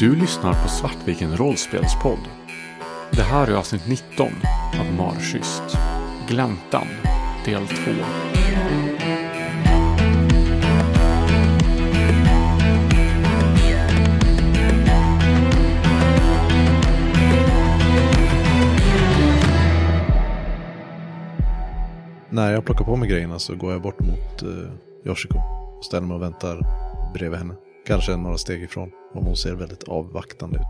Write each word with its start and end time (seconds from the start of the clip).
Du 0.00 0.16
lyssnar 0.16 0.62
på 0.62 0.68
Svartviken 0.68 1.36
rollspelspodd. 1.36 2.18
Det 3.12 3.22
här 3.22 3.46
är 3.48 3.54
avsnitt 3.54 3.88
19 3.88 4.28
av 4.80 4.94
Marschyst. 4.94 5.62
Gläntan, 6.28 6.86
del 7.44 7.66
2. 7.66 7.74
När 22.30 22.52
jag 22.52 22.64
plockar 22.64 22.84
på 22.84 22.96
mig 22.96 23.08
grejerna 23.08 23.38
så 23.38 23.56
går 23.56 23.72
jag 23.72 23.82
bort 23.82 24.00
mot 24.00 24.42
eh, 24.42 25.08
Yoshiko 25.08 25.38
och 25.78 25.84
ställer 25.84 26.06
mig 26.06 26.14
och 26.14 26.22
väntar 26.22 26.60
bredvid 27.14 27.38
henne. 27.38 27.54
Kanske 27.86 28.16
några 28.16 28.38
steg 28.38 28.62
ifrån, 28.62 28.90
om 29.14 29.26
hon 29.26 29.36
ser 29.36 29.54
väldigt 29.54 29.88
avvaktande 29.88 30.56
ut. 30.56 30.64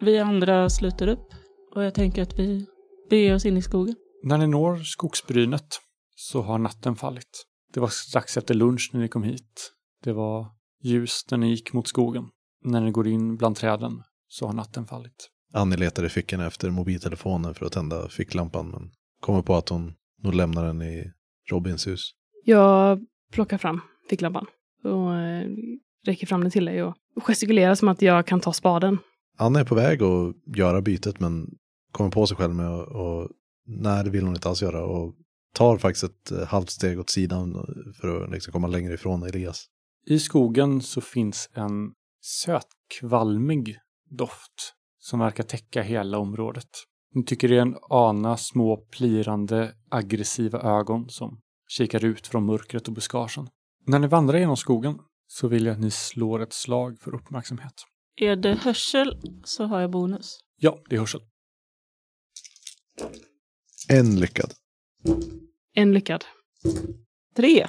Vi 0.00 0.18
andra 0.18 0.70
sluter 0.70 1.08
upp 1.08 1.28
och 1.74 1.84
jag 1.84 1.94
tänker 1.94 2.22
att 2.22 2.38
vi 2.38 2.66
beger 3.10 3.34
oss 3.34 3.46
in 3.46 3.56
i 3.56 3.62
skogen. 3.62 3.94
När 4.22 4.38
ni 4.38 4.46
når 4.46 4.76
skogsbrynet 4.76 5.80
så 6.16 6.42
har 6.42 6.58
natten 6.58 6.96
fallit. 6.96 7.46
Det 7.72 7.80
var 7.80 7.88
strax 7.88 8.36
efter 8.36 8.54
lunch 8.54 8.90
när 8.92 9.00
ni 9.00 9.08
kom 9.08 9.22
hit. 9.22 9.72
Det 10.04 10.12
var 10.12 10.46
ljust 10.82 11.30
när 11.30 11.38
ni 11.38 11.50
gick 11.50 11.72
mot 11.72 11.88
skogen. 11.88 12.24
När 12.64 12.80
ni 12.80 12.90
går 12.90 13.06
in 13.08 13.36
bland 13.36 13.56
träden 13.56 14.02
så 14.28 14.46
har 14.46 14.52
natten 14.52 14.86
fallit. 14.86 15.30
Annie 15.52 15.76
letar 15.76 16.04
i 16.04 16.08
fickorna 16.08 16.46
efter 16.46 16.70
mobiltelefonen 16.70 17.54
för 17.54 17.66
att 17.66 17.72
tända 17.72 18.08
ficklampan 18.08 18.70
men 18.70 18.90
kommer 19.20 19.42
på 19.42 19.54
att 19.54 19.68
hon 19.68 19.94
nog 20.22 20.34
lämnar 20.34 20.64
den 20.64 20.82
i 20.82 21.12
Robins 21.50 21.86
hus. 21.86 22.10
Jag 22.44 22.98
plockar 23.32 23.58
fram 23.58 23.80
ficklampan 24.10 24.46
och 24.82 25.14
eh, 25.14 25.48
räcker 26.04 26.26
fram 26.26 26.40
den 26.40 26.50
till 26.50 26.64
dig 26.64 26.82
och 26.82 26.94
gestikulerar 27.16 27.74
som 27.74 27.88
att 27.88 28.02
jag 28.02 28.26
kan 28.26 28.40
ta 28.40 28.52
spaden. 28.52 28.98
Anna 29.36 29.60
är 29.60 29.64
på 29.64 29.74
väg 29.74 30.02
att 30.02 30.56
göra 30.56 30.80
bytet 30.80 31.20
men 31.20 31.46
kommer 31.92 32.10
på 32.10 32.26
sig 32.26 32.36
själv 32.36 32.54
med 32.54 32.70
att 32.70 32.88
och, 32.88 33.28
nej 33.66 34.04
det 34.04 34.10
vill 34.10 34.24
hon 34.24 34.34
inte 34.34 34.48
alls 34.48 34.62
göra 34.62 34.84
och 34.84 35.14
tar 35.54 35.78
faktiskt 35.78 36.04
ett 36.04 36.30
eh, 36.30 36.46
halvt 36.46 36.70
steg 36.70 37.00
åt 37.00 37.10
sidan 37.10 37.66
för 38.00 38.24
att 38.24 38.30
liksom 38.30 38.52
komma 38.52 38.66
längre 38.66 38.94
ifrån 38.94 39.22
Elias. 39.22 39.66
I 40.06 40.18
skogen 40.18 40.80
så 40.80 41.00
finns 41.00 41.50
en 41.54 41.92
sötkvalmig 42.22 43.78
doft 44.10 44.74
som 44.98 45.18
verkar 45.18 45.44
täcka 45.44 45.82
hela 45.82 46.18
området. 46.18 46.68
Ni 47.14 47.24
tycker 47.24 47.48
det 47.48 47.56
är 47.56 47.62
en 47.62 47.76
ana 47.90 48.36
små 48.36 48.76
plirande 48.76 49.72
aggressiva 49.90 50.60
ögon 50.60 51.08
som 51.08 51.40
kikar 51.68 52.04
ut 52.04 52.26
från 52.26 52.46
mörkret 52.46 52.88
och 52.88 52.94
buskagen. 52.94 53.48
När 53.86 53.98
ni 53.98 54.06
vandrar 54.06 54.38
genom 54.38 54.56
skogen 54.56 54.98
så 55.36 55.48
vill 55.48 55.66
jag 55.66 55.72
att 55.72 55.80
ni 55.80 55.90
slår 55.90 56.42
ett 56.42 56.52
slag 56.52 56.98
för 57.00 57.14
uppmärksamhet. 57.14 57.72
Är 58.16 58.36
det 58.36 58.54
hörsel 58.54 59.20
så 59.44 59.64
har 59.64 59.80
jag 59.80 59.90
bonus. 59.90 60.38
Ja, 60.56 60.78
det 60.88 60.96
är 60.96 61.00
hörsel. 61.00 61.20
En 63.88 64.20
lyckad. 64.20 64.54
En 65.74 65.92
lyckad. 65.92 66.24
Tre. 67.36 67.68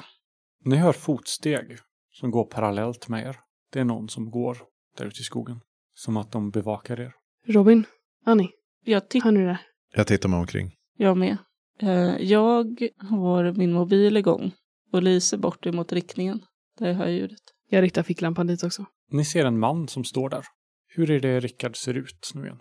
Ni 0.66 0.76
hör 0.76 0.94
fotsteg 0.94 1.78
som 2.14 2.32
går 2.32 2.46
parallellt 2.46 3.08
med 3.08 3.28
er. 3.28 3.40
Det 3.72 3.80
är 3.80 3.84
någon 3.86 4.10
som 4.10 4.32
går 4.32 4.58
där 4.98 5.06
ute 5.06 5.22
i 5.22 5.24
skogen. 5.24 5.60
Som 5.94 6.18
att 6.18 6.32
de 6.32 6.52
bevakar 6.52 7.00
er. 7.00 7.14
Robin, 7.48 7.84
Annie, 8.26 8.50
Jag 8.84 9.10
tittar, 9.10 9.32
ni 9.32 9.40
det? 9.46 9.60
Jag 9.94 10.08
tittar 10.08 10.30
mig 10.30 10.40
omkring. 10.40 10.72
jag 10.98 11.18
med. 11.18 11.38
Eh, 11.80 12.18
Jag 12.18 12.90
har 13.10 13.52
min 13.54 13.74
mobil 13.74 14.18
igång 14.18 14.52
och 14.92 15.04
lyser 15.04 15.38
bort 15.38 15.66
emot 15.66 15.94
riktningen 15.94 16.46
där 16.80 16.88
jag 16.88 16.96
hör 16.96 17.08
ljudet. 17.08 17.40
Jag 17.70 17.82
riktar 17.82 18.04
ficklampan 18.04 18.48
dit 18.48 18.64
också. 18.64 18.86
Ni 19.12 19.26
ser 19.26 19.46
en 19.46 19.60
man 19.60 19.88
som 19.88 20.04
står 20.04 20.30
där. 20.30 20.46
Hur 20.88 21.12
är 21.12 21.20
det 21.20 21.40
Rickard 21.40 21.78
ser 21.78 21.94
ut 21.94 22.32
nu 22.36 22.42
igen? 22.42 22.58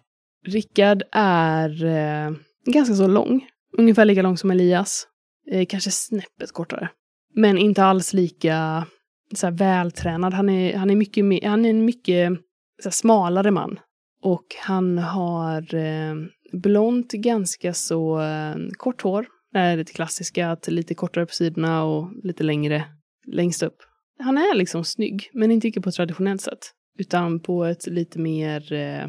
Rickard 0.47 1.03
är 1.13 1.85
eh, 1.85 2.33
ganska 2.67 2.95
så 2.95 3.07
lång. 3.07 3.47
Ungefär 3.79 4.05
lika 4.05 4.23
lång 4.23 4.37
som 4.37 4.51
Elias. 4.51 5.07
Eh, 5.51 5.67
kanske 5.67 5.91
snäppet 5.91 6.53
kortare. 6.53 6.89
Men 7.35 7.59
inte 7.59 7.85
alls 7.85 8.13
lika 8.13 8.87
så 9.35 9.47
här, 9.47 9.55
vältränad. 9.55 10.35
Han 10.35 10.49
är, 10.49 10.77
han 10.77 10.91
är, 10.91 10.97
mycket, 10.97 11.45
han 11.45 11.65
är 11.65 11.71
en 11.71 11.85
mycket 11.85 12.33
så 12.83 12.89
här, 12.89 12.91
smalare 12.91 13.51
man. 13.51 13.79
Och 14.23 14.47
han 14.61 14.99
har 14.99 15.75
eh, 15.75 16.15
blont, 16.53 17.13
ganska 17.13 17.75
så 17.75 18.21
eh, 18.21 18.55
kort 18.77 19.03
hår. 19.03 19.27
Det 19.53 19.59
är 19.59 19.77
lite 19.77 19.93
klassiska, 19.93 20.51
att 20.51 20.69
lite 20.69 20.95
kortare 20.95 21.27
på 21.27 21.35
sidorna 21.35 21.85
och 21.85 22.11
lite 22.23 22.45
längre 22.45 22.85
längst 23.27 23.63
upp. 23.63 23.77
Han 24.19 24.39
är 24.39 24.55
liksom 24.55 24.85
snygg, 24.85 25.31
men 25.33 25.51
inte 25.51 25.81
på 25.81 25.89
ett 25.89 25.95
traditionellt 25.95 26.41
sätt. 26.41 26.59
Utan 26.99 27.41
på 27.41 27.65
ett 27.65 27.87
lite 27.87 28.19
mer... 28.19 28.73
Eh, 28.73 29.07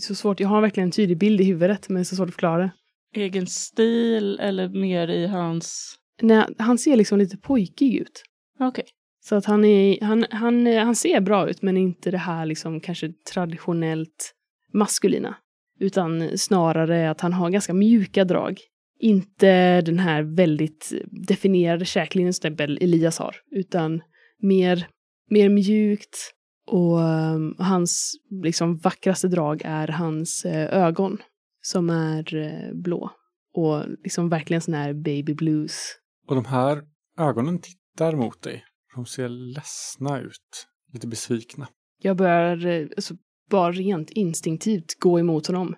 så 0.00 0.14
svårt, 0.14 0.40
jag 0.40 0.48
har 0.48 0.60
verkligen 0.60 0.86
en 0.86 0.92
tydlig 0.92 1.18
bild 1.18 1.40
i 1.40 1.44
huvudet, 1.44 1.88
men 1.88 1.94
det 1.94 2.02
är 2.02 2.04
så 2.04 2.16
svårt 2.16 2.28
att 2.28 2.34
förklara. 2.34 2.70
Egen 3.14 3.46
stil 3.46 4.38
eller 4.38 4.68
mer 4.68 5.08
i 5.08 5.26
hans... 5.26 5.94
Nej, 6.22 6.44
han 6.58 6.78
ser 6.78 6.96
liksom 6.96 7.18
lite 7.18 7.36
pojkig 7.36 7.94
ut. 7.94 8.22
Okej. 8.60 8.84
Så 9.24 9.34
att 9.34 9.44
han, 9.44 9.64
är, 9.64 10.04
han, 10.04 10.26
han, 10.30 10.66
han 10.66 10.94
ser 10.94 11.20
bra 11.20 11.48
ut, 11.50 11.62
men 11.62 11.76
inte 11.76 12.10
det 12.10 12.18
här 12.18 12.46
liksom 12.46 12.80
kanske 12.80 13.12
traditionellt 13.32 14.34
maskulina. 14.72 15.36
Utan 15.80 16.38
snarare 16.38 17.10
att 17.10 17.20
han 17.20 17.32
har 17.32 17.50
ganska 17.50 17.74
mjuka 17.74 18.24
drag. 18.24 18.60
Inte 19.04 19.80
den 19.80 19.98
här 19.98 20.22
väldigt 20.22 20.92
definierade 21.28 21.84
käklinjen 21.84 22.34
som 22.34 22.56
Elias 22.58 23.18
har, 23.18 23.36
utan 23.50 24.02
mer, 24.42 24.88
mer 25.30 25.48
mjukt. 25.48 26.30
Och 26.66 26.98
um, 26.98 27.56
hans 27.58 28.12
liksom 28.42 28.76
vackraste 28.76 29.28
drag 29.28 29.62
är 29.64 29.88
hans 29.88 30.44
eh, 30.44 30.84
ögon, 30.84 31.18
som 31.62 31.90
är 31.90 32.34
eh, 32.34 32.74
blå. 32.74 33.10
Och 33.54 33.84
liksom 34.04 34.28
verkligen 34.28 34.60
sån 34.60 34.74
här 34.74 34.92
baby 34.92 35.34
blues. 35.34 35.96
Och 36.26 36.34
de 36.34 36.44
här 36.44 36.82
ögonen 37.18 37.58
tittar 37.58 38.16
mot 38.16 38.42
dig. 38.42 38.64
De 38.94 39.06
ser 39.06 39.28
ledsna 39.28 40.20
ut. 40.20 40.66
Lite 40.92 41.06
besvikna. 41.06 41.68
Jag 42.02 42.16
börjar 42.16 42.66
eh, 42.66 42.86
alltså, 42.96 43.14
bara 43.50 43.72
rent 43.72 44.10
instinktivt 44.10 44.98
gå 44.98 45.18
emot 45.20 45.46
honom. 45.46 45.74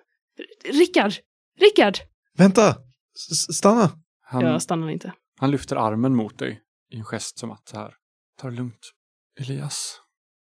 Rickard! 0.73 1.13
Rickard! 1.59 1.97
Vänta! 2.37 2.86
Stanna! 3.53 3.91
Han, 4.21 4.41
Jag 4.41 4.61
stannar 4.61 4.89
inte. 4.89 5.13
han 5.39 5.51
lyfter 5.51 5.75
armen 5.75 6.15
mot 6.15 6.37
dig 6.39 6.61
i 6.91 6.97
en 6.97 7.03
gest 7.05 7.37
som 7.39 7.51
att 7.51 7.67
så 7.67 7.77
här, 7.77 7.93
ta 8.37 8.49
det 8.49 8.55
lugnt. 8.55 8.91
Elias, 9.39 10.01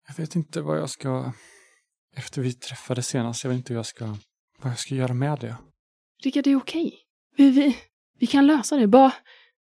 jag 0.09 0.15
vet 0.15 0.37
inte 0.37 0.61
vad 0.61 0.79
jag 0.79 0.91
ska... 0.91 1.33
Efter 2.17 2.43
vi 2.43 2.53
träffades 2.53 3.07
senast, 3.07 3.45
jag 3.45 3.49
vet 3.51 3.57
inte 3.57 3.73
hur 3.73 3.79
jag 3.79 3.87
ska... 3.87 4.07
Vad 4.59 4.73
jag 4.73 4.79
ska 4.79 4.95
göra 4.95 5.15
med 5.15 5.39
det. 5.41 5.57
Rickard, 6.25 6.45
det 6.45 6.51
är 6.51 6.57
okej. 6.57 6.99
Vi, 7.37 7.51
vi, 7.51 7.79
vi 8.19 8.27
kan 8.27 8.47
lösa 8.47 8.77
det. 8.77 8.87
Bara 8.87 9.13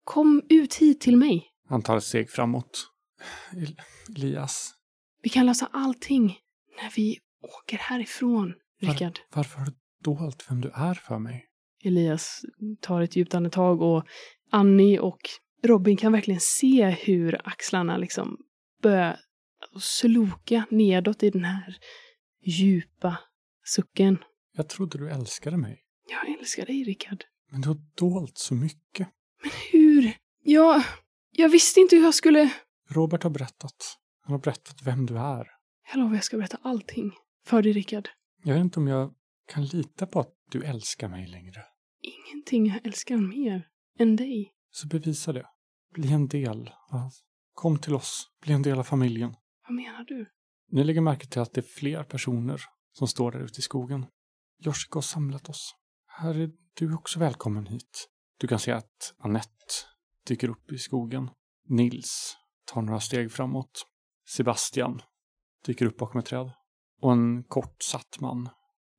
kom 0.03 0.41
ut 0.49 0.73
hit 0.75 1.01
till 1.01 1.17
mig. 1.17 1.47
Han 1.69 1.81
tar 1.81 1.97
ett 1.97 2.03
steg 2.03 2.29
framåt. 2.29 2.87
El- 3.53 3.81
Elias, 4.15 4.73
Vi 5.23 5.29
kan 5.29 5.45
lösa 5.45 5.69
allting 5.73 6.37
när 6.81 6.91
vi 6.95 7.17
åker 7.41 7.77
härifrån, 7.77 8.53
Rickard. 8.81 9.19
varför 9.33 9.57
har 9.59 9.65
du 9.65 9.71
dolt 10.03 10.45
vem 10.49 10.61
du 10.61 10.69
är 10.73 10.93
för 10.93 11.19
mig? 11.19 11.45
Elias 11.83 12.41
tar 12.79 13.01
ett 13.01 13.15
djupt 13.15 13.35
andetag 13.35 13.81
och 13.81 14.05
Annie 14.51 14.99
och 14.99 15.19
Robin 15.63 15.97
kan 15.97 16.11
verkligen 16.11 16.39
se 16.39 16.89
hur 16.89 17.47
axlarna 17.47 17.97
liksom 17.97 18.37
börjar 18.81 19.19
sloka 19.79 20.65
nedåt 20.69 21.23
i 21.23 21.29
den 21.29 21.43
här 21.43 21.77
djupa 22.43 23.17
sucken. 23.65 24.17
Jag 24.57 24.69
trodde 24.69 24.97
du 24.97 25.09
älskade 25.09 25.57
mig. 25.57 25.83
Jag 26.09 26.39
älskar 26.39 26.65
dig, 26.65 26.83
Rickard. 26.83 27.23
Men 27.51 27.61
du 27.61 27.67
har 27.67 27.77
dolt 27.97 28.37
så 28.37 28.53
mycket. 28.53 29.07
Hur? 29.71 30.13
Jag... 30.43 30.83
Jag 31.31 31.49
visste 31.49 31.79
inte 31.79 31.95
hur 31.95 32.03
jag 32.03 32.13
skulle... 32.15 32.53
Robert 32.89 33.23
har 33.23 33.29
berättat. 33.29 33.97
Han 34.21 34.33
har 34.33 34.39
berättat 34.39 34.81
vem 34.83 35.05
du 35.05 35.17
är. 35.17 35.47
Jag 35.91 35.99
lovar, 35.99 36.15
jag 36.15 36.23
ska 36.23 36.37
berätta 36.37 36.57
allting 36.61 37.11
för 37.45 37.61
dig, 37.61 37.71
Rickard. 37.71 38.09
Jag 38.43 38.53
vet 38.53 38.61
inte 38.61 38.79
om 38.79 38.87
jag 38.87 39.13
kan 39.47 39.65
lita 39.65 40.07
på 40.07 40.19
att 40.19 40.33
du 40.51 40.63
älskar 40.63 41.07
mig 41.07 41.27
längre. 41.27 41.61
Ingenting 42.01 42.67
jag 42.67 42.85
älskar 42.85 43.17
mer 43.17 43.67
än 43.99 44.15
dig. 44.15 44.53
Så 44.71 44.87
bevisa 44.87 45.33
det. 45.33 45.45
Bli 45.93 46.13
en 46.13 46.27
del 46.27 46.69
av... 46.89 47.11
Kom 47.53 47.79
till 47.79 47.95
oss. 47.95 48.29
Bli 48.41 48.53
en 48.53 48.61
del 48.61 48.79
av 48.79 48.83
familjen. 48.83 49.35
Vad 49.67 49.75
menar 49.75 50.03
du? 50.03 50.25
Ni 50.71 50.83
lägger 50.83 51.01
märke 51.01 51.27
till 51.27 51.41
att 51.41 51.53
det 51.53 51.61
är 51.61 51.79
fler 51.79 52.03
personer 52.03 52.61
som 52.93 53.07
står 53.07 53.31
där 53.31 53.39
ute 53.39 53.59
i 53.59 53.61
skogen. 53.61 54.05
Yoshiko 54.65 54.97
har 54.97 55.01
samlat 55.01 55.49
oss. 55.49 55.75
Här 56.07 56.39
är 56.39 56.51
du 56.73 56.93
också 56.93 57.19
välkommen 57.19 57.65
hit. 57.65 58.09
Du 58.37 58.47
kan 58.47 58.59
se 58.59 58.71
att 58.71 59.13
Annette 59.17 59.73
dyker 60.27 60.49
upp 60.49 60.71
i 60.71 60.77
skogen. 60.77 61.29
Nils 61.67 62.37
tar 62.65 62.81
några 62.81 62.99
steg 62.99 63.31
framåt. 63.31 63.85
Sebastian 64.27 65.01
dyker 65.65 65.85
upp 65.85 65.97
bakom 65.97 66.19
ett 66.19 66.25
träd. 66.25 66.51
Och 67.01 67.11
en 67.11 67.43
kort 67.43 67.83
satt 67.83 68.19
man 68.19 68.49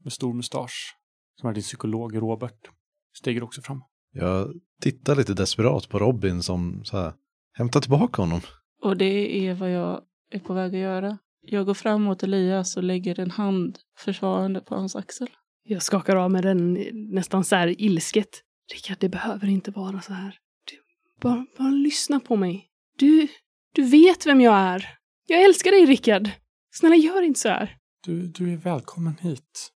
med 0.05 0.13
stor 0.13 0.35
mustasch, 0.35 0.97
som 1.41 1.49
är 1.49 1.55
din 1.55 1.63
psykolog 1.63 2.17
Robert, 2.17 2.69
stiger 3.19 3.43
också 3.43 3.62
fram. 3.62 3.82
Jag 4.12 4.53
tittar 4.81 5.17
lite 5.17 5.35
desperat 5.35 5.88
på 5.88 5.99
Robin 5.99 6.43
som 6.43 6.85
så 6.85 6.97
här, 6.97 7.12
hämta 7.53 7.81
tillbaka 7.81 8.23
honom. 8.23 8.41
Och 8.82 8.97
det 8.97 9.47
är 9.47 9.55
vad 9.55 9.70
jag 9.70 10.00
är 10.31 10.38
på 10.38 10.55
väg 10.55 10.75
att 10.75 10.81
göra. 10.81 11.19
Jag 11.41 11.67
går 11.67 11.75
fram 11.75 12.03
mot 12.03 12.23
Elias 12.23 12.76
och 12.76 12.82
lägger 12.82 13.20
en 13.20 13.31
hand 13.31 13.79
försvarande 13.99 14.61
på 14.61 14.75
hans 14.75 14.97
axel. 14.97 15.29
Jag 15.64 15.82
skakar 15.82 16.17
av 16.17 16.31
med 16.31 16.44
den 16.44 16.73
nästan 16.93 17.44
så 17.44 17.56
här 17.56 17.81
ilsket. 17.81 18.43
Rickard, 18.73 18.97
det 19.00 19.09
behöver 19.09 19.49
inte 19.49 19.70
vara 19.70 20.00
så 20.00 20.12
här. 20.12 20.38
Du, 20.70 20.76
bara, 21.20 21.47
bara 21.58 21.70
lyssna 21.70 22.20
på 22.20 22.37
mig. 22.37 22.69
Du, 22.99 23.29
du 23.75 23.82
vet 23.82 24.26
vem 24.26 24.41
jag 24.41 24.56
är. 24.56 24.88
Jag 25.26 25.44
älskar 25.44 25.70
dig, 25.70 25.87
Rickard. 25.87 26.31
Snälla, 26.75 26.97
gör 26.97 27.23
inte 27.23 27.41
så 27.41 27.49
här. 27.49 27.76
Du, 28.05 28.26
du 28.26 28.53
är 28.53 28.56
välkommen 28.56 29.17
hit. 29.20 29.73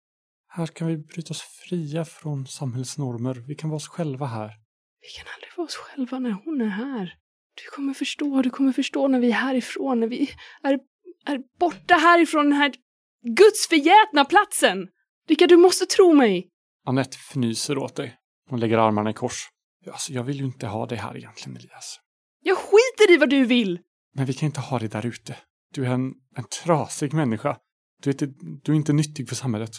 Här 0.56 0.66
kan 0.66 0.88
vi 0.88 0.96
bryta 0.96 1.30
oss 1.30 1.42
fria 1.42 2.04
från 2.04 2.46
samhällsnormer. 2.46 3.34
Vi 3.34 3.54
kan 3.54 3.70
vara 3.70 3.76
oss 3.76 3.88
själva 3.88 4.26
här. 4.26 4.50
Vi 5.00 5.08
kan 5.08 5.32
aldrig 5.34 5.50
vara 5.56 5.64
oss 5.64 5.76
själva 5.76 6.18
när 6.18 6.30
hon 6.30 6.60
är 6.60 6.68
här. 6.68 7.14
Du 7.54 7.76
kommer 7.76 7.94
förstå, 7.94 8.42
du 8.42 8.50
kommer 8.50 8.72
förstå 8.72 9.08
när 9.08 9.20
vi 9.20 9.28
är 9.28 9.34
härifrån, 9.34 10.00
när 10.00 10.06
vi 10.06 10.30
är, 10.62 10.78
är 11.26 11.40
borta 11.58 11.94
härifrån 11.94 12.44
den 12.44 12.52
här 12.52 12.74
gudsförgätna 13.22 14.24
platsen. 14.24 14.88
Rickard, 15.28 15.48
du 15.48 15.56
måste 15.56 15.86
tro 15.86 16.14
mig. 16.14 16.48
Annette 16.86 17.16
fnyser 17.16 17.78
åt 17.78 17.96
dig. 17.96 18.16
Hon 18.50 18.60
lägger 18.60 18.78
armarna 18.78 19.10
i 19.10 19.14
kors. 19.14 19.48
Alltså, 19.86 20.12
jag 20.12 20.24
vill 20.24 20.36
ju 20.36 20.44
inte 20.44 20.66
ha 20.66 20.86
dig 20.86 20.98
här 20.98 21.16
egentligen, 21.16 21.56
Elias. 21.56 22.00
Jag 22.42 22.58
skiter 22.58 23.14
i 23.14 23.16
vad 23.16 23.30
du 23.30 23.44
vill. 23.44 23.78
Men 24.14 24.26
vi 24.26 24.34
kan 24.34 24.46
inte 24.46 24.60
ha 24.60 24.78
dig 24.78 24.88
där 24.88 25.06
ute. 25.06 25.36
Du 25.72 25.86
är 25.86 25.90
en, 25.90 26.14
en 26.36 26.44
trasig 26.64 27.12
människa. 27.12 27.56
Du 28.02 28.10
är, 28.10 28.14
inte, 28.14 28.26
du 28.62 28.72
är 28.72 28.76
inte 28.76 28.92
nyttig 28.92 29.28
för 29.28 29.36
samhället. 29.36 29.70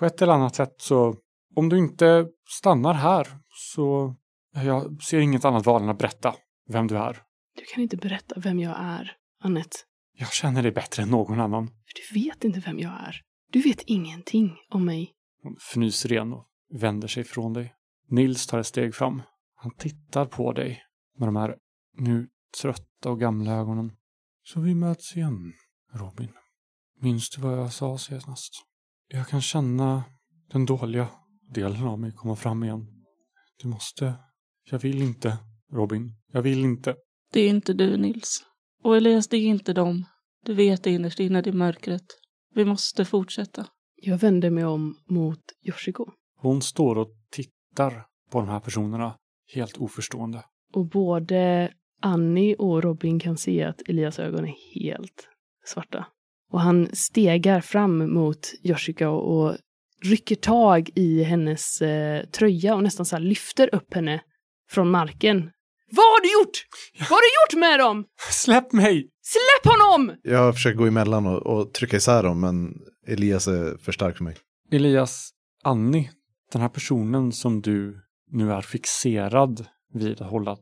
På 0.00 0.06
ett 0.06 0.22
eller 0.22 0.32
annat 0.32 0.54
sätt 0.54 0.74
så, 0.78 1.16
om 1.54 1.68
du 1.68 1.78
inte 1.78 2.26
stannar 2.48 2.94
här 2.94 3.28
så, 3.48 4.16
jag 4.54 5.02
ser 5.02 5.18
inget 5.18 5.44
annat 5.44 5.66
val 5.66 5.82
än 5.82 5.88
att 5.88 5.98
berätta 5.98 6.34
vem 6.68 6.86
du 6.86 6.98
är. 6.98 7.22
Du 7.56 7.64
kan 7.64 7.82
inte 7.82 7.96
berätta 7.96 8.40
vem 8.40 8.58
jag 8.58 8.76
är, 8.78 9.16
Annette. 9.40 9.76
Jag 10.18 10.32
känner 10.32 10.62
dig 10.62 10.72
bättre 10.72 11.02
än 11.02 11.08
någon 11.08 11.40
annan. 11.40 11.66
För 11.66 12.14
du 12.14 12.20
vet 12.20 12.44
inte 12.44 12.60
vem 12.60 12.78
jag 12.78 12.92
är. 12.92 13.16
Du 13.52 13.60
vet 13.60 13.82
ingenting 13.86 14.56
om 14.70 14.84
mig. 14.84 15.12
Hon 15.42 15.56
fnyser 15.56 16.12
igen 16.12 16.32
och 16.32 16.46
vänder 16.72 17.08
sig 17.08 17.24
från 17.24 17.52
dig. 17.52 17.74
Nils 18.08 18.46
tar 18.46 18.58
ett 18.58 18.66
steg 18.66 18.94
fram. 18.94 19.22
Han 19.54 19.74
tittar 19.74 20.26
på 20.26 20.52
dig 20.52 20.82
med 21.18 21.28
de 21.28 21.36
här 21.36 21.56
nu 21.98 22.28
trötta 22.60 23.10
och 23.10 23.20
gamla 23.20 23.52
ögonen. 23.52 23.92
Så 24.42 24.60
vi 24.60 24.74
möts 24.74 25.16
igen, 25.16 25.52
Robin. 25.94 26.32
Minns 27.00 27.30
du 27.30 27.42
vad 27.42 27.58
jag 27.58 27.72
sa 27.72 27.98
senast? 27.98 28.69
Jag 29.12 29.28
kan 29.28 29.40
känna 29.40 30.04
den 30.52 30.66
dåliga 30.66 31.08
delen 31.54 31.86
av 31.86 31.98
mig 31.98 32.12
komma 32.12 32.36
fram 32.36 32.64
igen. 32.64 32.86
Du 33.62 33.68
måste... 33.68 34.14
Jag 34.70 34.78
vill 34.78 35.02
inte, 35.02 35.38
Robin. 35.72 36.12
Jag 36.32 36.42
vill 36.42 36.64
inte. 36.64 36.96
Det 37.32 37.40
är 37.40 37.48
inte 37.48 37.72
du, 37.72 37.96
Nils. 37.96 38.44
Och 38.82 38.96
Elias, 38.96 39.28
det 39.28 39.36
är 39.36 39.46
inte 39.46 39.72
dem. 39.72 40.04
Du 40.44 40.54
vet 40.54 40.82
det 40.82 40.90
innerst 40.90 41.20
inne 41.20 41.42
i 41.46 41.52
mörkret. 41.52 42.04
Vi 42.54 42.64
måste 42.64 43.04
fortsätta. 43.04 43.66
Jag 43.96 44.18
vänder 44.18 44.50
mig 44.50 44.64
om 44.64 44.96
mot 45.08 45.40
Yoshiko. 45.68 46.06
Hon 46.36 46.62
står 46.62 46.98
och 46.98 47.10
tittar 47.30 48.06
på 48.30 48.40
de 48.40 48.48
här 48.48 48.60
personerna 48.60 49.16
helt 49.54 49.76
oförstående. 49.76 50.44
Och 50.72 50.88
både 50.88 51.72
Annie 52.00 52.56
och 52.56 52.82
Robin 52.82 53.20
kan 53.20 53.36
se 53.36 53.62
att 53.64 53.88
Elias 53.88 54.18
ögon 54.18 54.44
är 54.44 54.54
helt 54.74 55.28
svarta. 55.64 56.06
Och 56.50 56.60
han 56.60 56.88
stegar 56.92 57.60
fram 57.60 58.14
mot 58.14 58.52
Yoshika 58.62 59.10
och 59.10 59.56
rycker 60.04 60.36
tag 60.36 60.90
i 60.94 61.22
hennes 61.22 61.82
eh, 61.82 62.24
tröja 62.24 62.74
och 62.74 62.82
nästan 62.82 63.06
så 63.06 63.16
här 63.16 63.22
lyfter 63.22 63.74
upp 63.74 63.94
henne 63.94 64.20
från 64.70 64.90
marken. 64.90 65.50
Vad 65.92 66.04
har 66.04 66.22
du 66.22 66.32
gjort? 66.32 66.66
Vad 66.98 67.08
har 67.08 67.20
du 67.20 67.56
gjort 67.56 67.60
med 67.60 67.78
dem? 67.78 68.04
Släpp 68.30 68.72
mig! 68.72 69.08
Släpp 69.22 69.72
honom! 69.72 70.16
Jag 70.22 70.54
försöker 70.54 70.78
gå 70.78 70.86
emellan 70.86 71.26
och, 71.26 71.46
och 71.46 71.74
trycka 71.74 71.96
isär 71.96 72.22
dem, 72.22 72.40
men 72.40 72.74
Elias 73.06 73.46
är 73.46 73.78
för 73.78 73.92
stark 73.92 74.16
för 74.16 74.24
mig. 74.24 74.36
Elias, 74.72 75.30
Annie, 75.62 76.10
den 76.52 76.62
här 76.62 76.68
personen 76.68 77.32
som 77.32 77.62
du 77.62 78.00
nu 78.30 78.52
är 78.52 78.60
fixerad 78.60 79.66
vid 79.92 80.22
att 80.22 80.30
hålla 80.30 80.56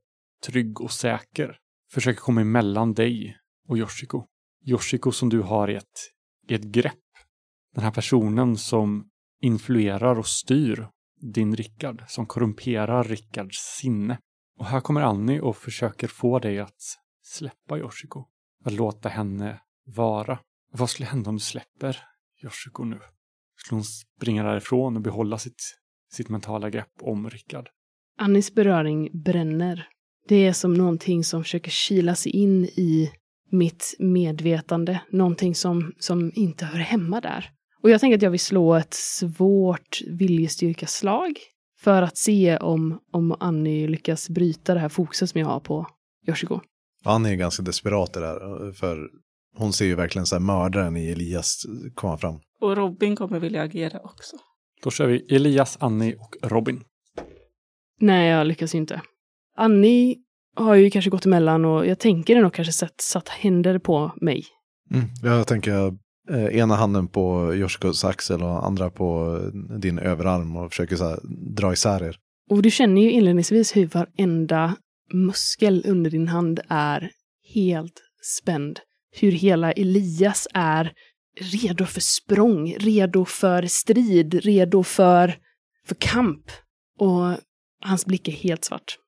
trygg 0.47 0.81
och 0.81 0.93
säker, 0.93 1.57
försöker 1.93 2.21
komma 2.21 2.41
emellan 2.41 2.95
dig 2.95 3.37
och 3.69 3.79
Yoshiko. 3.79 4.25
Yoshiko 4.67 5.13
som 5.13 5.29
du 5.29 5.41
har 5.41 5.71
i 5.71 5.75
ett, 5.75 6.11
i 6.49 6.55
ett 6.55 6.65
grepp. 6.65 6.95
Den 7.75 7.85
här 7.85 7.91
personen 7.91 8.57
som 8.57 9.09
influerar 9.41 10.19
och 10.19 10.27
styr 10.27 10.89
din 11.21 11.57
Rickard, 11.57 12.05
som 12.09 12.27
korrumperar 12.27 13.05
Rickards 13.05 13.59
sinne. 13.59 14.19
Och 14.59 14.67
här 14.67 14.81
kommer 14.81 15.01
Annie 15.01 15.41
och 15.41 15.57
försöker 15.57 16.09
få 16.09 16.39
dig 16.39 16.59
att 16.59 16.83
släppa 17.23 17.79
Yoshiko. 17.79 18.25
Att 18.65 18.73
låta 18.73 19.09
henne 19.09 19.61
vara. 19.87 20.39
Vad 20.73 20.91
skulle 20.91 21.09
hända 21.09 21.31
om 21.31 21.37
du 21.37 21.41
släpper 21.41 21.99
Yoshiko 22.45 22.85
nu? 22.85 23.01
Skulle 23.57 23.77
hon 23.77 23.85
springa 23.85 24.43
därifrån 24.43 24.97
och 24.97 25.03
behålla 25.03 25.39
sitt, 25.39 25.79
sitt 26.13 26.29
mentala 26.29 26.71
grepp 26.71 26.93
om 27.03 27.31
Rickard? 27.31 27.69
Annis 28.19 28.55
beröring 28.55 29.23
bränner. 29.23 29.89
Det 30.29 30.47
är 30.47 30.53
som 30.53 30.75
någonting 30.75 31.25
som 31.25 31.43
försöker 31.43 31.71
kila 31.71 32.15
sig 32.15 32.33
in 32.33 32.65
i 32.65 33.13
mitt 33.51 33.95
medvetande. 33.99 35.01
Någonting 35.11 35.55
som, 35.55 35.93
som 35.99 36.33
inte 36.35 36.65
hör 36.65 36.79
hemma 36.79 37.21
där. 37.21 37.51
Och 37.83 37.91
jag 37.91 38.01
tänker 38.01 38.17
att 38.17 38.23
jag 38.23 38.31
vill 38.31 38.41
slå 38.41 38.75
ett 38.75 38.95
svårt 38.95 40.01
viljestyrkaslag 40.07 41.39
för 41.81 42.03
att 42.03 42.17
se 42.17 42.57
om, 42.57 43.01
om 43.13 43.37
Annie 43.41 43.89
lyckas 43.89 44.29
bryta 44.29 44.75
det 44.75 44.81
här 44.81 44.89
fokuset 44.89 45.31
som 45.31 45.41
jag 45.41 45.49
har 45.49 45.61
på 45.61 45.87
Yoshiko. 46.29 46.61
Annie 47.05 47.33
är 47.33 47.37
ganska 47.37 47.63
desperat 47.63 48.13
det 48.13 48.27
här, 48.27 48.73
för 48.73 49.09
hon 49.57 49.73
ser 49.73 49.85
ju 49.85 49.95
verkligen 49.95 50.27
så 50.27 50.35
här 50.35 50.41
mördaren 50.41 50.97
i 50.97 51.09
Elias 51.09 51.67
komma 51.95 52.19
fram. 52.19 52.41
Och 52.61 52.77
Robin 52.77 53.17
kommer 53.17 53.41
vilja 53.41 53.63
agera 53.63 54.01
också. 54.01 54.37
Då 54.83 54.91
kör 54.91 55.07
vi 55.07 55.35
Elias, 55.35 55.77
Annie 55.81 56.15
och 56.15 56.51
Robin. 56.51 56.85
Nej, 58.01 58.29
jag 58.29 58.47
lyckas 58.47 58.75
inte. 58.75 59.03
Annie 59.57 60.17
har 60.57 60.75
ju 60.75 60.91
kanske 60.91 61.11
gått 61.11 61.27
emellan 61.27 61.65
och 61.65 61.87
jag 61.87 61.99
tänker 61.99 62.41
nog 62.41 62.53
kanske 62.53 62.73
sett, 62.73 63.01
satt 63.01 63.29
händer 63.29 63.79
på 63.79 64.13
mig. 64.21 64.45
Mm. 64.95 65.07
Jag 65.23 65.47
tänker 65.47 65.95
eh, 66.31 66.45
ena 66.45 66.77
handen 66.77 67.09
på 67.09 67.55
Joshkos 67.55 68.05
axel 68.05 68.43
och 68.43 68.67
andra 68.67 68.91
på 68.91 69.41
din 69.81 69.99
överarm 69.99 70.57
och 70.57 70.71
försöker 70.71 70.97
så 70.97 71.05
här, 71.05 71.19
dra 71.57 71.73
isär 71.73 72.03
er. 72.03 72.17
Och 72.51 72.63
du 72.63 72.71
känner 72.71 73.03
ju 73.03 73.11
inledningsvis 73.11 73.77
hur 73.77 73.87
varenda 73.87 74.77
muskel 75.13 75.85
under 75.87 76.11
din 76.11 76.29
hand 76.29 76.61
är 76.69 77.11
helt 77.55 78.03
spänd. 78.23 78.81
Hur 79.21 79.33
hela 79.33 79.73
Elias 79.73 80.49
är 80.55 80.93
redo 81.41 81.85
för 81.85 82.01
språng, 82.01 82.75
redo 82.79 83.25
för 83.25 83.67
strid, 83.67 84.35
redo 84.35 84.83
för, 84.83 85.39
för 85.87 85.95
kamp. 85.95 86.51
Och 86.99 87.37
hans 87.85 88.07
blick 88.07 88.29
är 88.29 88.33
helt 88.33 88.65
svart. 88.65 88.99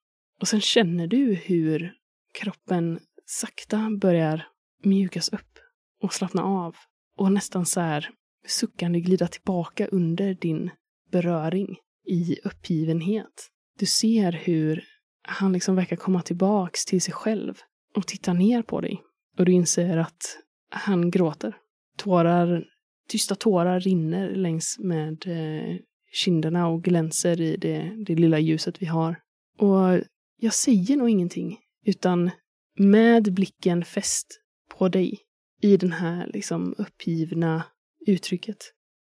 Och 0.41 0.49
sen 0.49 0.61
känner 0.61 1.07
du 1.07 1.35
hur 1.35 1.95
kroppen 2.41 3.01
sakta 3.27 3.91
börjar 4.01 4.47
mjukas 4.85 5.29
upp 5.29 5.59
och 6.03 6.15
slappna 6.15 6.43
av. 6.43 6.77
Och 7.17 7.33
nästan 7.33 7.67
så 7.67 7.81
här 7.81 8.11
suckande 8.47 9.01
glida 9.01 9.27
tillbaka 9.27 9.87
under 9.87 10.35
din 10.35 10.71
beröring 11.11 11.77
i 12.07 12.37
uppgivenhet. 12.45 13.49
Du 13.79 13.87
ser 13.87 14.33
hur 14.33 14.85
han 15.23 15.53
liksom 15.53 15.77
verkar 15.77 15.97
komma 15.97 16.23
tillbaks 16.23 16.85
till 16.85 17.03
sig 17.03 17.15
själv 17.15 17.55
och 17.97 18.07
titta 18.07 18.33
ner 18.33 18.63
på 18.63 18.81
dig. 18.81 19.03
Och 19.39 19.45
du 19.45 19.53
inser 19.53 19.97
att 19.97 20.39
han 20.71 21.11
gråter. 21.11 21.57
Tårar, 21.97 22.65
tysta 23.09 23.35
tårar 23.35 23.81
rinner 23.81 24.31
längs 24.35 24.77
med 24.79 25.27
eh, 25.27 25.77
kinderna 26.13 26.69
och 26.69 26.85
glänser 26.85 27.41
i 27.41 27.57
det, 27.57 28.05
det 28.07 28.15
lilla 28.15 28.39
ljuset 28.39 28.83
vi 28.83 28.87
har. 28.87 29.21
Och 29.59 30.01
jag 30.41 30.55
säger 30.55 30.97
nog 30.97 31.11
ingenting, 31.11 31.59
utan 31.87 32.31
med 32.79 33.35
blicken 33.35 33.85
fäst 33.85 34.41
på 34.79 34.89
dig 34.89 35.19
i 35.63 35.77
den 35.77 35.93
här 35.93 36.31
liksom 36.35 36.75
uppgivna 36.79 37.65
uttrycket 38.07 38.57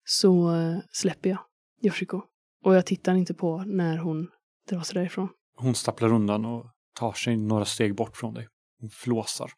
så 0.06 0.54
släpper 0.92 1.30
jag 1.30 1.40
Yoshiko. 1.84 2.22
Och 2.66 2.76
jag 2.76 2.86
tittar 2.86 3.16
inte 3.16 3.34
på 3.34 3.64
när 3.64 3.98
hon 3.98 4.28
drar 4.70 4.82
sig 4.82 4.94
därifrån. 4.94 5.30
Hon 5.58 5.76
stapplar 5.76 6.14
undan 6.14 6.46
och 6.46 6.66
tar 7.00 7.14
sig 7.14 7.38
några 7.38 7.66
steg 7.66 7.96
bort 7.96 8.18
från 8.18 8.34
dig. 8.34 8.48
Hon 8.80 8.90
flåsar. 8.90 9.52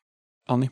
Annie? 0.48 0.70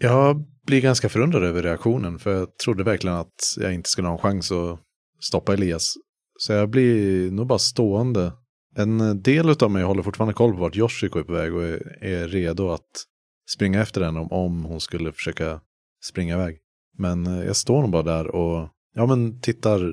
Jag 0.00 0.44
blir 0.66 0.80
ganska 0.80 1.08
förundrad 1.08 1.42
över 1.42 1.62
reaktionen, 1.62 2.18
för 2.18 2.34
jag 2.34 2.58
trodde 2.58 2.84
verkligen 2.84 3.16
att 3.16 3.54
jag 3.56 3.74
inte 3.74 3.90
skulle 3.90 4.08
ha 4.08 4.12
en 4.12 4.18
chans 4.18 4.52
att 4.52 4.80
stoppa 5.20 5.52
Elias. 5.52 5.94
Så 6.38 6.52
jag 6.52 6.70
blir 6.70 7.30
nog 7.30 7.46
bara 7.46 7.58
stående. 7.58 8.32
En 8.76 9.22
del 9.22 9.48
av 9.62 9.70
mig 9.70 9.82
håller 9.82 10.02
fortfarande 10.02 10.34
koll 10.34 10.54
på 10.54 10.60
vart 10.60 10.76
Yoshiko 10.76 11.18
är 11.18 11.22
på 11.22 11.32
väg 11.32 11.54
och 11.54 11.62
är, 11.62 12.28
redo 12.28 12.68
att 12.68 13.04
springa 13.50 13.82
efter 13.82 14.00
henne 14.00 14.20
om, 14.20 14.32
om 14.32 14.64
hon 14.64 14.80
skulle 14.80 15.12
försöka 15.12 15.60
springa 16.04 16.34
iväg. 16.34 16.58
Men 16.98 17.24
jag 17.24 17.56
står 17.56 17.82
nog 17.82 17.90
bara 17.90 18.02
där 18.02 18.26
och 18.26 18.68
ja, 18.94 19.06
men 19.06 19.40
tittar 19.40 19.92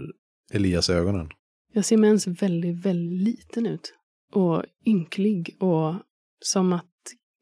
Elias 0.54 0.90
i 0.90 0.94
ögonen. 0.94 1.30
Jag 1.74 1.86
ser 1.86 1.98
mens 1.98 2.28
väldigt, 2.28 2.86
väldigt 2.86 3.22
liten 3.22 3.66
ut. 3.66 3.94
Och 4.34 4.64
ynklig 4.86 5.58
och 5.60 5.96
som 6.40 6.74
att 6.74 6.86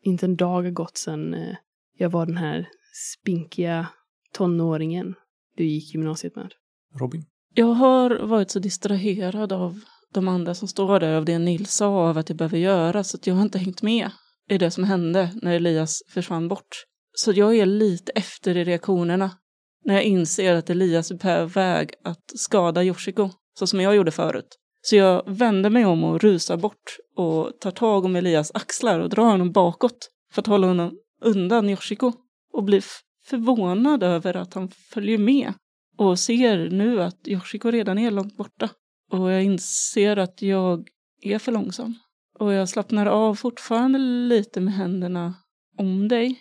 inte 0.03 0.25
en 0.25 0.35
dag 0.35 0.63
har 0.63 0.69
gått 0.69 0.97
sedan 0.97 1.35
jag 1.97 2.09
var 2.09 2.25
den 2.25 2.37
här 2.37 2.69
spinkiga 3.13 3.87
tonåringen 4.33 5.15
du 5.55 5.65
gick 5.65 5.93
gymnasiet 5.93 6.35
med? 6.35 6.53
Robin? 6.99 7.25
Jag 7.53 7.65
har 7.65 8.27
varit 8.27 8.51
så 8.51 8.59
distraherad 8.59 9.53
av 9.53 9.79
de 10.13 10.27
andra 10.27 10.55
som 10.55 10.67
står 10.67 10.99
där, 10.99 11.13
av 11.13 11.25
det 11.25 11.39
Nils 11.39 11.73
sa, 11.73 12.09
av 12.09 12.17
att 12.17 12.29
jag 12.29 12.37
behöver 12.37 12.57
göra, 12.57 13.03
så 13.03 13.17
att 13.17 13.27
jag 13.27 13.35
har 13.35 13.41
inte 13.41 13.59
hängt 13.59 13.81
med 13.81 14.11
i 14.49 14.57
det 14.57 14.71
som 14.71 14.83
hände 14.83 15.31
när 15.41 15.55
Elias 15.55 16.01
försvann 16.09 16.47
bort. 16.47 16.83
Så 17.13 17.31
jag 17.31 17.57
är 17.57 17.65
lite 17.65 18.11
efter 18.11 18.57
i 18.57 18.63
reaktionerna 18.63 19.31
när 19.85 19.93
jag 19.93 20.03
inser 20.03 20.55
att 20.55 20.69
Elias 20.69 21.11
är 21.11 21.17
på 21.17 21.45
väg 21.45 21.93
att 22.03 22.31
skada 22.35 22.83
Yoshiko, 22.83 23.29
så 23.59 23.67
som 23.67 23.81
jag 23.81 23.95
gjorde 23.95 24.11
förut. 24.11 24.57
Så 24.81 24.95
jag 24.95 25.23
vänder 25.27 25.69
mig 25.69 25.85
om 25.85 26.03
och 26.03 26.21
rusar 26.21 26.57
bort 26.57 26.97
och 27.15 27.59
tar 27.59 27.71
tag 27.71 28.05
om 28.05 28.15
Elias 28.15 28.51
axlar 28.53 28.99
och 28.99 29.09
drar 29.09 29.23
honom 29.25 29.51
bakåt 29.51 30.09
för 30.33 30.41
att 30.41 30.47
hålla 30.47 30.67
honom 30.67 30.97
undan 31.21 31.69
Yoshiko 31.69 32.11
och 32.53 32.63
blir 32.63 32.83
förvånad 33.25 34.03
över 34.03 34.37
att 34.37 34.53
han 34.53 34.71
följer 34.93 35.17
med 35.17 35.53
och 35.97 36.19
ser 36.19 36.69
nu 36.69 37.01
att 37.03 37.27
Yoshiko 37.27 37.71
redan 37.71 37.97
är 37.97 38.11
långt 38.11 38.37
borta. 38.37 38.69
Och 39.09 39.31
jag 39.31 39.43
inser 39.43 40.17
att 40.17 40.41
jag 40.41 40.87
är 41.21 41.39
för 41.39 41.51
långsam. 41.51 41.95
Och 42.39 42.53
jag 42.53 42.69
slappnar 42.69 43.05
av 43.05 43.35
fortfarande 43.35 43.99
lite 43.99 44.61
med 44.61 44.73
händerna 44.73 45.33
om 45.77 46.07
dig. 46.07 46.39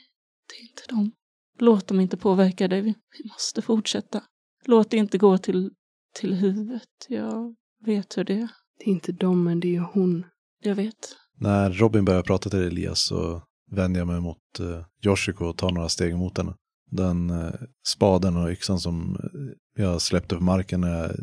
Det 0.48 0.54
är 0.54 0.62
inte 0.62 0.82
dem. 0.88 1.12
Låt 1.58 1.86
dem 1.86 2.00
inte 2.00 2.16
påverka 2.16 2.68
dig. 2.68 2.80
Vi 2.80 2.94
måste 3.24 3.62
fortsätta. 3.62 4.22
Låt 4.64 4.90
det 4.90 4.96
inte 4.96 5.18
gå 5.18 5.38
till, 5.38 5.70
till 6.14 6.34
huvudet. 6.34 6.88
Jag 7.08 7.54
vet 7.84 8.18
hur 8.18 8.24
det 8.24 8.34
är. 8.34 8.48
Det 8.78 8.84
är 8.84 8.88
inte 8.88 9.12
dem, 9.12 9.44
men 9.44 9.60
det 9.60 9.76
är 9.76 9.80
hon. 9.80 10.24
Jag 10.62 10.74
vet. 10.74 11.16
När 11.36 11.70
Robin 11.70 12.04
börjar 12.04 12.22
prata 12.22 12.50
till 12.50 12.62
Elias 12.62 13.06
så 13.06 13.42
vänder 13.70 14.00
jag 14.00 14.06
mig 14.06 14.20
mot 14.20 14.60
uh, 14.60 14.84
Yoshiko 15.06 15.44
och 15.44 15.56
tar 15.56 15.70
några 15.70 15.88
steg 15.88 16.16
mot 16.16 16.38
henne. 16.38 16.54
Den 16.90 17.30
uh, 17.30 17.52
spaden 17.86 18.36
och 18.36 18.50
yxan 18.50 18.80
som 18.80 19.16
eh, 19.16 19.82
jag 19.82 20.02
släppte 20.02 20.36
på 20.36 20.42
marken 20.42 20.80
när 20.80 21.02
jag 21.02 21.16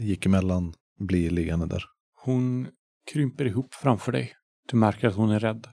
gick 0.00 0.26
emellan 0.26 0.74
blir 1.02 1.30
liggande 1.30 1.66
där. 1.66 1.84
Hon 2.24 2.68
krymper 3.12 3.44
ihop 3.44 3.74
framför 3.74 4.12
dig. 4.12 4.32
Du 4.68 4.76
märker 4.76 5.08
att 5.08 5.14
hon 5.14 5.30
är 5.30 5.40
rädd. 5.40 5.66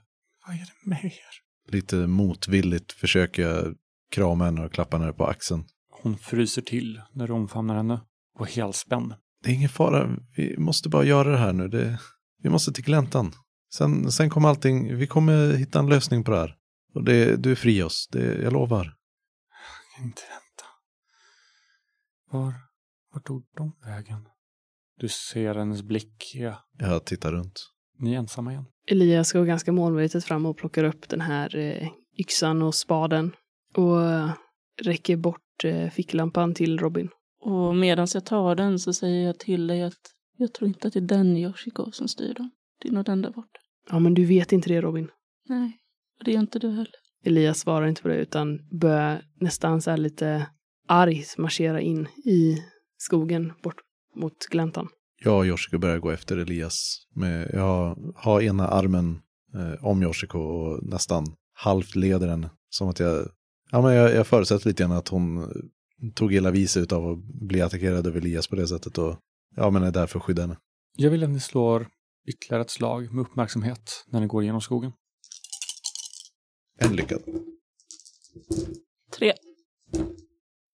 Vad 0.46 0.56
är 0.56 0.60
det 0.60 0.90
med 0.90 1.04
er? 1.04 1.72
Lite 1.72 1.96
motvilligt 1.96 2.92
försöker 2.92 3.42
jag 3.42 3.74
krama 4.10 4.44
henne 4.44 4.64
och 4.64 4.72
klappa 4.72 4.98
henne 4.98 5.12
på 5.12 5.26
axeln. 5.26 5.64
Hon 6.02 6.18
fryser 6.18 6.62
till 6.62 7.00
när 7.12 7.26
du 7.26 7.32
omfamnar 7.32 7.76
henne 7.76 8.00
och 8.38 8.50
helspänd. 8.50 9.14
Det 9.42 9.50
är 9.50 9.54
ingen 9.54 9.68
fara, 9.68 10.16
vi 10.36 10.58
måste 10.58 10.88
bara 10.88 11.04
göra 11.04 11.30
det 11.30 11.38
här 11.38 11.52
nu. 11.52 11.68
Det, 11.68 12.00
vi 12.42 12.50
måste 12.50 12.72
till 12.72 12.84
gläntan. 12.84 13.32
Sen, 13.74 14.12
sen 14.12 14.30
kommer 14.30 14.48
allting, 14.48 14.96
vi 14.96 15.06
kommer 15.06 15.52
hitta 15.52 15.78
en 15.78 15.88
lösning 15.88 16.24
på 16.24 16.30
det 16.30 16.38
här. 16.38 16.56
Och 16.94 17.04
det, 17.04 17.36
du 17.36 17.50
är 17.50 17.56
fri 17.56 17.82
oss, 17.82 18.08
det, 18.12 18.42
jag 18.42 18.52
lovar. 18.52 18.84
Jag 18.84 19.96
kan 19.96 20.04
inte 20.04 20.22
vänta. 20.22 20.64
Var, 22.30 22.54
var 23.12 23.20
tog 23.20 23.46
de 23.56 23.72
vägen? 23.84 24.28
Du 25.00 25.08
ser 25.08 25.54
hennes 25.54 25.82
blick, 25.82 26.32
ja. 26.34 26.54
Jag 26.78 27.04
tittar 27.04 27.32
runt. 27.32 27.70
Ni 27.98 28.14
är 28.14 28.18
ensamma 28.18 28.50
igen. 28.50 28.64
Elias 28.86 29.32
går 29.32 29.44
ganska 29.44 29.72
målmedvetet 29.72 30.24
fram 30.24 30.46
och 30.46 30.56
plockar 30.56 30.84
upp 30.84 31.08
den 31.08 31.20
här 31.20 31.56
eh, 31.56 31.88
yxan 32.18 32.62
och 32.62 32.74
spaden 32.74 33.32
och 33.74 34.02
eh, 34.02 34.30
räcker 34.82 35.16
bort 35.16 35.64
eh, 35.64 35.90
ficklampan 35.90 36.54
till 36.54 36.78
Robin. 36.78 37.08
Och 37.40 37.76
medan 37.76 38.06
jag 38.14 38.24
tar 38.24 38.54
den 38.54 38.78
så 38.78 38.92
säger 38.92 39.26
jag 39.26 39.38
till 39.38 39.66
dig 39.66 39.82
att 39.82 40.00
jag 40.36 40.52
tror 40.52 40.68
inte 40.68 40.88
att 40.88 40.94
det 40.94 40.98
är 40.98 41.00
den 41.00 41.36
Yoshiko 41.36 41.92
som 41.92 42.08
styr 42.08 42.34
dem. 42.34 42.50
Det 42.82 42.88
är 42.88 42.92
nog 42.92 43.04
den 43.04 43.22
där 43.22 43.30
borta. 43.30 43.60
Ja, 43.90 43.98
men 43.98 44.14
du 44.14 44.24
vet 44.24 44.52
inte 44.52 44.68
det 44.68 44.80
Robin. 44.80 45.10
Nej, 45.48 45.78
och 46.18 46.24
det 46.24 46.32
gör 46.32 46.40
inte 46.40 46.58
du 46.58 46.70
heller. 46.70 46.94
Elias 47.24 47.60
svarar 47.60 47.86
inte 47.86 48.02
på 48.02 48.08
det 48.08 48.16
utan 48.16 48.58
börjar 48.80 49.22
nästan 49.40 49.82
så 49.82 49.90
här 49.90 49.98
lite 49.98 50.46
argt 50.88 51.38
marschera 51.38 51.80
in 51.80 52.08
i 52.24 52.58
skogen 52.96 53.52
bort 53.62 53.80
mot 54.14 54.46
gläntan. 54.50 54.88
Jag 55.24 55.38
och 55.38 55.46
Yoshiko 55.46 55.78
börjar 55.78 55.98
gå 55.98 56.10
efter 56.10 56.36
Elias. 56.36 57.06
Med, 57.14 57.50
jag 57.52 57.98
har 58.14 58.40
ena 58.40 58.68
armen 58.68 59.20
eh, 59.54 59.84
om 59.84 60.02
Yoshiko 60.02 60.38
och 60.38 60.82
nästan 60.82 61.26
halvt 61.52 61.94
leder 61.94 62.28
henne. 62.28 62.50
Som 62.68 62.88
att 62.88 63.00
jag, 63.00 63.28
ja 63.70 63.82
men 63.82 63.94
jag, 63.94 64.14
jag 64.14 64.26
förutsätter 64.26 64.68
lite 64.68 64.82
grann 64.82 64.92
att 64.92 65.08
hon 65.08 65.48
tog 66.14 66.34
illa 66.34 66.50
vis 66.50 66.76
ut 66.76 66.92
av 66.92 67.08
att 67.08 67.18
bli 67.48 67.62
attackerad 67.62 68.06
av 68.06 68.16
Elias 68.16 68.48
på 68.48 68.56
det 68.56 68.68
sättet 68.68 68.98
och 68.98 69.16
ja 69.56 69.70
men 69.70 69.82
är 69.82 69.90
där 69.90 70.06
för 70.06 70.18
att 70.18 70.24
skydda 70.24 70.42
henne. 70.42 70.56
Jag 70.96 71.10
vill 71.10 71.24
att 71.24 71.30
ni 71.30 71.40
slår 71.40 71.88
ytterligare 72.28 72.62
ett 72.62 72.70
slag 72.70 73.12
med 73.14 73.22
uppmärksamhet 73.22 74.04
när 74.06 74.20
ni 74.20 74.26
går 74.26 74.42
igenom 74.42 74.60
skogen. 74.60 74.92
En 76.78 76.96
lyckad. 76.96 77.22
Tre. 79.18 79.32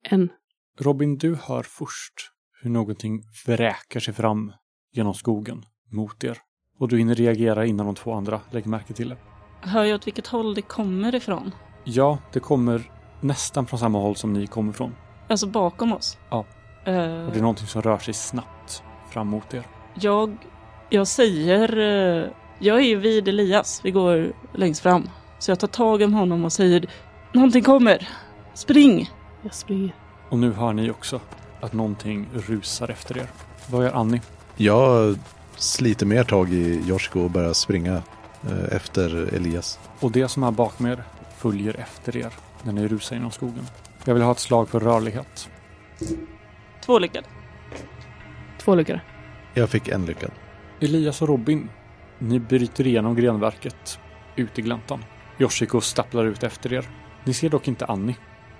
En. 0.02 0.28
Robin, 0.78 1.18
du 1.18 1.34
hör 1.34 1.62
först 1.62 2.30
hur 2.66 2.72
någonting 2.72 3.22
vräker 3.46 4.00
sig 4.00 4.14
fram 4.14 4.52
genom 4.92 5.14
skogen 5.14 5.64
mot 5.92 6.24
er. 6.24 6.38
Och 6.78 6.88
du 6.88 6.98
hinner 6.98 7.14
reagera 7.14 7.66
innan 7.66 7.86
de 7.86 7.94
två 7.94 8.12
andra 8.12 8.40
lägger 8.50 8.68
märke 8.68 8.92
till 8.92 9.08
det. 9.08 9.16
Hör 9.60 9.84
jag 9.84 9.94
åt 9.94 10.06
vilket 10.06 10.26
håll 10.26 10.54
det 10.54 10.62
kommer 10.62 11.14
ifrån? 11.14 11.54
Ja, 11.84 12.18
det 12.32 12.40
kommer 12.40 12.90
nästan 13.20 13.66
från 13.66 13.78
samma 13.80 13.98
håll 14.00 14.16
som 14.16 14.32
ni 14.32 14.46
kommer 14.46 14.72
från. 14.72 14.94
Alltså 15.28 15.46
bakom 15.46 15.92
oss? 15.92 16.18
Ja. 16.30 16.44
Eh, 16.84 16.94
Och 17.24 17.32
det 17.32 17.38
är 17.38 17.40
någonting 17.40 17.66
som 17.66 17.82
rör 17.82 17.98
sig 17.98 18.14
snabbt 18.14 18.82
fram 19.10 19.26
mot 19.28 19.54
er. 19.54 19.62
jag, 19.94 20.36
jag 20.90 21.06
säger... 21.06 21.78
eh, 21.78 22.30
jag 22.58 22.76
är 22.78 22.84
ju 22.84 22.96
vid 22.96 23.28
Elias. 23.28 23.80
Vi 23.84 23.90
går 23.90 24.32
längst 24.54 24.80
fram. 24.82 25.08
Så 25.38 25.50
jag 25.50 25.58
tar 25.60 25.68
tag 25.68 26.02
om 26.02 26.14
honom 26.14 26.44
och 26.44 26.52
säger 26.52 26.90
Någonting 27.32 27.62
kommer! 27.62 28.08
Spring! 28.54 29.10
Jag 29.42 29.54
springer. 29.54 29.94
Och 30.30 30.38
nu 30.38 30.52
hör 30.52 30.72
ni 30.72 30.90
också 30.90 31.20
att 31.66 31.72
någonting 31.72 32.28
rusar 32.34 32.90
efter 32.90 33.18
er. 33.18 33.26
Vad 33.70 33.84
gör 33.84 33.92
Annie? 33.92 34.20
Jag 34.56 35.18
sliter 35.56 36.06
mer 36.06 36.24
tag 36.24 36.52
i 36.52 36.88
Yoshiko 36.88 37.20
och 37.20 37.30
börjar 37.30 37.52
springa 37.52 38.02
eh, 38.42 38.76
efter 38.76 39.34
Elias. 39.34 39.78
Och 40.00 40.12
det 40.12 40.28
som 40.28 40.42
är 40.42 40.50
bakom 40.50 40.86
er 40.86 41.04
följer 41.36 41.80
efter 41.80 42.16
er 42.16 42.32
när 42.62 42.72
ni 42.72 42.88
rusar 42.88 43.16
genom 43.16 43.30
skogen. 43.30 43.66
Jag 44.04 44.14
vill 44.14 44.22
ha 44.22 44.32
ett 44.32 44.38
slag 44.38 44.68
för 44.68 44.80
rörlighet. 44.80 45.48
Två 46.84 46.98
lyckade. 46.98 47.26
Två 48.58 48.74
lyckade. 48.74 49.00
Jag 49.54 49.70
fick 49.70 49.88
en 49.88 50.06
lyckad. 50.06 50.30
Elias 50.80 51.22
och 51.22 51.28
Robin, 51.28 51.68
ni 52.18 52.38
bryter 52.38 52.86
igenom 52.86 53.16
grenverket 53.16 53.98
ut 54.36 54.58
i 54.58 54.62
gläntan. 54.62 55.04
Yoshiko 55.38 55.80
stapplar 55.80 56.24
ut 56.24 56.42
efter 56.42 56.72
er. 56.72 56.88
Ni 57.24 57.34
ser 57.34 57.48
dock 57.48 57.68
inte 57.68 57.84
Annie. 57.84 58.16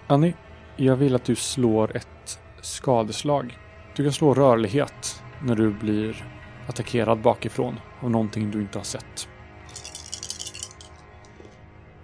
Annie, 0.07 0.35
jag 0.77 0.97
vill 0.97 1.15
att 1.15 1.25
du 1.25 1.37
slår 1.37 1.97
ett 1.97 2.39
skadeslag. 2.67 3.59
Du 3.97 4.03
kan 4.03 4.13
slå 4.13 4.35
rörlighet 4.35 5.23
när 5.43 5.55
du 5.55 5.71
blir 5.71 6.27
attackerad 6.67 7.21
bakifrån 7.21 7.81
av 8.01 8.11
någonting 8.11 8.51
du 8.51 8.61
inte 8.61 8.79
har 8.79 8.85
sett. 8.85 9.29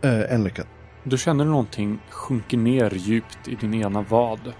Eh, 0.02 0.35
en 0.35 0.45
lyckad. 0.45 0.66
Du 1.04 1.19
känner 1.19 1.45
någonting 1.45 1.99
sjunker 2.11 2.59
ner 2.59 2.95
djupt 2.95 3.49
i 3.49 3.54
din 3.54 3.75
ena 3.75 4.02
vad. 4.02 4.52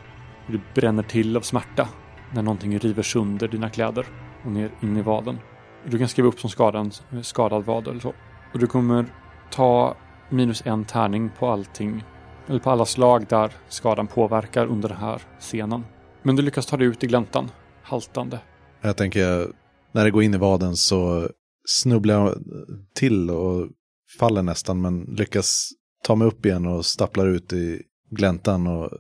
Du 0.47 0.61
bränner 0.75 1.03
till 1.03 1.37
av 1.37 1.41
smärta 1.41 1.89
när 2.33 2.43
någonting 2.43 2.79
river 2.79 3.03
sönder 3.03 3.49
dina 3.49 3.71
kläder 3.71 4.07
och 4.45 4.53
ner 4.53 4.71
in 4.81 4.97
i 4.97 5.03
vaden. 5.03 5.39
Du 5.85 5.99
kan 5.99 6.09
skriva 6.09 6.29
upp 6.29 6.41
som 6.41 6.51
skadad, 6.51 6.95
skadad 7.23 7.65
vad 7.65 7.89
eller 7.89 8.01
så. 8.01 8.15
Och 8.53 8.59
du 8.59 8.67
kommer 8.67 9.07
ta 9.51 9.97
minus 10.29 10.63
en 10.67 10.85
tärning 10.85 11.31
på 11.39 11.49
allting, 11.49 12.05
eller 12.49 12.59
på 12.59 12.71
alla 12.71 12.85
slag 12.85 13.27
där 13.29 13.53
skadan 13.69 14.07
påverkar 14.07 14.67
under 14.67 14.89
den 14.89 14.99
här 14.99 15.23
scenen. 15.41 15.85
Men 16.23 16.37
du 16.37 16.43
lyckas 16.43 16.67
ta 16.67 16.77
dig 16.77 16.87
ut 16.87 17.05
i 17.05 17.07
gläntan, 17.07 17.51
haltande. 17.83 18.39
Jag 18.81 18.97
tänker, 18.97 19.49
när 19.93 20.05
det 20.05 20.11
går 20.11 20.23
in 20.23 20.35
i 20.35 20.39
vaden 20.39 20.77
så 20.77 21.29
snubblar 21.69 22.15
jag 22.15 22.35
till 22.95 23.31
och 23.31 23.69
faller 24.19 24.43
nästan, 24.43 24.81
men 24.81 25.01
lyckas 25.01 25.69
ta 26.05 26.15
mig 26.15 26.29
upp 26.29 26.47
igen 26.47 26.67
och 26.67 26.87
stapplar 26.87 27.27
ut 27.27 27.53
i 27.53 27.83
gläntan 28.11 28.67
och 28.67 28.91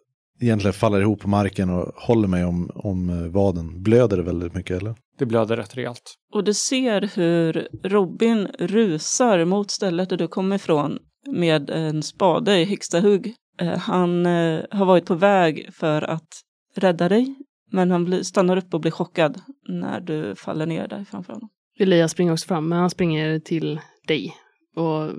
egentligen 0.41 0.73
faller 0.73 1.01
ihop 1.01 1.21
på 1.21 1.29
marken 1.29 1.71
och 1.71 1.93
håller 1.97 2.29
mig 2.29 2.45
om, 2.45 2.71
om 2.75 3.33
vaden. 3.33 3.83
Blöder 3.83 4.17
det 4.17 4.23
väldigt 4.23 4.55
mycket 4.55 4.81
eller? 4.81 4.95
Det 5.19 5.27
blöder 5.27 5.57
rätt 5.57 5.77
rejält. 5.77 6.15
Och 6.35 6.45
du 6.45 6.55
ser 6.55 7.11
hur 7.15 7.69
Robin 7.85 8.47
rusar 8.59 9.45
mot 9.45 9.71
stället 9.71 10.09
där 10.09 10.17
du 10.17 10.29
kommer 10.29 10.57
ifrån 10.57 10.99
med 11.26 11.71
en 11.71 12.02
spade 12.02 12.61
i 12.61 12.64
högsta 12.64 13.00
hugg. 13.00 13.35
Eh, 13.61 13.79
Han 13.79 14.26
eh, 14.26 14.64
har 14.71 14.85
varit 14.85 15.07
på 15.07 15.14
väg 15.14 15.69
för 15.75 16.02
att 16.02 16.29
rädda 16.75 17.09
dig, 17.09 17.35
men 17.71 17.91
han 17.91 18.25
stannar 18.25 18.57
upp 18.57 18.75
och 18.75 18.81
blir 18.81 18.91
chockad 18.91 19.41
när 19.69 20.00
du 20.00 20.35
faller 20.35 20.67
ner 20.67 20.88
där 20.88 21.05
framför 21.05 21.33
honom. 21.33 21.49
Elias 21.79 22.12
springer 22.12 22.33
också 22.33 22.47
fram, 22.47 22.69
men 22.69 22.79
han 22.79 22.91
springer 22.91 23.38
till 23.38 23.81
dig 24.07 24.35
och 24.76 25.11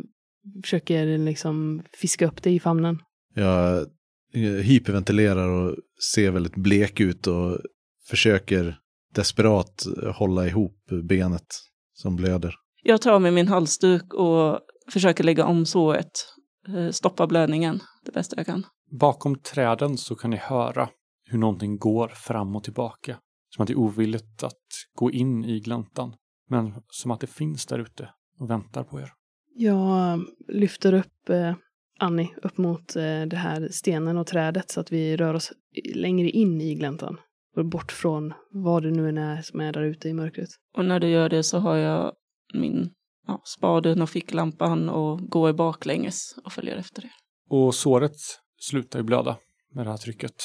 försöker 0.64 1.18
liksom 1.18 1.84
fiska 1.92 2.28
upp 2.28 2.44
dig 2.44 2.56
i 2.56 2.60
famnen. 2.60 3.00
Jag 3.36 3.78
eh, 4.34 4.42
hyperventilerar 4.42 5.50
och 5.50 5.76
ser 6.14 6.32
väldigt 6.32 6.56
blek 6.56 7.00
ut 7.00 7.28
och 7.28 7.60
försöker 8.10 8.78
desperat 9.16 9.86
hålla 10.16 10.48
ihop 10.48 10.78
benet 11.04 11.48
som 11.94 12.16
blöder. 12.16 12.56
Jag 12.84 13.02
tar 13.02 13.20
med 13.20 13.34
min 13.34 13.48
halsduk 13.48 14.14
och 14.14 14.60
försöker 14.92 15.24
lägga 15.24 15.46
om 15.46 15.66
såret, 15.66 16.12
eh, 16.68 16.90
stoppa 16.90 17.28
blödningen 17.28 17.80
det 18.06 18.12
bästa 18.12 18.36
jag 18.38 18.46
kan. 18.46 18.66
Bakom 18.92 19.40
träden 19.40 19.98
så 19.98 20.16
kan 20.16 20.30
ni 20.30 20.38
höra 20.38 20.90
hur 21.26 21.38
någonting 21.38 21.78
går 21.78 22.08
fram 22.08 22.56
och 22.56 22.64
tillbaka. 22.64 23.18
Som 23.50 23.62
att 23.64 23.68
det 23.68 23.74
är 23.74 23.80
ovilligt 23.80 24.44
att 24.44 24.68
gå 24.96 25.12
in 25.12 25.46
i 25.46 25.60
gläntan. 25.60 26.16
Men 26.50 26.74
som 26.90 27.12
att 27.12 27.20
det 27.20 27.28
finns 27.28 27.66
där 27.66 27.80
ute 27.80 28.10
och 28.40 28.50
väntar 28.50 28.84
på 28.84 29.00
er. 29.00 29.10
Jag 29.56 30.26
lyfter 30.48 30.94
upp 30.94 31.30
eh, 31.30 31.56
Annie 32.00 32.30
upp 32.44 32.58
mot 32.58 32.96
eh, 32.96 33.22
det 33.22 33.36
här 33.36 33.68
stenen 33.72 34.18
och 34.18 34.28
trädet 34.28 34.72
så 34.72 34.80
att 34.80 34.92
vi 34.92 35.18
rör 35.18 35.34
oss 35.34 35.52
längre 35.96 36.30
in 36.30 36.62
i 36.62 36.76
gläntan. 36.76 37.18
Och 37.56 37.66
bort 37.66 37.92
från 37.92 38.34
vad 38.52 38.84
det 38.84 38.92
nu 38.92 39.10
än 39.10 39.18
är 39.18 39.42
som 39.42 39.62
är 39.62 39.74
där 39.74 39.84
ute 39.84 40.10
i 40.10 40.14
mörkret. 40.14 40.50
Och 40.78 40.86
när 40.86 41.00
du 41.00 41.08
gör 41.08 41.30
det 41.30 41.44
så 41.44 41.58
har 41.58 41.76
jag 41.76 42.14
min 42.54 42.90
ja, 43.28 43.42
spaden 43.46 44.02
och 44.02 44.10
ficklampan 44.10 44.90
och 44.90 45.30
går 45.30 45.54
baklänges 45.54 46.36
och 46.44 46.54
följer 46.54 46.76
efter 46.76 47.02
det. 47.02 47.12
Och 47.50 47.76
såret 47.76 48.16
slutar 48.60 49.00
ju 49.00 49.04
blöda 49.04 49.38
med 49.74 49.86
det 49.86 49.90
här 49.90 49.98
trycket. 49.98 50.36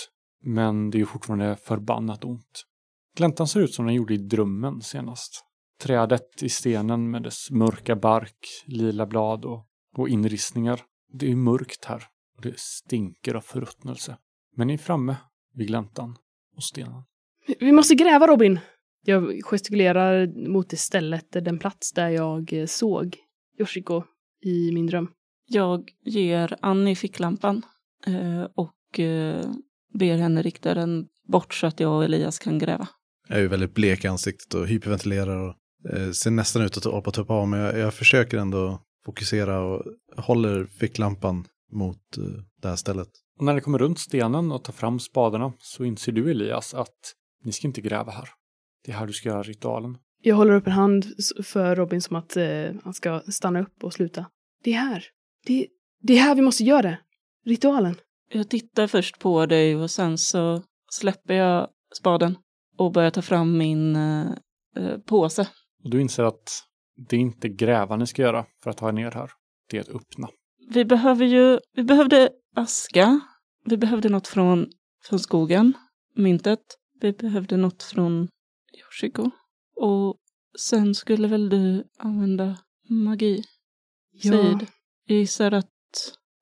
Men 0.45 0.91
det 0.91 0.97
är 0.97 1.01
ju 1.01 1.07
fortfarande 1.07 1.57
förbannat 1.57 2.25
ont. 2.25 2.65
Gläntan 3.17 3.49
ser 3.49 3.61
ut 3.61 3.75
som 3.75 3.87
den 3.87 3.95
gjorde 3.95 4.15
i 4.15 4.19
drömmen 4.19 4.81
senast. 4.81 5.45
Trädet 5.81 6.43
i 6.43 6.49
stenen 6.49 7.11
med 7.11 7.23
dess 7.23 7.51
mörka 7.51 7.97
bark, 7.97 8.39
lila 8.67 9.07
blad 9.07 9.45
och, 9.45 9.67
och 9.97 10.09
inristningar. 10.09 10.81
Det 11.13 11.31
är 11.31 11.37
mörkt 11.37 11.85
här 11.85 12.03
och 12.37 12.43
det 12.43 12.59
stinker 12.59 13.35
av 13.35 13.41
förruttnelse. 13.41 14.17
Men 14.57 14.67
ni 14.67 14.75
är 14.75 14.79
framme 14.79 15.17
vid 15.55 15.67
gläntan 15.67 16.17
och 16.57 16.65
stenen. 16.65 17.03
Vi 17.61 17.73
måste 17.73 17.95
gräva 17.95 18.27
Robin! 18.27 18.61
Jag 19.09 19.41
gestikulerar 19.45 20.27
mot 20.49 20.71
det 20.71 20.77
stället, 20.77 21.33
den 21.33 21.59
plats 21.59 21.93
där 21.93 22.09
jag 22.09 22.53
eh, 22.53 22.67
såg 22.67 23.17
Yoshiko 23.59 24.03
i 24.45 24.73
min 24.73 24.87
dröm. 24.87 25.09
Jag 25.47 25.91
ger 26.05 26.57
Annie 26.61 26.95
ficklampan 26.95 27.63
eh, 28.07 28.43
och 28.55 29.01
eh, 29.01 29.51
ber 29.95 30.17
henne 30.17 30.43
rikta 30.43 30.75
den 30.75 31.07
bort 31.29 31.55
så 31.55 31.67
att 31.67 31.81
jag 31.81 31.97
och 31.97 32.05
Elias 32.05 32.39
kan 32.39 32.59
gräva. 32.59 32.89
Jag 33.29 33.39
är 33.39 33.43
ju 33.43 33.49
väldigt 33.49 33.75
blek 33.75 34.05
i 34.05 34.09
ansiktet 34.09 34.55
och 34.55 34.67
hyperventilerar 34.67 35.49
och 35.49 35.55
ser 36.17 36.31
nästan 36.31 36.63
ut 36.63 36.77
att 36.77 36.87
att 36.87 37.15
tuppa 37.15 37.35
av. 37.35 37.49
Men 37.49 37.61
jag, 37.61 37.79
jag 37.79 37.95
försöker 37.95 38.39
ändå 38.39 38.83
fokusera 39.05 39.61
och 39.61 39.83
håller 40.17 40.65
ficklampan 40.65 41.45
mot 41.73 42.19
det 42.63 42.69
här 42.69 42.77
stället. 42.77 43.09
Och 43.39 43.45
när 43.45 43.55
ni 43.55 43.61
kommer 43.61 43.79
runt 43.79 43.99
stenen 43.99 44.53
och 44.53 44.65
tar 44.65 44.73
fram 44.73 45.01
spadarna 45.01 45.53
så 45.59 45.85
inser 45.85 46.13
du 46.13 46.31
Elias 46.31 46.75
att 46.75 47.15
ni 47.45 47.53
ska 47.53 47.67
inte 47.67 47.81
gräva 47.81 48.13
här. 48.13 48.29
Det 48.85 48.93
är 48.93 48.97
här 48.97 49.07
du 49.07 49.13
ska 49.13 49.29
göra 49.29 49.43
ritualen. 49.43 49.99
Jag 50.23 50.37
håller 50.37 50.55
upp 50.55 50.67
en 50.67 50.73
hand 50.73 51.07
för 51.45 51.77
Robin 51.77 52.03
som 52.03 52.17
att 52.17 52.37
eh, 52.37 52.71
han 52.85 52.95
ska 52.95 53.21
stanna 53.21 53.61
upp 53.61 53.85
och 53.85 53.93
sluta. 53.93 54.27
Det 54.65 54.73
är 54.75 54.79
här. 54.79 55.05
Det, 55.47 55.67
det 56.03 56.13
är 56.13 56.21
här 56.21 56.35
vi 56.35 56.43
måste 56.43 56.65
göra 56.65 56.83
det. 56.83 56.99
Ritualen. 57.45 57.95
Jag 58.33 58.49
tittar 58.49 58.87
först 58.87 59.19
på 59.19 59.47
dig 59.47 59.77
och 59.77 59.91
sen 59.91 60.19
så 60.19 60.63
släpper 60.91 61.35
jag 61.35 61.69
spaden 61.95 62.39
och 62.77 62.93
börjar 62.93 63.11
ta 63.11 63.23
fram 63.23 63.59
min 63.59 63.97
eh, 63.97 64.27
eh, 64.77 64.99
påse. 64.99 65.49
Och 65.85 65.91
du 65.91 66.01
inser 66.01 66.23
att 66.23 66.65
det 67.09 67.17
är 67.17 67.21
inte 67.21 67.49
gräva 67.49 67.97
ni 67.97 68.07
ska 68.07 68.23
göra 68.23 68.47
för 68.63 68.71
att 68.71 68.77
ta 68.77 68.89
er 68.89 68.93
ner 68.93 69.11
här. 69.11 69.31
Det 69.71 69.77
är 69.77 69.81
att 69.81 69.89
öppna. 69.89 70.29
Vi 70.71 70.85
behöver 70.85 71.27
ju, 71.27 71.59
vi 71.75 71.83
behövde 71.83 72.31
aska. 72.57 73.21
Vi 73.65 73.77
behövde 73.77 74.09
något 74.09 74.29
från, 74.29 74.67
från 75.05 75.19
skogen, 75.19 75.73
myntet. 76.15 76.61
Vi 77.01 77.13
behövde 77.13 77.57
något 77.57 77.83
från 77.83 78.29
Yoshiko. 78.81 79.31
Och 79.77 80.17
sen 80.59 80.95
skulle 80.95 81.29
väl 81.29 81.49
du 81.49 81.85
använda 81.99 82.59
magi, 82.89 83.43
Sid. 84.23 84.67
Jag 85.05 85.19
gissar 85.19 85.53
att 85.53 85.71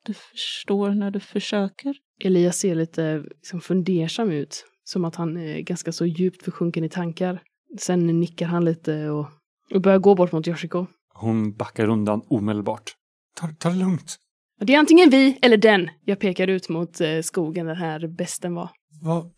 du 0.05 0.14
förstår 0.14 0.90
när 0.90 1.11
du 1.11 1.21
försöker. 1.21 1.97
Elias 2.21 2.59
ser 2.59 2.75
lite 2.75 3.19
liksom, 3.19 3.61
fundersam 3.61 4.31
ut. 4.31 4.64
Som 4.85 5.05
att 5.05 5.16
han 5.16 5.37
är 5.37 5.61
ganska 5.61 5.93
så 5.93 6.07
djupt 6.07 6.43
försjunken 6.43 6.85
i 6.85 6.88
tankar. 6.88 7.43
Sen 7.78 8.20
nickar 8.20 8.46
han 8.46 8.64
lite 8.64 9.09
och, 9.09 9.27
och 9.75 9.81
börjar 9.81 9.99
gå 9.99 10.14
bort 10.14 10.33
mot 10.33 10.49
Yoshiko. 10.49 10.87
Hon 11.14 11.57
backar 11.57 11.88
undan 11.88 12.22
omedelbart. 12.29 12.96
Ta, 13.40 13.49
ta 13.59 13.68
det 13.68 13.75
lugnt. 13.77 14.16
Det 14.61 14.75
är 14.75 14.79
antingen 14.79 15.11
vi 15.11 15.38
eller 15.42 15.57
den. 15.57 15.90
Jag 16.05 16.20
pekar 16.20 16.49
ut 16.49 16.68
mot 16.68 17.01
eh, 17.01 17.20
skogen 17.22 17.66
där 17.66 17.75
här 17.75 18.09
besten 18.09 18.55
var. 18.55 18.70
Vad, 19.03 19.33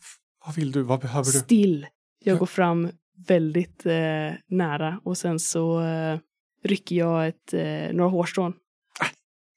vad 0.46 0.54
vill 0.54 0.72
du? 0.72 0.82
Vad 0.82 1.00
behöver 1.00 1.24
du? 1.24 1.38
Still. 1.38 1.86
Jag 2.24 2.38
går 2.38 2.46
fram 2.46 2.90
väldigt 3.26 3.86
eh, 3.86 4.32
nära 4.48 5.00
och 5.04 5.18
sen 5.18 5.38
så 5.38 5.80
eh, 5.80 6.18
rycker 6.64 6.96
jag 6.96 7.28
ett, 7.28 7.54
eh, 7.54 7.92
några 7.92 8.10
hårstrån. 8.10 8.52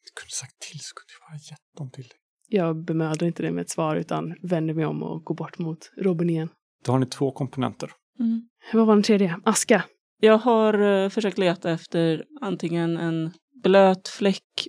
Du 0.03 0.11
kunde 0.21 0.31
sagt 0.31 0.59
till 0.59 0.79
så 0.79 0.93
kunde 0.93 1.11
jag 1.19 1.29
bara 1.29 1.37
gett 1.37 1.77
dem 1.77 1.91
till 1.91 2.03
dig. 2.03 2.17
Jag 2.47 2.83
bemödar 2.83 3.27
inte 3.27 3.43
det 3.43 3.51
med 3.51 3.61
ett 3.61 3.69
svar 3.69 3.95
utan 3.95 4.35
vänder 4.41 4.73
mig 4.73 4.85
om 4.85 5.03
och 5.03 5.23
går 5.23 5.35
bort 5.35 5.59
mot 5.59 5.91
Robin 5.97 6.29
igen. 6.29 6.49
Då 6.85 6.91
har 6.91 6.99
ni 6.99 7.05
två 7.05 7.31
komponenter. 7.31 7.91
Mm. 8.19 8.49
Vad 8.73 8.87
var 8.87 8.95
den 8.95 9.03
tredje? 9.03 9.39
Aska. 9.43 9.83
Jag 10.19 10.37
har 10.37 11.03
eh, 11.03 11.09
försökt 11.09 11.37
leta 11.37 11.71
efter 11.71 12.25
antingen 12.41 12.97
en 12.97 13.31
blöt 13.63 14.07
fläck 14.07 14.67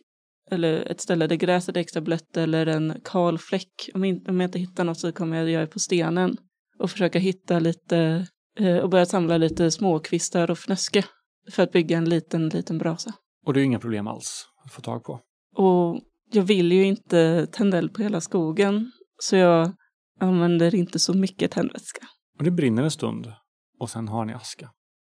eller 0.51 0.91
ett 0.91 1.01
ställe 1.01 1.27
där 1.27 1.37
gräset 1.37 1.77
är 1.77 1.81
extra 1.81 2.01
blött 2.01 2.37
eller 2.37 2.67
en 2.67 3.01
kal 3.05 3.39
fläck. 3.39 3.91
Om, 3.95 4.05
in, 4.05 4.25
om 4.29 4.41
jag 4.41 4.49
inte 4.49 4.59
hittar 4.59 4.85
något 4.85 4.99
så 4.99 5.13
kommer 5.13 5.37
jag 5.37 5.51
göra 5.51 5.65
det 5.65 5.73
på 5.73 5.79
stenen 5.79 6.37
och 6.83 6.91
försöka 6.91 7.19
hitta 7.19 7.59
lite 7.59 8.27
eh, 8.59 8.77
och 8.77 8.91
börja 8.91 9.07
samla 9.07 9.37
lite 9.37 9.71
småkvistar 9.71 10.51
och 10.51 10.59
fnöske 10.59 11.05
för 11.51 11.63
att 11.63 11.73
bygga 11.73 11.99
en 11.99 12.09
liten, 12.09 12.49
liten 12.49 12.79
brasa. 12.79 13.13
Och 13.47 13.55
det 13.55 13.61
är 13.61 13.65
inga 13.65 13.79
problem 13.79 14.07
alls 14.07 14.47
att 14.65 14.73
få 14.73 14.81
tag 14.81 15.05
på. 15.05 15.21
Och 15.57 16.01
jag 16.33 16.43
vill 16.43 16.73
ju 16.73 16.85
inte 16.85 17.47
tända 17.47 17.79
eld 17.79 17.95
på 17.95 18.03
hela 18.03 18.21
skogen 18.21 18.93
så 19.19 19.37
jag 19.37 19.73
använder 20.21 20.75
inte 20.75 20.99
så 20.99 21.15
mycket 21.15 21.51
tändvätska. 21.51 22.07
Och 22.39 22.45
det 22.45 22.51
brinner 22.51 22.83
en 22.83 22.91
stund 22.91 23.33
och 23.79 23.91
sen 23.91 24.09
har 24.09 24.25
ni 24.25 24.33
aska. 24.33 24.71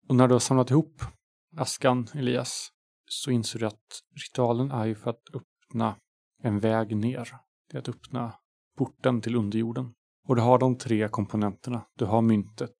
Och 0.10 0.16
när 0.16 0.28
du 0.28 0.34
har 0.34 0.40
samlat 0.40 0.72
ihop 0.72 1.02
askan, 1.58 2.08
Elias, 2.14 2.70
så 3.10 3.32
inser 3.32 3.60
du 3.60 3.66
att 3.66 4.02
ritualen 4.16 4.72
är 4.72 4.86
ju 4.86 4.96
för 4.96 5.10
att 5.10 5.24
öppna 5.34 5.96
en 6.44 6.60
väg 6.60 6.96
ner. 6.96 7.30
Det 7.72 7.78
är 7.78 7.82
att 7.82 7.90
öppna 7.90 8.34
porten 8.78 9.22
till 9.22 9.36
underjorden. 9.36 9.94
Och 10.28 10.36
du 10.36 10.42
har 10.42 10.60
de 10.60 10.78
tre 10.78 11.08
komponenterna. 11.08 11.82
Du 11.98 12.06
har 12.06 12.22
myntet, 12.22 12.76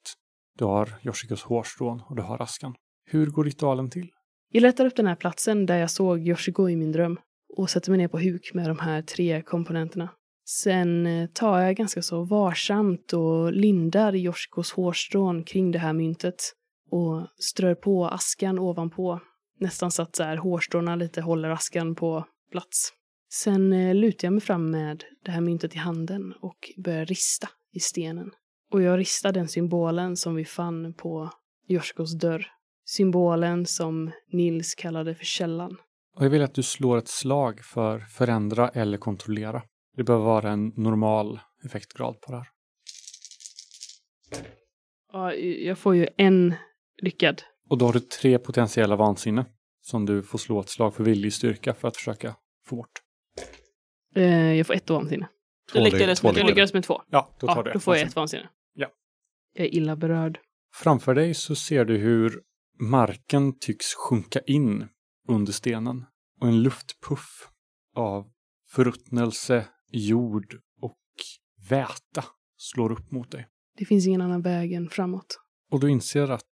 du 0.58 0.66
har 0.66 0.90
Yoshikos 1.04 1.44
hårstrån 1.44 2.02
och 2.10 2.16
du 2.16 2.22
har 2.22 2.42
askan. 2.42 2.76
Hur 3.06 3.28
går 3.28 3.44
ritualen 3.44 3.90
till? 3.90 4.12
Jag 4.52 4.62
letar 4.62 4.86
upp 4.86 4.96
den 4.96 5.08
här 5.08 5.16
platsen 5.16 5.66
där 5.66 5.78
jag 5.78 5.92
såg 5.92 6.28
Yoshiko 6.28 6.70
i 6.70 6.76
min 6.76 6.92
dröm 6.92 7.20
och 7.58 7.70
sätter 7.70 7.92
mig 7.92 7.98
ner 7.98 8.08
på 8.08 8.20
huk 8.20 8.52
med 8.54 8.70
de 8.70 8.80
här 8.80 9.02
tre 9.02 9.42
komponenterna. 9.42 10.10
Sen 10.46 11.06
eh, 11.06 11.28
tar 11.28 11.60
jag 11.60 11.76
ganska 11.76 12.02
så 12.02 12.24
varsamt 12.24 13.14
och 13.14 13.54
lindar 13.54 14.16
Yoshikos 14.16 14.72
hårstrån 14.72 15.44
kring 15.44 15.72
det 15.72 15.80
här 15.80 15.94
myntet 15.94 16.54
och 16.92 17.28
strör 17.40 17.76
på 17.76 18.08
askan 18.08 18.60
ovanpå. 18.60 19.20
Nästan 19.60 19.92
så 19.92 20.02
att 20.02 20.16
så 20.16 20.24
här, 20.24 20.38
hårstråna 20.38 20.96
lite 20.96 21.22
håller 21.22 21.50
askan 21.50 21.96
på 21.96 22.26
plats. 22.52 22.94
Sen 23.30 23.74
eh, 23.74 23.96
lutar 23.96 24.26
jag 24.26 24.34
mig 24.34 24.42
fram 24.42 24.72
med 24.72 25.04
det 25.26 25.32
här 25.32 25.42
myntet 25.42 25.76
i 25.76 25.78
handen 25.78 26.34
och 26.42 26.72
börjar 26.78 27.06
rista 27.06 27.50
i 27.74 27.80
stenen. 27.80 28.32
Och 28.72 28.82
jag 28.82 29.00
ristar 29.00 29.32
den 29.32 29.48
symbolen 29.48 30.18
som 30.18 30.36
vi 30.36 30.46
fann 30.46 30.94
på 30.94 31.32
Yoshikos 31.70 32.20
dörr. 32.20 32.48
Symbolen 32.86 33.66
som 33.66 34.12
Nils 34.32 34.76
kallade 34.76 35.16
för 35.16 35.26
källan. 35.26 35.78
Och 36.16 36.26
jag 36.26 36.30
vill 36.30 36.42
att 36.42 36.54
du 36.54 36.64
slår 36.64 36.98
ett 36.98 37.08
slag 37.08 37.60
för 37.64 38.00
förändra 38.00 38.70
eller 38.70 38.98
kontrollera. 38.98 39.62
Det 39.98 40.04
bör 40.04 40.18
vara 40.18 40.52
en 40.52 40.68
normal 40.76 41.40
effektgrad 41.66 42.22
på 42.22 42.32
det 42.32 42.38
här. 42.38 42.48
Ja, 45.14 45.34
jag 45.34 45.78
får 45.78 45.96
ju 45.96 46.08
en 46.18 46.56
lyckad. 47.02 47.42
Och 47.70 47.78
då 47.78 47.86
har 47.86 47.94
du 47.94 48.00
tre 48.00 48.40
potentiella 48.40 48.96
vansinne 48.96 49.46
som 49.82 50.06
du 50.06 50.24
får 50.24 50.38
slå 50.38 50.60
ett 50.60 50.70
slag 50.70 50.96
för 50.96 51.04
viljestyrka 51.04 51.74
för 51.74 51.88
att 51.88 51.96
försöka 51.96 52.36
få 52.66 52.76
bort. 52.76 53.07
Eh, 54.18 54.54
jag 54.54 54.68
får 54.68 54.74
ett 54.74 54.90
vansinne. 54.90 55.30
Du 55.74 55.80
Två 55.80 55.84
lyckades 55.86 56.20
ly- 56.20 56.22
två 56.22 56.28
med- 56.34 56.38
Jag 56.42 56.48
lyckades 56.48 56.74
med 56.74 56.84
två. 56.84 57.02
Ja, 57.10 57.36
då 57.40 57.48
tar 57.48 57.56
Ja, 57.56 57.64
du 57.64 57.70
då 57.72 57.78
ett 57.78 57.84
får 57.84 57.96
jag 57.98 58.08
ett 58.08 58.16
vansinne. 58.16 58.50
Ja. 58.74 58.88
Jag 59.54 59.66
är 59.66 59.76
illa 59.76 59.96
berörd. 59.96 60.40
Framför 60.74 61.16
dig 61.16 61.34
så 61.34 61.56
ser 61.56 61.86
du 61.86 61.98
hur 61.98 62.42
marken 62.80 63.60
tycks 63.60 63.94
sjunka 63.94 64.40
in 64.40 64.88
under 65.28 65.54
stenen 65.54 66.06
och 66.42 66.48
en 66.48 66.64
luftpuff 66.64 67.50
av 67.96 68.28
förruttnelse, 68.70 69.66
jord 69.92 70.60
och 70.82 70.98
väta 71.70 72.24
slår 72.58 72.92
upp 72.92 73.12
mot 73.12 73.32
dig. 73.32 73.48
Det 73.78 73.86
finns 73.86 74.08
ingen 74.08 74.22
annan 74.22 74.42
väg 74.42 74.74
än 74.74 74.90
framåt. 74.90 75.40
Och 75.72 75.80
du 75.80 75.90
inser 75.90 76.32
att 76.32 76.44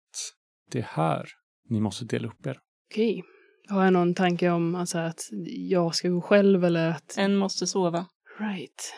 det 0.70 0.78
är 0.78 0.82
här 0.82 1.28
ni 1.68 1.80
måste 1.80 2.04
dela 2.04 2.28
upp 2.28 2.46
er. 2.46 2.58
Okej. 2.90 3.24
Har 3.68 3.84
jag 3.84 3.92
någon 3.92 4.14
tanke 4.14 4.50
om 4.50 4.74
alltså, 4.74 4.98
att 4.98 5.20
jag 5.46 5.94
ska 5.94 6.08
gå 6.08 6.20
själv 6.20 6.64
eller 6.64 6.90
att... 6.90 7.14
En 7.18 7.36
måste 7.36 7.66
sova. 7.66 8.06
Right. 8.38 8.94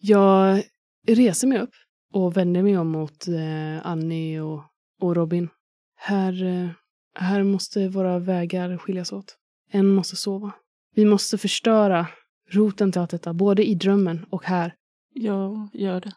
Jag 0.00 0.62
reser 1.06 1.48
mig 1.48 1.58
upp 1.58 1.74
och 2.12 2.36
vänder 2.36 2.62
mig 2.62 2.78
om 2.78 2.88
mot 2.88 3.28
eh, 3.28 3.86
Annie 3.86 4.40
och, 4.40 4.62
och 5.00 5.16
Robin. 5.16 5.48
Här, 5.96 6.44
eh, 6.44 6.68
här 7.14 7.42
måste 7.42 7.88
våra 7.88 8.18
vägar 8.18 8.78
skiljas 8.78 9.12
åt. 9.12 9.36
En 9.70 9.86
måste 9.86 10.16
sova. 10.16 10.52
Vi 10.94 11.04
måste 11.04 11.38
förstöra 11.38 12.06
roten 12.50 12.92
till 12.92 13.00
allt 13.00 13.10
detta, 13.10 13.32
både 13.32 13.64
i 13.64 13.74
drömmen 13.74 14.26
och 14.30 14.44
här. 14.44 14.74
Jag 15.14 15.68
gör 15.72 16.00
det. 16.00 16.12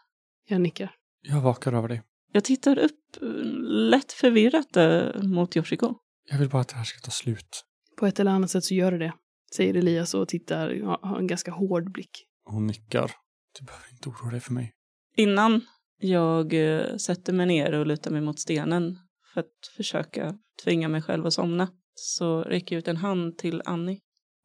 Jag 0.48 0.60
nickar. 0.60 0.90
Jag 1.22 1.40
vakar 1.40 1.72
över 1.72 1.88
dig. 1.88 2.02
Jag 2.32 2.44
tittar 2.44 2.78
upp 2.78 3.22
eh, 3.22 3.28
lätt 3.90 4.12
förvirrat 4.12 4.76
eh, 4.76 5.22
mot 5.22 5.56
Yoshiko. 5.56 5.94
Jag 6.30 6.38
vill 6.38 6.48
bara 6.48 6.62
att 6.62 6.68
det 6.68 6.76
här 6.76 6.84
ska 6.84 7.00
ta 7.00 7.10
slut. 7.10 7.64
På 7.96 8.06
ett 8.06 8.20
eller 8.20 8.30
annat 8.30 8.50
sätt 8.50 8.64
så 8.64 8.74
gör 8.74 8.92
det 8.92 8.98
det. 8.98 9.12
Säger 9.56 9.74
Elias 9.74 10.14
och 10.14 10.28
tittar, 10.28 10.80
har 11.02 11.18
en 11.18 11.26
ganska 11.26 11.50
hård 11.50 11.92
blick. 11.92 12.24
Hon 12.44 12.66
nickar. 12.66 13.10
Du 13.58 13.64
behöver 13.64 13.86
inte 13.92 14.08
oroa 14.08 14.30
dig 14.30 14.40
för 14.40 14.52
mig. 14.52 14.72
Innan 15.16 15.60
jag 15.98 16.54
eh, 16.54 16.96
sätter 16.96 17.32
mig 17.32 17.46
ner 17.46 17.72
och 17.72 17.86
lutar 17.86 18.10
mig 18.10 18.20
mot 18.20 18.40
stenen 18.40 18.98
för 19.34 19.40
att 19.40 19.66
försöka 19.76 20.38
tvinga 20.64 20.88
mig 20.88 21.02
själv 21.02 21.26
att 21.26 21.34
somna 21.34 21.68
så 21.94 22.42
räcker 22.42 22.76
jag 22.76 22.78
ut 22.78 22.88
en 22.88 22.96
hand 22.96 23.38
till 23.38 23.62
Annie. 23.64 24.00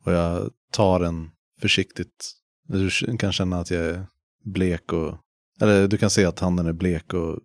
Och 0.06 0.12
jag 0.12 0.52
tar 0.72 1.00
den 1.00 1.30
försiktigt. 1.62 2.32
Du 2.68 2.90
kan 3.18 3.32
känna 3.32 3.60
att 3.60 3.72
jag 3.72 3.86
är 3.86 4.06
blek 4.44 4.94
och... 4.94 5.18
Eller 5.62 5.88
du 5.88 5.98
kan 5.98 6.10
se 6.10 6.26
att 6.26 6.40
handen 6.40 6.66
är 6.66 6.74
blek 6.74 7.14
och 7.14 7.40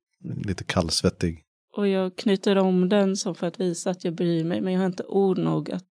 lite 0.45 0.65
kallsvettig. 0.65 1.44
Och 1.77 1.89
jag 1.89 2.17
knyter 2.17 2.59
om 2.59 2.89
den 2.89 3.17
som 3.17 3.35
för 3.35 3.47
att 3.47 3.61
visa 3.61 3.91
att 3.91 4.05
jag 4.05 4.15
bryr 4.15 4.45
mig 4.45 4.61
men 4.61 4.73
jag 4.73 4.81
har 4.81 4.87
inte 4.87 5.05
ord 5.05 5.39
nog 5.39 5.71
att 5.71 5.89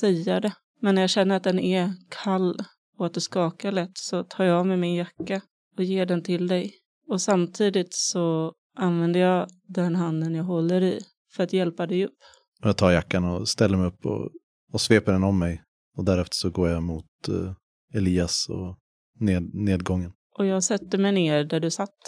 säga 0.00 0.40
det. 0.40 0.52
Men 0.80 0.94
när 0.94 1.02
jag 1.02 1.10
känner 1.10 1.36
att 1.36 1.42
den 1.42 1.58
är 1.58 1.92
kall 2.08 2.56
och 2.98 3.06
att 3.06 3.14
det 3.14 3.20
skakar 3.20 3.72
lätt 3.72 3.98
så 3.98 4.24
tar 4.24 4.44
jag 4.44 4.58
av 4.58 4.66
mig 4.66 4.76
min 4.76 4.94
jacka 4.94 5.40
och 5.76 5.84
ger 5.84 6.06
den 6.06 6.22
till 6.22 6.46
dig. 6.46 6.72
Och 7.08 7.20
samtidigt 7.20 7.94
så 7.94 8.52
använder 8.76 9.20
jag 9.20 9.48
den 9.66 9.96
handen 9.96 10.34
jag 10.34 10.44
håller 10.44 10.82
i 10.82 11.00
för 11.32 11.44
att 11.44 11.52
hjälpa 11.52 11.86
dig 11.86 12.04
upp. 12.04 12.18
Jag 12.62 12.76
tar 12.76 12.90
jackan 12.90 13.24
och 13.24 13.48
ställer 13.48 13.76
mig 13.76 13.86
upp 13.86 14.06
och, 14.06 14.30
och 14.72 14.80
sveper 14.80 15.12
den 15.12 15.24
om 15.24 15.38
mig. 15.38 15.62
Och 15.96 16.04
därefter 16.04 16.34
så 16.36 16.50
går 16.50 16.68
jag 16.68 16.82
mot 16.82 17.28
eh, 17.28 17.52
Elias 17.94 18.48
och 18.48 18.78
ned, 19.20 19.54
nedgången. 19.54 20.12
Och 20.38 20.46
jag 20.46 20.64
sätter 20.64 20.98
mig 20.98 21.12
ner 21.12 21.44
där 21.44 21.60
du 21.60 21.70
satt 21.70 21.98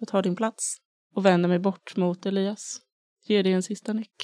och 0.00 0.08
tar 0.08 0.22
din 0.22 0.36
plats 0.36 0.76
och 1.14 1.26
vänder 1.26 1.48
mig 1.48 1.58
bort 1.58 1.96
mot 1.96 2.26
Elias. 2.26 2.80
Ger 3.26 3.42
dig 3.42 3.52
en 3.52 3.62
sista 3.62 3.92
nick. 3.92 4.14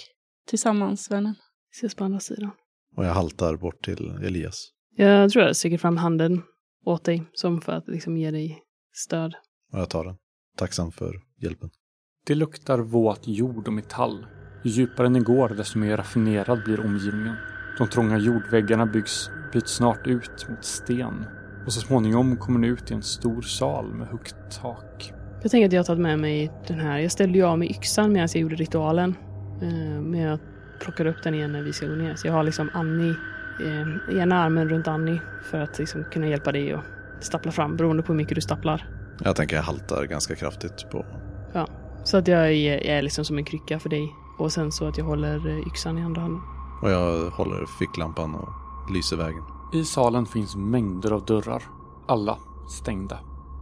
Tillsammans, 0.48 1.10
vännen. 1.10 1.34
Ses 1.72 1.94
på 1.94 2.04
andra 2.04 2.20
sidan. 2.20 2.50
Och 2.96 3.04
jag 3.04 3.14
haltar 3.14 3.56
bort 3.56 3.84
till 3.84 4.10
Elias. 4.22 4.70
Jag 4.96 5.30
tror 5.30 5.44
jag 5.44 5.56
sträcker 5.56 5.78
fram 5.78 5.96
handen 5.96 6.42
åt 6.84 7.04
dig, 7.04 7.22
som 7.32 7.60
för 7.60 7.72
att 7.72 7.88
liksom 7.88 8.16
ge 8.16 8.30
dig 8.30 8.62
stöd. 8.94 9.34
Och 9.72 9.78
jag 9.78 9.90
tar 9.90 10.04
den. 10.04 10.16
Tacksam 10.56 10.92
för 10.92 11.14
hjälpen. 11.42 11.70
Det 12.26 12.34
luktar 12.34 12.78
våt 12.78 13.28
jord 13.28 13.66
och 13.66 13.72
metall. 13.72 14.26
Ju 14.64 14.70
djupare 14.70 15.08
ni 15.08 15.20
går, 15.20 15.48
desto 15.48 15.78
mer 15.78 15.96
raffinerad 15.96 16.64
blir 16.64 16.80
omgivningen. 16.80 17.36
De 17.78 17.88
trånga 17.88 18.18
jordväggarna 18.18 18.86
byggs, 18.86 19.30
byts 19.52 19.72
snart 19.72 20.06
ut 20.06 20.48
mot 20.48 20.64
sten. 20.64 21.24
Och 21.66 21.72
så 21.72 21.80
småningom 21.80 22.36
kommer 22.36 22.58
ni 22.58 22.66
ut 22.66 22.90
i 22.90 22.94
en 22.94 23.02
stor 23.02 23.42
sal 23.42 23.94
med 23.94 24.08
högt 24.08 24.60
tak. 24.60 25.12
Jag 25.46 25.50
tänker 25.50 25.66
att 25.66 25.72
jag 25.72 25.80
har 25.80 25.84
tagit 25.84 26.02
med 26.02 26.18
mig 26.18 26.52
den 26.68 26.80
här. 26.80 26.98
Jag 26.98 27.12
ställde 27.12 27.38
ju 27.38 27.44
av 27.44 27.58
mig 27.58 27.70
yxan 27.70 28.12
medan 28.12 28.28
jag 28.32 28.42
gjorde 28.42 28.54
ritualen. 28.54 29.14
Eh, 29.62 30.00
Men 30.00 30.20
jag 30.20 30.38
plockade 30.80 31.10
upp 31.10 31.22
den 31.22 31.34
igen 31.34 31.52
när 31.52 31.62
vi 31.62 31.72
ska 31.72 31.86
gå 31.86 31.94
ner. 31.94 32.14
Så 32.14 32.26
jag 32.26 32.32
har 32.32 32.42
liksom 32.42 32.70
Annie, 32.74 33.14
eh, 33.60 34.18
ena 34.22 34.38
armen 34.44 34.68
runt 34.68 34.88
Annie 34.88 35.20
för 35.50 35.60
att 35.60 35.78
liksom 35.78 36.04
kunna 36.12 36.26
hjälpa 36.26 36.52
dig 36.52 36.72
att 36.72 36.84
stappla 37.20 37.52
fram 37.52 37.76
beroende 37.76 38.02
på 38.02 38.12
hur 38.12 38.16
mycket 38.16 38.34
du 38.34 38.40
stapplar. 38.40 38.88
Jag 39.24 39.36
tänker 39.36 39.56
jag 39.56 39.62
haltar 39.62 40.04
ganska 40.04 40.34
kraftigt 40.34 40.90
på... 40.90 41.06
Ja, 41.52 41.66
så 42.04 42.16
att 42.16 42.28
jag 42.28 42.40
är, 42.46 42.50
jag 42.50 42.98
är 42.98 43.02
liksom 43.02 43.24
som 43.24 43.38
en 43.38 43.44
krycka 43.44 43.78
för 43.78 43.88
dig. 43.88 44.12
Och 44.38 44.52
sen 44.52 44.72
så 44.72 44.88
att 44.88 44.98
jag 44.98 45.04
håller 45.04 45.48
eh, 45.48 45.66
yxan 45.66 45.98
i 45.98 46.02
andra 46.02 46.20
handen. 46.20 46.42
Och 46.82 46.90
jag 46.90 47.30
håller 47.30 47.66
ficklampan 47.78 48.34
och 48.34 48.48
lyser 48.94 49.16
vägen. 49.16 49.42
I 49.74 49.84
salen 49.84 50.26
finns 50.26 50.56
mängder 50.56 51.10
av 51.10 51.24
dörrar. 51.24 51.62
Alla 52.08 52.38
stängda. 52.68 53.18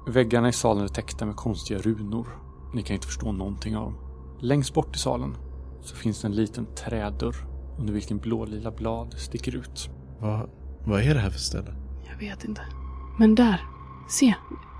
Väggarna 0.06 0.48
i 0.48 0.52
salen 0.52 0.84
är 0.84 0.88
täckta 0.88 1.26
med 1.26 1.36
konstiga 1.36 1.78
runor. 1.78 2.26
Ni 2.74 2.82
kan 2.82 2.94
inte 2.94 3.06
förstå 3.06 3.32
någonting 3.32 3.76
av 3.76 3.84
dem. 3.84 3.94
Längst 4.40 4.74
bort 4.74 4.96
i 4.96 4.98
salen 4.98 5.36
så 5.80 5.96
finns 5.96 6.20
det 6.20 6.28
en 6.28 6.34
liten 6.34 6.66
trädörr 6.74 7.36
under 7.78 7.92
vilken 7.92 8.18
blålila 8.18 8.70
blad 8.70 9.14
sticker 9.16 9.56
ut. 9.56 9.90
Vad, 10.20 10.50
vad 10.86 11.00
är 11.02 11.14
det 11.14 11.20
här 11.20 11.30
för 11.30 11.38
ställe? 11.38 11.74
Jag 12.10 12.18
vet 12.18 12.44
inte. 12.44 12.62
Men 13.18 13.34
där, 13.34 13.60
se. 14.08 14.34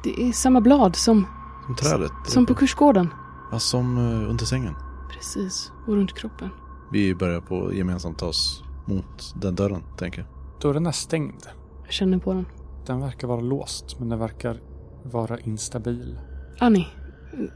Det 0.05 0.23
är 0.29 0.33
samma 0.33 0.61
blad 0.61 0.97
som, 0.97 1.27
Som 1.67 1.77
trädet? 1.77 2.13
som 2.27 2.47
på 2.47 2.55
kursgården. 2.55 3.09
Ja, 3.53 3.59
som 3.59 3.99
eh, 3.99 4.31
under 4.31 4.45
sängen. 4.45 4.75
Precis, 5.13 5.73
och 5.87 5.95
runt 5.95 6.15
kroppen. 6.15 6.49
Vi 6.93 7.15
börjar 7.15 7.41
på 7.41 7.75
gemensamt 7.75 8.19
ta 8.19 8.27
oss 8.27 8.65
mot 8.87 9.35
den 9.43 9.55
dörren, 9.55 9.83
tänker 9.97 10.21
jag. 10.21 10.29
Dörren 10.61 10.87
är 10.87 10.93
stängd. 10.93 11.43
Jag 11.85 11.93
känner 11.93 12.19
på 12.19 12.33
den. 12.33 12.47
Den 12.87 13.01
verkar 13.01 13.29
vara 13.29 13.41
låst, 13.41 13.99
men 13.99 14.09
den 14.09 14.19
verkar 14.19 14.61
vara 15.05 15.39
instabil. 15.39 16.19
Annie, 16.59 16.87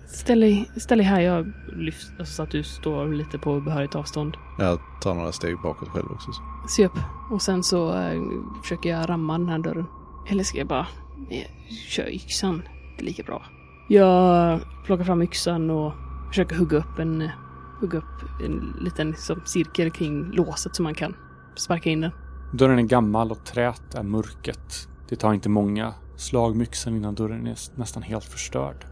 ställ 0.06 0.40
dig, 0.40 0.70
ställ 0.76 0.98
dig 0.98 1.06
här. 1.06 1.20
Jag 1.20 1.52
lyfter 1.76 2.24
så 2.24 2.42
att 2.42 2.50
du 2.50 2.62
står 2.62 3.08
lite 3.08 3.38
på 3.38 3.60
behörigt 3.60 3.94
avstånd. 3.94 4.36
Jag 4.58 4.78
tar 5.00 5.14
några 5.14 5.32
steg 5.32 5.62
bakåt 5.62 5.88
själv 5.88 6.06
också. 6.10 6.32
så. 6.32 6.42
Se 6.68 6.86
upp. 6.86 6.98
Och 7.30 7.42
sen 7.42 7.62
så 7.62 7.94
eh, 7.98 8.22
försöker 8.62 8.90
jag 8.90 9.08
ramma 9.08 9.38
den 9.38 9.48
här 9.48 9.58
dörren. 9.58 9.86
Eller 10.30 10.44
ska 10.44 10.58
jag 10.58 10.66
bara 10.66 10.86
eh, 11.30 11.46
köra 11.88 12.10
yxan? 12.10 12.62
Det 12.96 13.02
är 13.02 13.06
lika 13.06 13.22
bra. 13.22 13.42
Jag 13.88 14.60
plockar 14.84 15.04
fram 15.04 15.22
yxan 15.22 15.70
och 15.70 15.92
försöker 16.28 16.56
hugga 16.56 16.78
upp 16.78 16.98
en, 16.98 17.28
hugga 17.80 17.98
upp 17.98 18.42
en 18.44 18.76
liten 18.80 19.10
liksom, 19.10 19.40
cirkel 19.44 19.90
kring 19.90 20.30
låset 20.30 20.76
så 20.76 20.82
man 20.82 20.94
kan 20.94 21.14
sparka 21.56 21.90
in 21.90 22.00
den. 22.00 22.10
Dörren 22.52 22.78
är 22.78 22.82
gammal 22.82 23.30
och 23.30 23.44
trät 23.44 23.94
är 23.94 24.02
mörket. 24.02 24.88
Det 25.08 25.16
tar 25.16 25.32
inte 25.32 25.48
många 25.48 25.94
slag 26.18 26.56
med 26.56 26.66
yxan 26.66 26.96
innan 26.96 27.14
dörren 27.14 27.46
är 27.46 27.78
nästan 27.78 28.02
helt 28.02 28.24
förstörd. 28.24 28.86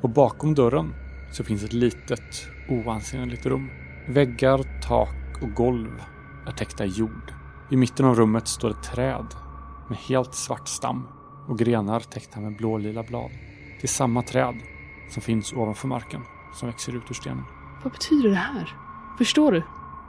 Och 0.00 0.10
bakom 0.10 0.54
dörren 0.54 0.94
så 1.32 1.44
finns 1.44 1.64
ett 1.64 1.72
litet, 1.72 2.48
oansenligt 2.68 3.46
rum. 3.46 3.70
Väggar, 4.08 4.80
tak 4.82 5.42
och 5.42 5.54
golv 5.54 6.02
är 6.46 6.52
täckta 6.52 6.84
i 6.84 6.88
jord. 6.88 7.32
I 7.70 7.76
mitten 7.76 8.06
av 8.06 8.14
rummet 8.14 8.48
står 8.48 8.70
ett 8.70 8.82
träd 8.82 9.26
med 9.88 9.98
helt 9.98 10.34
svart 10.34 10.68
stam 10.68 11.06
och 11.48 11.58
grenar 11.58 12.00
täckta 12.00 12.40
med 12.40 12.56
blålila 12.56 13.02
blad. 13.02 13.30
Det 13.80 13.84
är 13.84 13.88
samma 13.88 14.22
träd 14.22 14.54
som 15.10 15.22
finns 15.22 15.52
ovanför 15.52 15.88
marken 15.88 16.20
som 16.54 16.68
växer 16.68 16.96
ut 16.96 17.10
ur 17.10 17.14
stenen. 17.14 17.44
Vad 17.82 17.92
betyder 17.92 18.28
det 18.28 18.34
här? 18.34 18.74
Förstår 19.18 19.52
du? 19.52 19.62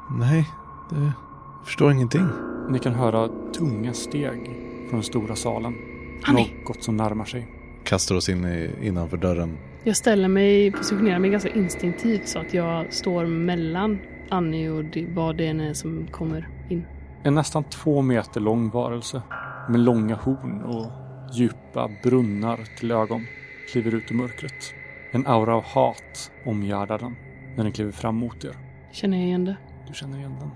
Nej, 0.10 0.50
det... 0.90 1.14
jag 1.58 1.66
förstår 1.66 1.92
ingenting. 1.92 2.28
Ni 2.70 2.80
kan 2.80 2.94
höra 2.94 3.30
tunga 3.58 3.94
steg 3.94 4.46
från 4.90 5.00
den 5.00 5.04
stora 5.04 5.36
salen. 5.36 5.89
Annie! 6.24 6.52
Något 6.68 6.84
som 6.84 6.98
närmar 6.98 7.26
sig. 7.26 7.48
Kastar 7.84 8.16
oss 8.16 8.30
in 8.30 8.46
i, 8.46 8.70
innanför 8.82 9.18
dörren. 9.18 9.58
Jag 9.84 9.98
ställer 9.98 10.28
mig, 10.28 10.72
positionerar 10.72 11.20
mig 11.20 11.30
ganska 11.30 11.50
instinktivt 11.50 12.28
så 12.28 12.40
att 12.40 12.54
jag 12.54 12.94
står 12.94 13.26
mellan 13.26 14.00
Annie 14.30 14.70
och 14.70 14.86
det, 14.86 15.06
vad 15.10 15.38
det 15.38 15.48
än 15.48 15.60
är 15.60 15.74
som 15.74 16.08
kommer 16.12 16.50
in. 16.70 16.86
En 17.24 17.36
nästan 17.36 17.64
två 17.64 18.02
meter 18.02 18.42
lång 18.42 18.70
varelse 18.70 19.22
med 19.70 19.80
långa 19.80 20.16
horn 20.16 20.62
och 20.64 20.92
djupa 21.34 21.90
brunnar 22.04 22.60
till 22.78 22.92
ögon 22.92 23.26
kliver 23.72 23.96
ut 23.96 24.12
ur 24.12 24.16
mörkret. 24.16 24.74
En 25.12 25.28
aura 25.28 25.56
av 25.56 25.64
hat 25.64 26.32
omgärdar 26.46 27.00
den 27.00 27.16
när 27.56 27.64
den 27.64 27.74
kliver 27.74 27.92
fram 27.92 28.16
mot 28.16 28.46
er. 28.46 28.56
Känner 28.92 29.18
jag 29.18 29.28
igen 29.28 29.46
det? 29.46 29.58
Du 29.88 29.94
känner 29.94 30.18
igen 30.18 30.36
den 30.40 30.52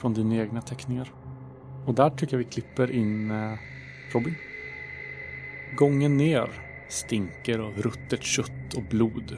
från 0.00 0.14
dina 0.14 0.36
egna 0.36 0.62
teckningar. 0.62 1.12
Och 1.86 1.94
där 1.94 2.10
tycker 2.10 2.34
jag 2.34 2.38
vi 2.38 2.44
klipper 2.44 2.90
in 2.90 3.30
eh, 3.30 3.58
Robin. 4.12 4.34
Gången 5.76 6.16
ner 6.16 6.50
stinker 6.88 7.58
av 7.58 7.82
ruttet 7.82 8.22
kött 8.22 8.74
och 8.76 8.82
blod. 8.82 9.36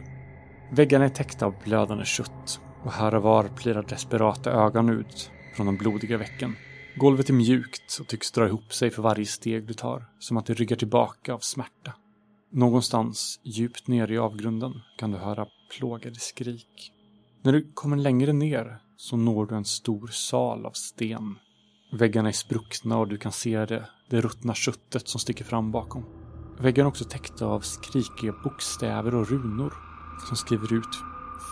Väggarna 0.70 1.04
är 1.04 1.08
täckta 1.08 1.46
av 1.46 1.54
blödande 1.64 2.04
kött 2.04 2.60
och 2.82 2.92
här 2.92 3.14
och 3.14 3.22
var 3.22 3.48
plirar 3.48 3.82
desperata 3.82 4.50
ögon 4.50 4.90
ut 4.90 5.30
från 5.54 5.66
de 5.66 5.76
blodiga 5.76 6.18
vecken. 6.18 6.56
Golvet 6.96 7.28
är 7.28 7.34
mjukt 7.34 7.98
och 8.00 8.06
tycks 8.06 8.32
dra 8.32 8.46
ihop 8.46 8.72
sig 8.72 8.90
för 8.90 9.02
varje 9.02 9.26
steg 9.26 9.66
du 9.66 9.74
tar, 9.74 10.04
som 10.18 10.36
att 10.36 10.46
det 10.46 10.54
ryggar 10.54 10.76
tillbaka 10.76 11.34
av 11.34 11.38
smärta. 11.38 11.92
Någonstans 12.52 13.40
djupt 13.42 13.88
nere 13.88 14.14
i 14.14 14.18
avgrunden 14.18 14.72
kan 14.98 15.10
du 15.10 15.18
höra 15.18 15.46
plågade 15.78 16.18
skrik. 16.18 16.92
När 17.42 17.52
du 17.52 17.72
kommer 17.74 17.96
längre 17.96 18.32
ner 18.32 18.78
så 18.96 19.16
når 19.16 19.46
du 19.46 19.54
en 19.54 19.64
stor 19.64 20.06
sal 20.06 20.66
av 20.66 20.70
sten. 20.70 21.38
Väggarna 21.92 22.28
är 22.28 22.32
spruckna 22.32 22.98
och 22.98 23.08
du 23.08 23.18
kan 23.18 23.32
se 23.32 23.66
det, 23.66 23.88
det 24.10 24.20
ruttna 24.20 24.54
köttet 24.54 25.08
som 25.08 25.20
sticker 25.20 25.44
fram 25.44 25.72
bakom. 25.72 26.21
Väggarna 26.62 26.86
är 26.86 26.88
också 26.88 27.04
täckta 27.04 27.46
av 27.46 27.60
skrikiga 27.60 28.34
bokstäver 28.44 29.14
och 29.14 29.30
runor 29.30 29.74
som 30.28 30.36
skriver 30.36 30.72
ut 30.72 30.96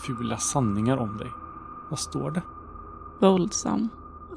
fula 0.06 0.36
sanningar 0.36 0.96
om 0.96 1.16
dig. 1.16 1.28
Vad 1.90 1.98
står 1.98 2.30
det? 2.30 2.42
Våldsam. 3.20 3.88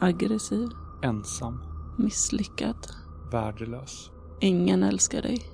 Aggressiv. 0.01 0.69
Ensam, 1.01 1.59
Misslyckad. 1.97 2.88
värdelös. 3.31 4.12
Ingen 4.39 4.83
älskar 4.83 5.21
dig. 5.21 5.45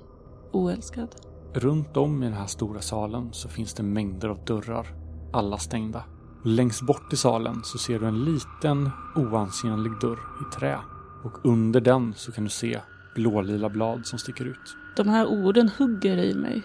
Oälskad. 0.52 1.16
Runt 1.54 1.96
om 1.96 2.22
i 2.22 2.26
den 2.26 2.34
här 2.34 2.46
stora 2.46 2.80
salen 2.80 3.28
så 3.32 3.48
finns 3.48 3.74
det 3.74 3.82
mängder 3.82 4.28
av 4.28 4.44
dörrar, 4.44 4.86
alla 5.32 5.58
stängda. 5.58 6.04
Längst 6.44 6.82
bort 6.82 7.12
i 7.12 7.16
salen 7.16 7.60
så 7.64 7.78
ser 7.78 7.98
du 7.98 8.06
en 8.06 8.24
liten 8.24 8.90
oansenlig 9.16 9.92
dörr 10.00 10.18
i 10.40 10.54
trä. 10.54 10.78
Och 11.24 11.44
under 11.44 11.80
den 11.80 12.14
så 12.16 12.32
kan 12.32 12.44
du 12.44 12.50
se 12.50 12.80
blålila 13.14 13.68
blad 13.68 14.06
som 14.06 14.18
sticker 14.18 14.44
ut. 14.44 14.76
De 14.96 15.08
här 15.08 15.26
orden 15.26 15.70
hugger 15.78 16.16
i 16.16 16.34
mig. 16.34 16.62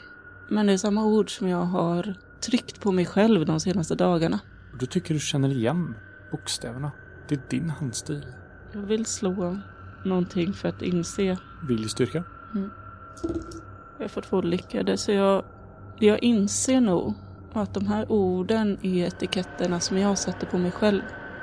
Men 0.50 0.66
det 0.66 0.74
är 0.74 0.78
samma 0.78 1.06
ord 1.06 1.38
som 1.38 1.48
jag 1.48 1.66
har 1.66 2.16
tryckt 2.42 2.82
på 2.82 2.92
mig 2.92 3.06
själv 3.06 3.46
de 3.46 3.60
senaste 3.60 3.96
dagarna. 3.96 4.40
Du 4.80 4.86
tycker 4.86 5.14
du 5.14 5.20
känner 5.20 5.50
igen 5.50 5.96
bokstäverna. 6.32 6.92
Det 7.28 7.36
är 7.36 7.42
din 7.50 7.70
handstil. 7.70 8.26
Jag 8.74 8.82
vill 8.82 9.06
slå 9.06 9.58
någonting 10.06 10.54
för 10.54 10.70
att 10.70 10.82
inse. 10.82 11.38
Viljestyrka. 11.68 12.24
Jag 14.00 14.12
får 14.12 14.22
två 14.22 14.42
lyckade 14.42 14.98
så 14.98 15.12
jag, 15.12 15.44
jag 16.00 16.24
inser 16.24 16.82
nog 16.82 17.14
att 17.54 17.74
de 17.74 17.88
här 17.88 18.12
orden 18.12 18.78
är 18.82 19.08
etiketterna 19.08 19.80
som 19.80 19.98
jag 19.98 20.18
sätter 20.18 20.48
på 20.48 20.58
mig 20.58 20.72
själv. 20.72 21.02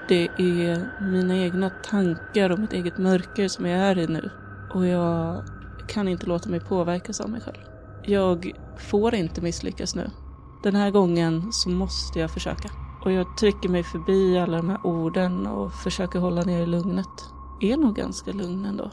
Det 0.08 0.24
är 0.24 1.00
mina 1.10 1.36
egna 1.36 1.70
tankar 1.70 2.50
och 2.50 2.58
mitt 2.58 2.72
eget 2.72 2.98
mörker 2.98 3.48
som 3.48 3.66
jag 3.66 3.80
är 3.80 3.98
i 3.98 4.06
nu. 4.06 4.30
Och 4.74 4.86
jag 4.86 5.44
kan 5.88 6.08
inte 6.08 6.26
låta 6.26 6.48
mig 6.48 6.60
påverkas 6.60 7.20
av 7.20 7.30
mig 7.30 7.40
själv. 7.40 7.58
Jag 8.04 8.52
får 8.78 9.14
inte 9.14 9.40
misslyckas 9.40 9.94
nu. 9.94 10.10
Den 10.62 10.74
här 10.74 10.90
gången 10.90 11.52
så 11.52 11.70
måste 11.70 12.18
jag 12.18 12.30
försöka. 12.30 12.70
Och 13.04 13.12
jag 13.12 13.36
trycker 13.36 13.68
mig 13.68 13.82
förbi 13.82 14.38
alla 14.38 14.56
de 14.56 14.70
här 14.70 14.86
orden 14.86 15.46
och 15.46 15.72
försöker 15.72 16.18
hålla 16.18 16.42
ner 16.42 16.66
lugnet. 16.66 17.06
Är 17.60 17.76
nog 17.76 17.96
ganska 17.96 18.32
lugn 18.32 18.64
ändå. 18.64 18.90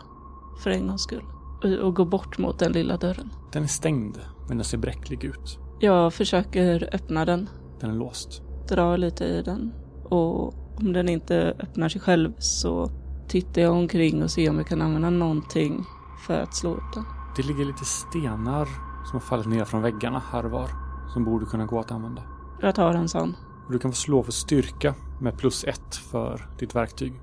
För 0.64 0.70
en 0.70 0.88
gångs 0.88 1.02
skull. 1.02 1.24
Och, 1.64 1.88
och 1.88 1.96
går 1.96 2.06
bort 2.06 2.38
mot 2.38 2.60
den 2.60 2.72
lilla 2.72 2.98
dörren. 2.98 3.30
Den 3.52 3.64
är 3.64 3.68
stängd, 3.68 4.18
men 4.48 4.58
den 4.58 4.66
ser 4.66 4.78
bräcklig 4.78 5.24
ut. 5.24 5.60
Jag 5.80 6.14
försöker 6.14 6.90
öppna 6.96 7.26
den. 7.26 7.50
Den 7.80 7.90
är 7.90 7.96
låst. 7.96 8.42
Drar 8.70 8.98
lite 8.98 9.26
i 9.26 9.42
den. 9.42 9.74
Och 10.04 10.54
om 10.80 10.94
den 10.94 11.10
inte 11.10 11.56
öppnar 11.60 11.90
sig 11.90 12.02
själv 12.02 12.34
så 12.38 12.92
tittar 13.28 13.62
jag 13.62 13.74
omkring 13.74 14.24
och 14.24 14.32
ser 14.32 14.50
om 14.50 14.58
jag 14.58 14.68
kan 14.68 14.82
använda 14.82 15.10
någonting 15.10 15.86
för 16.30 16.42
att 16.42 16.54
slå 16.54 16.74
upp 16.74 16.94
den. 16.94 17.06
Det 17.36 17.44
ligger 17.44 17.66
lite 17.66 17.86
stenar 17.86 18.66
som 19.06 19.14
har 19.14 19.20
fallit 19.20 19.48
ner 19.48 19.66
från 19.66 19.82
väggarna 19.82 20.22
här 20.32 20.46
och 20.46 20.52
var. 20.52 20.70
Som 21.14 21.26
borde 21.26 21.46
kunna 21.46 21.66
gå 21.66 21.80
att 21.80 21.92
använda. 21.92 22.24
Jag 22.62 22.76
tar 22.76 22.94
en 22.94 23.10
sån. 23.10 23.36
Du 23.70 23.80
kan 23.80 23.92
få 23.92 23.96
slå 23.96 24.24
för 24.24 24.32
styrka 24.32 24.96
med 25.22 25.38
plus 25.38 25.64
ett 25.64 25.96
för 25.96 26.50
ditt 26.60 26.76
verktyg. 26.76 27.14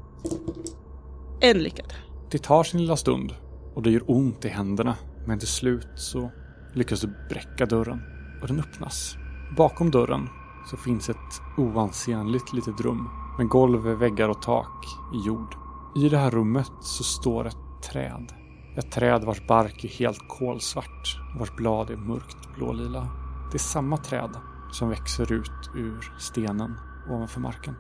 En 1.40 1.59
lyckad. 1.59 1.92
Det 2.31 2.38
tar 2.38 2.64
sin 2.64 2.81
lilla 2.81 2.97
stund 2.97 3.35
och 3.75 3.83
det 3.83 3.90
gör 3.90 4.03
ont 4.07 4.45
i 4.45 4.49
händerna. 4.49 4.95
Men 5.27 5.38
till 5.38 5.49
slut 5.49 5.88
så 5.95 6.31
lyckas 6.75 7.01
du 7.01 7.14
bräcka 7.29 7.66
dörren 7.66 8.03
och 8.42 8.49
den 8.49 8.61
öppnas. 8.61 9.16
Bakom 9.57 9.90
dörren 9.90 10.29
så 10.71 10.77
finns 10.77 11.09
ett 11.09 11.40
oansenligt 11.57 12.53
litet 12.53 12.81
rum 12.81 13.09
med 13.38 13.49
golv, 13.49 13.81
väggar 13.83 14.29
och 14.29 14.42
tak 14.42 14.87
i 15.14 15.27
jord. 15.27 15.55
I 15.97 16.09
det 16.09 16.19
här 16.19 16.31
rummet 16.31 16.73
så 16.81 17.05
står 17.05 17.47
ett 17.47 17.83
träd. 17.92 18.45
Ett 18.77 18.91
träd 18.91 19.25
vars 19.25 19.47
bark 19.47 19.85
är 19.85 19.89
helt 19.89 20.29
kolsvart 20.29 21.21
och 21.35 21.41
vars 21.41 21.57
blad 21.57 21.91
är 21.91 21.97
mörkt 21.97 22.55
blålila. 22.57 23.09
Det 23.53 23.57
är 23.57 23.59
samma 23.59 23.97
träd 23.97 24.31
som 24.73 24.89
växer 24.89 25.33
ut 25.33 25.71
ur 25.77 26.12
stenen 26.19 26.75
ovanför 27.11 27.41
marken. 27.41 27.75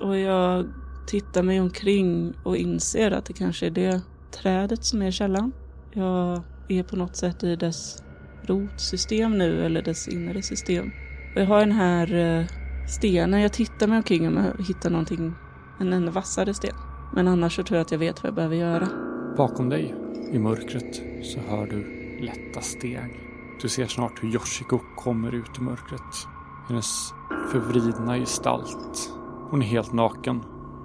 Och 0.00 0.18
jag 0.18 0.66
tittar 1.06 1.42
mig 1.42 1.60
omkring 1.60 2.32
och 2.44 2.56
inser 2.56 3.10
att 3.10 3.24
det 3.24 3.32
kanske 3.32 3.66
är 3.66 3.70
det 3.70 4.00
trädet 4.30 4.84
som 4.84 5.02
är 5.02 5.10
källan. 5.10 5.52
Jag 5.92 6.42
är 6.68 6.82
på 6.82 6.96
något 6.96 7.16
sätt 7.16 7.44
i 7.44 7.56
dess 7.56 8.02
rotsystem 8.42 9.38
nu, 9.38 9.66
eller 9.66 9.82
dess 9.82 10.08
inre 10.08 10.42
system. 10.42 10.90
Och 11.34 11.40
jag 11.40 11.46
har 11.46 11.60
den 11.60 11.72
här 11.72 12.14
eh, 12.14 12.46
stenen. 12.88 13.40
Jag 13.40 13.52
tittar 13.52 13.86
mig 13.86 13.96
omkring 13.96 14.28
om 14.28 14.36
jag 14.36 14.66
hittar 14.66 14.90
någonting, 14.90 15.34
en 15.80 15.92
ännu 15.92 16.10
vassare 16.10 16.54
sten. 16.54 16.74
Men 17.14 17.28
annars 17.28 17.56
så 17.56 17.62
tror 17.62 17.76
jag 17.76 17.84
att 17.84 17.92
jag 17.92 17.98
vet 17.98 18.22
vad 18.22 18.28
jag 18.28 18.34
behöver 18.34 18.56
göra. 18.56 18.88
Bakom 19.36 19.68
dig, 19.68 19.94
i 20.32 20.38
mörkret, 20.38 21.02
så 21.22 21.40
hör 21.40 21.66
du 21.66 21.84
lätta 22.20 22.60
steg. 22.60 23.20
Du 23.60 23.68
ser 23.68 23.86
snart 23.86 24.22
hur 24.22 24.34
Yoshiko 24.34 24.78
kommer 24.96 25.34
ut 25.34 25.58
ur 25.58 25.62
mörkret. 25.62 26.28
Hennes 26.68 27.12
förvridna 27.52 28.18
gestalt. 28.18 29.10
Hon 29.50 29.62
är 29.62 29.66
helt 29.66 29.92
naken 29.92 30.40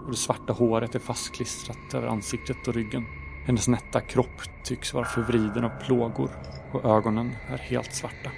och 0.05 0.11
det 0.11 0.17
svarta 0.17 0.53
håret 0.53 0.95
är 0.95 0.99
fastklistrat 0.99 1.93
över 1.93 2.07
ansiktet 2.07 2.67
och 2.67 2.73
ryggen. 2.73 3.05
Hennes 3.45 3.67
nätta 3.67 4.01
kropp 4.01 4.41
tycks 4.63 4.93
vara 4.93 5.05
förvriden 5.05 5.63
av 5.63 5.69
plågor 5.69 6.29
och 6.71 6.85
ögonen 6.85 7.31
är 7.49 7.57
helt 7.57 7.93
svarta. 7.93 8.31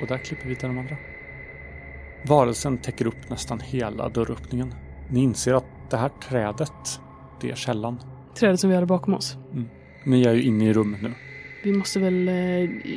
Och 0.00 0.06
där 0.06 0.18
klipper 0.18 0.48
vi 0.48 0.56
till 0.56 0.68
de 0.68 0.78
andra. 0.78 0.96
Varelsen 2.28 2.78
täcker 2.78 3.06
upp 3.06 3.30
nästan 3.30 3.60
hela 3.60 4.08
dörröppningen. 4.08 4.74
Ni 5.10 5.22
inser 5.22 5.54
att 5.54 5.90
det 5.90 5.96
här 5.96 6.10
trädet, 6.28 7.00
det 7.40 7.50
är 7.50 7.54
källan. 7.54 8.00
Trädet 8.34 8.60
som 8.60 8.70
vi 8.70 8.76
hade 8.76 8.86
bakom 8.86 9.14
oss. 9.14 9.36
Ni 10.04 10.22
är 10.24 10.32
ju 10.34 10.42
inne 10.42 10.68
i 10.68 10.72
rummet 10.72 11.02
nu. 11.02 11.12
Vi 11.62 11.72
måste 11.72 12.00
väl... 12.00 12.28
eh, 12.28 12.34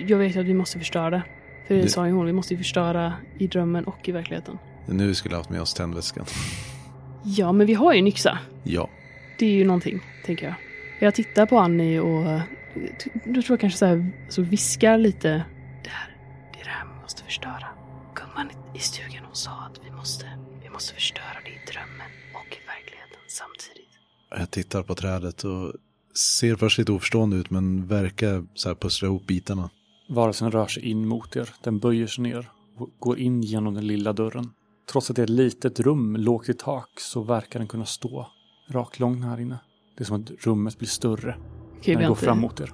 Jag 0.10 0.18
vet 0.18 0.38
att 0.38 0.46
vi 0.46 0.54
måste 0.54 0.80
förstöra 0.80 1.10
det. 1.10 1.24
För 1.68 1.76
det 1.76 1.82
Det- 1.82 1.90
sa 1.90 2.06
ju 2.08 2.12
hon, 2.14 2.26
vi 2.26 2.34
måste 2.34 2.54
ju 2.54 2.58
förstöra 2.58 3.14
i 3.38 3.48
drömmen 3.48 3.84
och 3.84 4.10
i 4.10 4.12
verkligheten. 4.12 4.58
Det 4.86 4.92
är 4.92 4.96
nu 4.96 5.08
vi 5.08 5.16
skulle 5.16 5.36
haft 5.36 5.50
med 5.50 5.62
oss 5.62 5.74
tändväskan. 5.74 6.26
Ja, 7.24 7.52
men 7.52 7.68
vi 7.68 7.74
har 7.74 7.94
ju 7.94 8.00
en 8.00 8.08
yxa. 8.08 8.40
Ja. 8.64 8.90
Det 9.40 9.46
är 9.46 9.52
ju 9.52 9.66
någonting, 9.66 10.00
tänker 10.26 10.46
jag. 10.46 10.56
Jag 11.00 11.16
tittar 11.16 11.46
på 11.46 11.58
Annie 11.60 12.00
och 12.00 12.26
eh, 12.32 12.42
då 13.26 13.42
tror 13.42 13.46
jag 13.54 13.60
kanske 13.60 13.78
så 13.80 13.86
här, 13.86 14.12
så 14.30 14.42
viskar 14.42 14.98
lite. 14.98 15.30
Det 15.84 15.90
här, 15.90 16.16
det 16.54 16.60
är 16.62 16.64
det 16.64 16.70
här 16.70 16.86
vi 16.96 17.02
måste 17.02 17.24
förstöra. 17.24 17.68
Gumman 18.16 18.50
i 18.76 18.80
stugan 18.80 19.24
hon 19.26 19.36
sa 19.36 19.52
att 19.52 19.80
vi 19.86 19.92
måste, 19.92 20.26
vi 20.64 20.70
måste 20.70 20.94
förstöra 20.94 21.38
det 21.44 21.50
i 21.50 21.60
drömmen 21.72 22.08
och 22.34 22.48
i 22.54 22.60
verkligheten 22.68 23.20
samtidigt. 23.28 23.90
Jag 24.30 24.52
tittar 24.52 24.84
på 24.84 24.96
trädet 24.96 25.44
och 25.44 25.74
ser 26.18 26.56
först 26.56 26.78
lite 26.78 26.92
oförstående 26.92 27.38
ut 27.38 27.50
men 27.50 27.88
verkar 27.88 28.46
så 28.54 28.70
här 28.70 28.76
pussla 28.76 29.08
ihop 29.08 29.28
bitarna. 29.28 29.70
Varelsen 30.10 30.52
rör 30.52 30.68
sig 30.68 30.84
in 30.84 31.08
mot 31.08 31.36
er. 31.36 31.50
Den 31.64 31.80
böjer 31.80 32.08
sig 32.08 32.24
ner 32.24 32.50
och 32.78 32.90
går 33.00 33.20
in 33.20 33.42
genom 33.42 33.74
den 33.74 33.88
lilla 33.88 34.14
dörren. 34.14 34.50
Trots 34.92 35.10
att 35.10 35.16
det 35.16 35.22
är 35.22 35.24
ett 35.24 35.30
litet 35.30 35.80
rum, 35.80 36.16
lågt 36.16 36.50
i 36.50 36.54
tak, 36.54 36.90
så 37.00 37.22
verkar 37.22 37.60
den 37.60 37.68
kunna 37.68 37.86
stå 37.86 38.28
raklång 38.70 39.22
här 39.22 39.40
inne. 39.40 39.60
Det 39.98 40.04
är 40.04 40.06
som 40.06 40.22
att 40.22 40.32
rummet 40.46 40.78
blir 40.78 40.88
större 40.88 41.38
Okej, 41.78 41.94
när 41.96 42.02
den 42.02 42.10
går 42.10 42.16
fram 42.16 42.40
mot 42.40 42.60
er. 42.60 42.74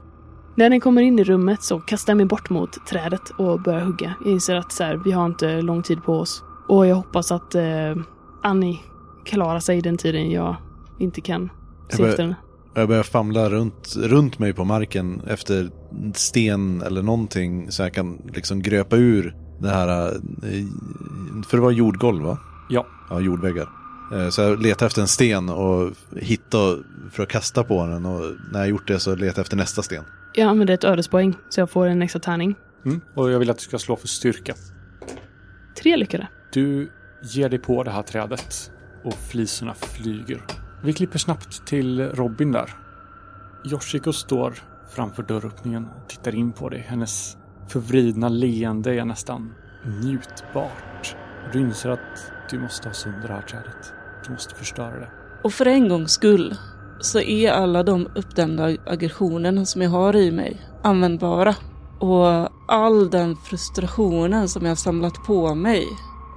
När 0.57 0.69
den 0.69 0.79
kommer 0.79 1.01
in 1.01 1.19
i 1.19 1.23
rummet 1.23 1.63
så 1.63 1.79
kastar 1.79 2.11
jag 2.11 2.17
mig 2.17 2.25
bort 2.25 2.49
mot 2.49 2.85
trädet 2.87 3.29
och 3.29 3.61
börjar 3.61 3.81
hugga. 3.81 4.13
Jag 4.23 4.33
inser 4.33 4.55
att 4.55 4.71
så 4.71 4.83
här, 4.83 4.95
vi 5.05 5.11
har 5.11 5.25
inte 5.25 5.61
lång 5.61 5.83
tid 5.83 6.03
på 6.03 6.13
oss. 6.13 6.43
Och 6.67 6.87
jag 6.87 6.95
hoppas 6.95 7.31
att 7.31 7.55
eh, 7.55 7.95
Annie 8.43 8.79
klarar 9.25 9.59
sig 9.59 9.81
den 9.81 9.97
tiden 9.97 10.31
jag 10.31 10.55
inte 10.99 11.21
kan 11.21 11.49
se 11.89 12.03
efter 12.03 12.23
henne. 12.23 12.35
Jag 12.75 12.87
börjar 12.87 13.03
famla 13.03 13.49
runt, 13.49 13.95
runt 13.97 14.39
mig 14.39 14.53
på 14.53 14.63
marken 14.65 15.21
efter 15.27 15.69
sten 16.13 16.81
eller 16.81 17.01
någonting 17.03 17.71
så 17.71 17.81
jag 17.83 17.93
kan 17.93 18.21
liksom 18.33 18.61
gröpa 18.61 18.95
ur 18.95 19.35
det 19.61 19.69
här, 19.69 20.07
eh, 20.07 20.13
för 21.47 21.57
det 21.57 21.61
var 21.63 21.71
jordgolv 21.71 22.23
va? 22.23 22.37
Ja, 22.69 22.85
Ja, 23.09 23.19
jordväggar. 23.19 23.69
Eh, 24.13 24.29
Så 24.29 24.41
jag 24.41 24.61
letar 24.61 24.85
efter 24.85 25.01
en 25.01 25.07
sten 25.07 25.49
och 25.49 25.91
hittar 26.15 26.83
för 27.11 27.23
att 27.23 27.29
kasta 27.29 27.63
på 27.63 27.85
den 27.87 28.05
och 28.05 28.21
när 28.51 28.59
jag 28.59 28.69
gjort 28.69 28.87
det 28.87 28.99
så 28.99 29.15
letar 29.15 29.39
jag 29.39 29.43
efter 29.43 29.57
nästa 29.57 29.81
sten. 29.83 30.03
Jag 30.33 30.47
använder 30.47 30.73
ett 30.73 30.83
ödespoäng 30.83 31.35
så 31.49 31.59
jag 31.61 31.69
får 31.69 31.85
en 31.87 32.01
extra 32.01 32.19
tärning. 32.19 32.55
mm. 32.85 33.01
och 33.15 33.31
jag 33.31 33.39
vill 33.39 33.49
att 33.49 33.57
du 33.57 33.63
ska 33.63 33.79
slå 33.79 33.95
för 33.95 34.07
styrka. 34.07 34.53
Tre 35.81 35.97
lyckade. 35.97 36.27
Du 36.53 36.91
ger 37.23 37.49
dig 37.49 37.59
på 37.59 37.83
det 37.83 37.91
här 37.91 38.01
trädet 38.03 38.71
och 39.03 39.13
flisorna 39.13 39.73
flyger. 39.73 40.41
Vi 40.85 40.93
klipper 40.93 41.19
snabbt 41.19 41.65
till 41.65 42.01
Robin 42.01 42.51
där. 42.51 42.75
Yoshiko 43.71 44.13
står 44.13 44.53
framför 44.89 45.23
dörröppningen 45.23 45.85
och 45.85 46.09
tittar 46.09 46.35
in 46.35 46.51
på 46.51 46.69
dig. 46.69 46.79
Hennes 46.79 47.37
förvridna 47.67 48.29
leende 48.29 48.95
är 48.95 49.05
nästan 49.05 49.53
njutbart. 50.01 51.15
Du 51.53 51.59
inser 51.59 51.89
att 51.89 52.31
du 52.49 52.59
måste 52.59 52.89
ha 52.89 52.93
sönder 52.93 53.27
det 53.27 53.33
här 53.33 53.41
trädet. 53.41 53.93
Du 54.25 54.31
måste 54.31 54.55
förstöra 54.55 54.99
det. 54.99 55.09
Och 55.43 55.53
för 55.53 55.65
en 55.65 55.89
gångs 55.89 56.11
skull 56.11 56.55
så 56.99 57.19
är 57.19 57.51
alla 57.51 57.83
de 57.83 58.07
uppdämda 58.15 58.77
aggressionerna 58.85 59.65
som 59.65 59.81
jag 59.81 59.89
har 59.89 60.15
i 60.15 60.31
mig 60.31 60.61
användbara. 60.83 61.55
Och 61.99 62.49
all 62.67 63.09
den 63.09 63.35
frustrationen 63.35 64.49
som 64.49 64.61
jag 64.61 64.71
har 64.71 64.75
samlat 64.75 65.15
på 65.25 65.55
mig, 65.55 65.87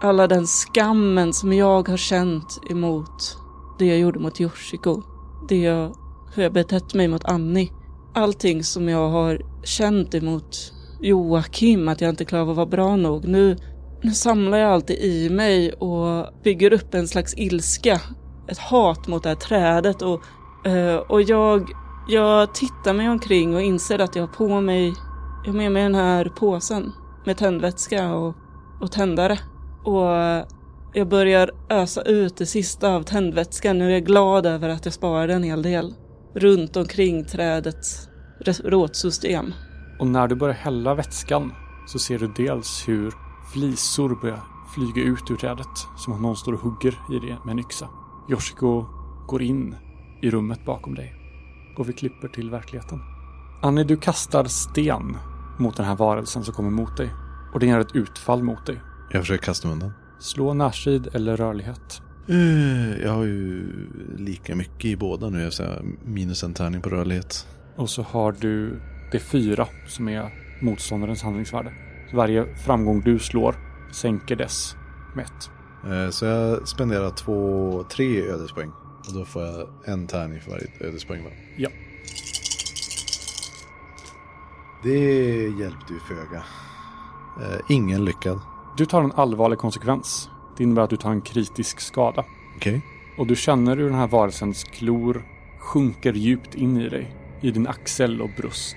alla 0.03 0.27
den 0.27 0.47
skammen 0.47 1.33
som 1.33 1.53
jag 1.53 1.89
har 1.89 1.97
känt 1.97 2.61
emot 2.71 3.46
det 3.79 3.87
jag 3.87 3.99
gjorde 3.99 4.19
mot 4.19 4.41
Yoshiko, 4.41 5.03
det 5.49 5.61
jag, 5.61 5.95
hur 6.35 6.43
jag 6.43 6.53
betett 6.53 6.95
mig 6.95 7.09
mot 7.09 7.25
Annie, 7.25 7.71
allting 8.15 8.65
som 8.65 8.89
jag 8.89 9.09
har 9.09 9.41
känt 9.65 10.15
emot 10.15 10.73
Joakim, 11.01 11.89
att 11.89 12.01
jag 12.01 12.11
inte 12.11 12.25
klarar 12.25 12.43
av 12.43 12.51
att 12.51 12.57
vara 12.57 12.67
bra 12.67 12.97
nog. 12.97 13.29
Nu, 13.29 13.57
nu 14.03 14.11
samlar 14.11 14.59
jag 14.59 14.73
allt 14.73 14.91
i 14.91 15.31
mig 15.31 15.73
och 15.73 16.27
bygger 16.45 16.73
upp 16.73 16.95
en 16.95 17.09
slags 17.09 17.35
ilska 17.37 18.01
ett 18.49 18.59
hat 18.59 19.07
mot 19.07 19.23
det 19.23 19.29
här 19.29 19.37
trädet 19.37 20.03
och, 20.03 20.23
eh, 20.67 20.97
och 20.97 21.23
jag, 21.23 21.71
jag 22.09 22.55
tittar 22.55 22.95
mig 22.95 23.09
omkring 23.09 23.55
och 23.55 23.63
inser 23.63 23.99
att 23.99 24.17
jag 24.17 24.23
har 24.23 24.35
på 24.35 24.61
mig, 24.61 24.95
jag 25.45 25.53
har 25.53 25.57
med 25.57 25.73
mig 25.73 25.83
den 25.83 25.95
här 25.95 26.33
påsen 26.39 26.93
med 27.25 27.37
tändvätska 27.37 28.15
och, 28.15 28.35
och 28.81 28.93
tändare. 28.93 29.39
Och 29.85 30.11
jag 30.93 31.09
börjar 31.09 31.51
ösa 31.71 32.03
ut 32.03 32.37
det 32.37 32.47
sista 32.47 32.91
av 32.91 33.03
tändvätskan. 33.03 33.79
Nu 33.79 33.87
är 33.87 33.91
jag 33.91 34.05
glad 34.05 34.47
över 34.47 34.69
att 34.69 34.85
jag 34.85 34.95
sparade 34.95 35.35
en 35.35 35.43
hel 35.43 35.63
del 35.63 35.95
runt 36.35 36.77
omkring 36.77 37.25
trädet 37.25 37.87
rådsystem. 38.65 39.55
Och 39.99 40.07
när 40.07 40.29
du 40.29 40.35
börjar 40.35 40.55
hälla 40.55 40.95
vätskan 40.95 41.53
så 41.87 41.99
ser 41.99 42.19
du 42.19 42.33
dels 42.37 42.85
hur 42.89 43.13
flisor 43.53 44.21
börjar 44.21 44.43
flyga 44.75 45.09
ut 45.09 45.31
ur 45.31 45.37
trädet 45.37 45.67
som 45.97 46.13
om 46.13 46.23
någon 46.23 46.37
står 46.37 46.53
och 46.53 46.61
hugger 46.61 46.99
i 47.13 47.19
det 47.27 47.39
med 47.45 47.53
en 47.53 47.59
yxa. 47.59 47.89
Yoshiko 48.31 48.85
går 49.27 49.43
in 49.43 49.77
i 50.23 50.31
rummet 50.31 50.65
bakom 50.65 50.95
dig 50.95 51.15
och 51.79 51.89
vi 51.89 51.93
klipper 51.93 52.29
till 52.29 52.51
verkligheten. 52.51 53.01
Annie, 53.63 53.85
du 53.85 53.97
kastar 53.97 54.45
sten 54.45 55.17
mot 55.59 55.77
den 55.77 55.87
här 55.87 55.97
varelsen 55.97 56.45
som 56.45 56.55
kommer 56.55 56.71
mot 56.71 56.97
dig 56.97 57.11
och 57.55 57.61
den 57.61 57.69
gör 57.69 57.81
ett 57.81 57.97
utfall 57.97 58.43
mot 58.43 58.67
dig. 58.67 58.81
Jag 59.11 59.23
försöker 59.23 59.45
kasta 59.45 59.69
undan. 59.69 59.93
Slå 60.19 60.55
närstrid 60.55 61.09
eller 61.13 61.37
rörlighet. 61.37 62.03
Eh, 62.29 63.03
Jag 63.03 63.13
har 63.13 63.25
ju 63.25 63.67
lika 64.19 64.57
mycket 64.57 64.85
i 64.85 64.97
båda 64.97 65.31
nu. 65.31 65.43
Jag 65.43 65.53
säger 65.53 65.83
minus 66.05 66.43
en 66.43 66.55
tärning 66.55 66.83
på 66.83 66.89
rörlighet. 66.91 67.47
Och 67.77 67.91
så 67.91 68.03
har 68.03 68.33
du 68.33 68.81
det 69.13 69.19
fyra 69.21 69.69
som 69.89 70.09
är 70.09 70.31
motståndarens 70.63 71.23
handlingsvärde. 71.23 71.73
Så 72.11 72.17
varje 72.17 72.57
framgång 72.57 73.01
du 73.01 73.19
slår 73.19 73.55
sänker 73.93 74.37
dess 74.37 74.77
med 75.17 75.25
ett. 75.25 75.51
Eh, 75.93 76.11
Så 76.11 76.25
jag 76.25 76.69
spenderar 76.69 77.11
två, 77.11 77.85
tre 77.91 78.23
ödespoäng. 78.23 78.71
Och 79.09 79.15
då 79.15 79.25
får 79.25 79.43
jag 79.43 79.69
en 79.85 80.07
tärning 80.07 80.41
för 80.41 80.51
varje 80.51 80.67
ödespoäng 80.81 81.25
va? 81.25 81.31
Ja. 81.57 81.69
Det 84.83 84.99
hjälpte 85.61 85.93
ju 85.93 86.01
föga. 86.01 86.43
Eh, 87.41 87.61
Ingen 87.69 88.05
lyckad. 88.05 88.41
Du 88.77 88.87
tar 88.87 89.03
en 89.03 89.13
allvarlig 89.13 89.59
konsekvens. 89.59 90.29
Det 90.57 90.63
innebär 90.63 90.83
att 90.83 90.91
du 90.91 90.97
tar 90.97 91.11
en 91.11 91.21
kritisk 91.21 91.81
skada. 91.81 92.25
Okej. 92.57 92.81
Och 93.19 93.27
du 93.27 93.37
känner 93.37 93.77
hur 93.77 93.85
den 93.85 93.95
här 93.95 94.07
varelsens 94.07 94.65
klor 94.65 95.23
sjunker 95.59 96.13
djupt 96.13 96.55
in 96.55 96.81
i 96.81 96.89
dig. 96.89 97.15
I 97.41 97.51
din 97.51 97.67
axel 97.67 98.21
och 98.23 98.31
bröst. 98.37 98.77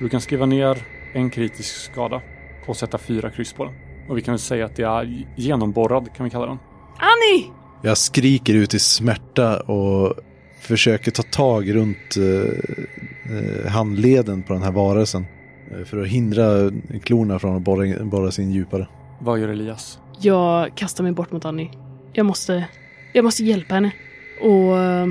Du 0.00 0.08
kan 0.08 0.20
skriva 0.20 0.46
ner 0.46 0.86
en 1.12 1.30
kritisk 1.30 1.74
skada 1.92 2.22
och 2.66 2.76
sätta 2.76 2.98
fyra 2.98 3.30
kryss 3.30 3.52
på 3.52 3.64
den. 3.64 3.74
Och 4.08 4.18
vi 4.18 4.22
kan 4.22 4.32
väl 4.32 4.38
säga 4.38 4.64
att 4.64 4.76
det 4.76 4.82
är 4.82 5.26
genomborrad 5.36 6.08
kan 6.16 6.24
vi 6.24 6.30
kalla 6.30 6.46
den. 6.46 6.58
Annie! 6.98 7.50
Jag 7.82 7.98
skriker 7.98 8.54
ut 8.54 8.74
i 8.74 8.78
smärta 8.78 9.60
och 9.60 10.14
försöker 10.60 11.10
ta 11.10 11.22
tag 11.22 11.74
runt 11.74 12.16
eh, 12.16 13.36
eh, 13.36 13.70
handleden 13.70 14.42
på 14.42 14.52
den 14.52 14.62
här 14.62 14.72
varelsen. 14.72 15.26
eh, 15.70 15.84
För 15.84 16.02
att 16.02 16.08
hindra 16.08 16.70
klorna 17.02 17.38
från 17.38 17.56
att 17.56 17.62
borra, 17.62 18.04
borra 18.04 18.30
sig 18.30 18.44
in 18.44 18.50
djupare. 18.52 18.88
Vad 19.22 19.38
gör 19.38 19.48
Elias? 19.48 19.98
Jag 20.20 20.74
kastar 20.74 21.04
mig 21.04 21.12
bort 21.12 21.32
mot 21.32 21.44
Annie. 21.44 21.70
Jag 22.12 22.26
måste, 22.26 22.64
jag 23.12 23.24
måste 23.24 23.44
hjälpa 23.44 23.74
henne. 23.74 23.92
Och 24.40 24.78
eh, 24.78 25.06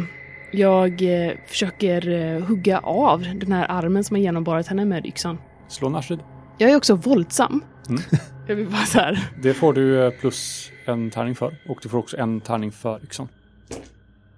jag 0.51 1.01
eh, 1.01 1.33
försöker 1.47 2.09
eh, 2.09 2.41
hugga 2.43 2.79
av 2.79 3.21
den 3.21 3.51
här 3.51 3.65
armen 3.69 4.03
som 4.03 4.15
har 4.15 4.21
genomborrat 4.21 4.67
henne 4.67 4.85
med 4.85 5.05
yxan. 5.05 5.37
Slå 5.67 5.89
närstrid. 5.89 6.19
Jag 6.57 6.71
är 6.71 6.77
också 6.77 6.95
våldsam. 6.95 7.63
Mm. 7.89 8.01
Jag 8.47 8.55
vill 8.55 8.67
bara 8.67 8.85
så 8.85 8.99
här. 8.99 9.29
Det 9.41 9.53
får 9.53 9.73
du 9.73 10.05
eh, 10.05 10.11
plus 10.11 10.71
en 10.85 11.09
tärning 11.09 11.35
för. 11.35 11.57
Och 11.67 11.79
du 11.83 11.89
får 11.89 11.97
också 11.97 12.17
en 12.17 12.41
tärning 12.41 12.71
för 12.71 13.03
yxan. 13.03 13.27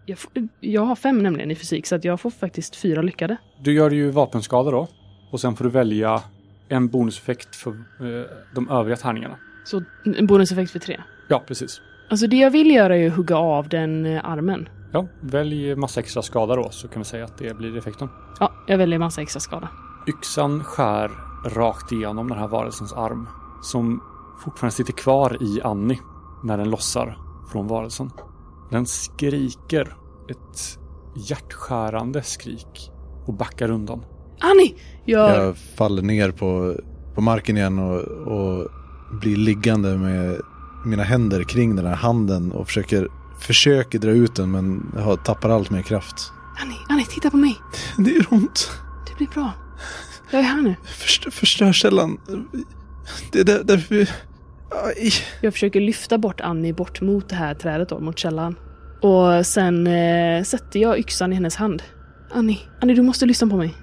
Jag, 0.05 0.17
får, 0.17 0.31
jag 0.59 0.81
har 0.81 0.95
fem 0.95 1.23
nämligen 1.23 1.51
i 1.51 1.55
fysik 1.55 1.85
så 1.85 1.95
att 1.95 2.03
jag 2.03 2.21
får 2.21 2.29
faktiskt 2.29 2.75
fyra 2.75 3.01
lyckade. 3.01 3.37
Du 3.59 3.73
gör 3.73 3.91
ju 3.91 4.09
vapenskada 4.09 4.71
då. 4.71 4.87
Och 5.31 5.39
sen 5.41 5.55
får 5.55 5.63
du 5.63 5.69
välja 5.69 6.21
en 6.69 6.87
bonuseffekt 6.87 7.55
för 7.55 7.83
de 8.55 8.69
övriga 8.69 8.95
tärningarna. 8.95 9.37
Så 9.63 9.83
en 10.03 10.27
bonuseffekt 10.27 10.71
för 10.71 10.79
tre. 10.79 11.01
Ja, 11.27 11.43
precis. 11.47 11.81
Alltså 12.09 12.27
det 12.27 12.37
jag 12.37 12.51
vill 12.51 12.71
göra 12.71 12.97
är 12.97 13.07
att 13.07 13.15
hugga 13.15 13.37
av 13.37 13.69
den 13.69 14.05
eh, 14.05 14.25
armen. 14.25 14.69
Ja, 14.93 15.07
välj 15.21 15.75
massa 15.75 15.99
extra 15.99 16.21
skada 16.21 16.55
då 16.55 16.69
så 16.69 16.87
kan 16.87 17.01
vi 17.01 17.05
säga 17.05 17.25
att 17.25 17.37
det 17.37 17.57
blir 17.57 17.77
effekten. 17.77 18.09
Ja, 18.39 18.53
jag 18.67 18.77
väljer 18.77 18.99
massa 18.99 19.21
extra 19.21 19.39
skada. 19.39 19.69
Yxan 20.07 20.63
skär 20.63 21.11
rakt 21.45 21.91
igenom 21.91 22.27
den 22.29 22.37
här 22.37 22.47
varelsens 22.47 22.93
arm. 22.93 23.27
Som 23.63 24.03
fortfarande 24.43 24.75
sitter 24.75 24.93
kvar 24.93 25.37
i 25.43 25.61
Annie 25.61 25.99
när 26.43 26.57
den 26.57 26.69
lossar 26.69 27.17
från 27.51 27.67
varelsen. 27.67 28.11
Den 28.71 28.85
skriker 28.85 29.95
ett 30.29 30.79
hjärtskärande 31.29 32.23
skrik 32.23 32.91
och 33.25 33.33
backar 33.33 33.71
undan. 33.71 34.05
Annie! 34.39 34.75
Jag... 35.05 35.29
Jag 35.29 35.57
faller 35.57 36.01
ner 36.01 36.31
på, 36.31 36.75
på 37.15 37.21
marken 37.21 37.57
igen 37.57 37.79
och, 37.79 38.01
och 38.03 38.67
blir 39.11 39.35
liggande 39.35 39.97
med 39.97 40.41
mina 40.85 41.03
händer 41.03 41.43
kring 41.43 41.75
den 41.75 41.85
här 41.85 41.95
handen 41.95 42.51
och 42.51 42.67
försöker, 42.67 43.07
försöker 43.39 43.99
dra 43.99 44.11
ut 44.11 44.35
den 44.35 44.51
men 44.51 44.91
jag 44.95 45.25
tappar 45.25 45.49
allt 45.49 45.69
mer 45.69 45.81
kraft. 45.81 46.31
Annie, 46.61 46.77
Annie, 46.89 47.05
titta 47.05 47.29
på 47.29 47.37
mig! 47.37 47.55
Det 47.97 48.11
gör 48.11 48.25
ont. 48.29 48.71
Det 49.07 49.17
blir 49.17 49.27
bra. 49.27 49.51
Jag 50.31 50.39
är 50.39 50.43
här 50.43 50.61
nu. 50.61 50.75
Förstör, 50.83 51.31
förstör 51.31 51.73
källan. 51.73 52.17
Det 53.31 53.39
är 53.39 53.43
där, 53.43 53.63
därför 53.63 53.95
vi... 53.95 54.07
Aj. 54.85 55.13
Jag 55.41 55.53
försöker 55.53 55.81
lyfta 55.81 56.17
bort 56.17 56.41
Annie 56.41 56.73
bort 56.73 57.01
mot 57.01 57.29
det 57.29 57.35
här 57.35 57.53
trädet 57.53 57.89
då, 57.89 57.99
mot 57.99 58.17
källan. 58.17 58.55
Och 59.01 59.45
sen 59.45 59.87
eh, 59.87 60.43
sätter 60.43 60.79
jag 60.79 60.99
yxan 60.99 61.31
i 61.31 61.35
hennes 61.35 61.55
hand. 61.55 61.83
Annie, 62.33 62.59
Annie 62.81 62.93
du 62.93 63.01
måste 63.01 63.25
lyssna 63.25 63.47
på 63.47 63.57
mig. 63.57 63.73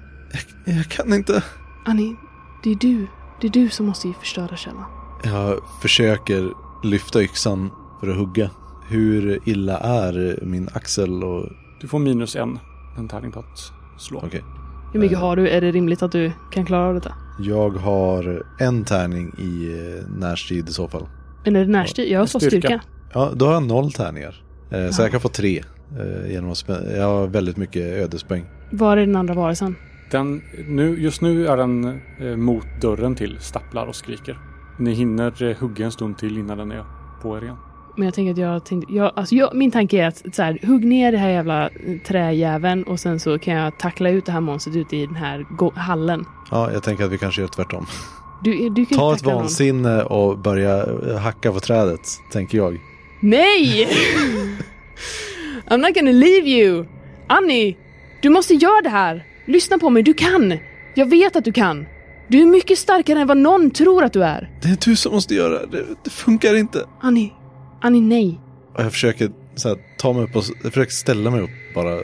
Jag, 0.65 0.75
jag 0.75 0.85
kan 0.85 1.13
inte. 1.13 1.43
Annie, 1.85 2.15
det 2.63 2.69
är 2.71 2.75
du. 2.75 3.07
Det 3.41 3.47
är 3.47 3.51
du 3.51 3.69
som 3.69 3.85
måste 3.85 4.13
förstöra 4.19 4.57
källan. 4.57 4.98
Jag 5.23 5.59
försöker 5.81 6.49
lyfta 6.83 7.21
yxan 7.23 7.69
för 7.99 8.07
att 8.09 8.17
hugga. 8.17 8.49
Hur 8.89 9.39
illa 9.49 9.77
är 9.77 10.39
min 10.43 10.69
axel 10.73 11.23
och... 11.23 11.49
Du 11.81 11.87
får 11.87 11.99
minus 11.99 12.35
en, 12.35 12.59
en 12.97 13.07
tärning 13.07 13.31
på 13.31 13.39
att 13.39 13.71
slå. 14.01 14.21
Okej. 14.25 14.43
Hur 14.93 14.99
mycket 14.99 15.17
har 15.17 15.35
du? 15.35 15.49
Är 15.49 15.61
det 15.61 15.71
rimligt 15.71 16.01
att 16.03 16.11
du 16.11 16.31
kan 16.51 16.65
klara 16.65 16.87
av 16.87 16.93
detta? 16.93 17.13
Jag 17.39 17.69
har 17.69 18.43
en 18.59 18.83
tärning 18.83 19.31
i 19.37 19.67
eh, 19.97 20.09
närstrid 20.19 20.69
i 20.69 20.71
så 20.73 20.87
fall. 20.87 21.07
Men 21.45 21.55
är 21.55 21.65
det 21.65 21.71
närstrid? 21.71 22.11
Jag 22.11 22.19
har 22.19 22.25
så 22.25 22.39
Styrka. 22.39 22.57
styrka. 22.67 22.81
Ja, 23.13 23.31
då 23.35 23.45
har 23.45 23.53
jag 23.53 23.63
noll 23.63 23.91
tärningar. 23.91 24.43
Eh, 24.71 24.89
Så 24.89 25.01
Ja. 25.01 25.05
jag 25.05 25.11
kan 25.11 25.21
få 25.21 25.29
tre. 25.29 25.63
eh, 25.99 26.31
Genom 26.31 26.51
att 26.51 26.63
jag 26.97 27.03
har 27.07 27.27
väldigt 27.27 27.57
mycket 27.57 27.83
ödespoäng. 27.83 28.45
Var 28.71 28.97
är 28.97 29.05
den 29.05 29.15
andra 29.15 29.33
varelsen? 29.33 29.75
Den, 30.11 30.41
nu, 30.67 31.01
just 31.01 31.21
nu 31.21 31.47
är 31.47 31.57
den 31.57 32.01
mot 32.43 32.65
dörren 32.81 33.15
till, 33.15 33.37
stapplar 33.39 33.85
och 33.87 33.95
skriker. 33.95 34.37
Ni 34.79 34.93
hinner 34.93 35.43
eh, 35.43 35.57
hugga 35.57 35.85
en 35.85 35.91
stund 35.91 36.17
till 36.17 36.37
innan 36.37 36.57
den 36.57 36.71
är 36.71 36.83
på 37.21 37.37
er 37.37 37.41
igen. 37.41 37.55
Men 37.95 38.05
jag 38.05 38.13
tänker 38.13 38.31
att 38.31 38.37
jag 38.37 38.65
tänkte, 38.65 38.93
jag, 38.93 39.11
alltså 39.15 39.35
jag, 39.35 39.55
min 39.55 39.71
tanke 39.71 39.97
är 39.97 40.07
att 40.07 40.35
så 40.35 40.43
här, 40.43 40.59
hugg 40.63 40.85
ner 40.85 41.11
det 41.11 41.17
här 41.17 41.29
jävla 41.29 41.67
eh, 41.67 41.97
träjäveln 42.07 42.83
och 42.83 42.99
sen 42.99 43.19
så 43.19 43.39
kan 43.39 43.53
jag 43.53 43.79
tackla 43.79 44.09
ut 44.09 44.25
det 44.25 44.31
här 44.31 44.41
monstret 44.41 44.75
ute 44.75 44.97
i 44.97 45.05
den 45.05 45.15
här 45.15 45.45
hallen. 45.75 46.25
Ja, 46.51 46.71
jag 46.71 46.83
tänker 46.83 47.03
att 47.05 47.11
vi 47.11 47.17
kanske 47.17 47.41
gör 47.41 47.47
tvärtom. 47.47 47.85
Du, 48.43 48.69
du 48.69 48.85
kan 48.85 48.97
Ta 48.97 49.13
ett 49.13 49.19
tackla 49.19 49.33
någon. 49.33 49.41
vansinne 49.41 50.03
och 50.03 50.37
börja 50.39 50.83
eh, 50.83 51.17
hacka 51.17 51.51
på 51.51 51.59
trädet, 51.59 52.01
tänker 52.31 52.57
jag. 52.57 52.77
Nej! 53.21 53.87
I'm 55.67 55.77
not 55.77 55.95
gonna 55.95 56.11
leave 56.11 56.47
you! 56.49 56.85
Annie! 57.27 57.77
Du 58.21 58.29
måste 58.29 58.53
göra 58.53 58.81
det 58.81 58.89
här! 58.89 59.25
Lyssna 59.45 59.77
på 59.77 59.89
mig, 59.89 60.03
du 60.03 60.13
kan! 60.13 60.57
Jag 60.93 61.05
vet 61.05 61.35
att 61.35 61.45
du 61.45 61.51
kan! 61.51 61.85
Du 62.29 62.41
är 62.41 62.45
mycket 62.45 62.77
starkare 62.77 63.19
än 63.19 63.27
vad 63.27 63.37
någon 63.37 63.71
tror 63.71 64.03
att 64.03 64.13
du 64.13 64.23
är. 64.23 64.49
Det 64.61 64.67
är 64.67 64.77
du 64.85 64.95
som 64.95 65.11
måste 65.11 65.35
göra 65.35 65.65
det. 65.65 65.85
Det 66.03 66.09
funkar 66.09 66.55
inte. 66.55 66.85
Annie, 67.01 67.33
Annie 67.81 68.01
nej. 68.01 68.39
Och 68.75 68.83
jag 68.83 68.91
försöker 68.91 69.31
så 69.55 69.69
här, 69.69 69.77
ta 69.97 70.13
mig 70.13 70.23
upp 70.23 70.35
och 70.35 70.43
jag 70.63 70.73
försöker 70.73 70.91
ställa 70.91 71.31
mig 71.31 71.41
upp 71.41 71.73
bara. 71.75 72.01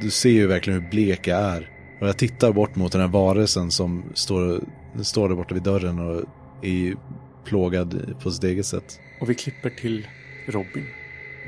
Du 0.00 0.10
ser 0.10 0.30
ju 0.30 0.46
verkligen 0.46 0.82
hur 0.82 0.90
blek 0.90 1.26
jag 1.26 1.40
är. 1.40 1.70
Och 2.00 2.08
jag 2.08 2.16
tittar 2.16 2.52
bort 2.52 2.76
mot 2.76 2.92
den 2.92 3.00
här 3.00 3.08
varelsen 3.08 3.70
som 3.70 4.04
står, 4.14 4.60
står 5.02 5.28
där 5.28 5.36
borta 5.36 5.54
vid 5.54 5.62
dörren 5.62 5.98
och 5.98 6.24
är 6.62 6.94
plågad 7.44 8.14
på 8.22 8.30
sitt 8.30 8.44
eget 8.44 8.66
sätt. 8.66 9.00
Och 9.20 9.30
vi 9.30 9.34
klipper 9.34 9.70
till 9.70 10.06
Robin. 10.46 10.86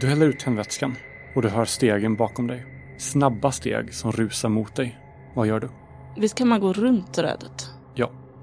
Du 0.00 0.06
häller 0.06 0.26
ut 0.26 0.38
tändvätskan 0.38 0.94
och 1.35 1.42
du 1.42 1.48
hör 1.48 1.64
stegen 1.64 2.16
bakom 2.16 2.46
dig. 2.46 2.66
Snabba 2.98 3.52
steg 3.52 3.94
som 3.94 4.12
rusar 4.12 4.48
mot 4.48 4.77
dig. 4.77 4.98
Vad 5.35 5.46
gör 5.46 5.60
du? 5.60 5.68
Visst 6.16 6.35
kan 6.35 6.48
man 6.48 6.60
gå 6.60 6.73
runt 6.73 7.14
trädet? 7.14 7.71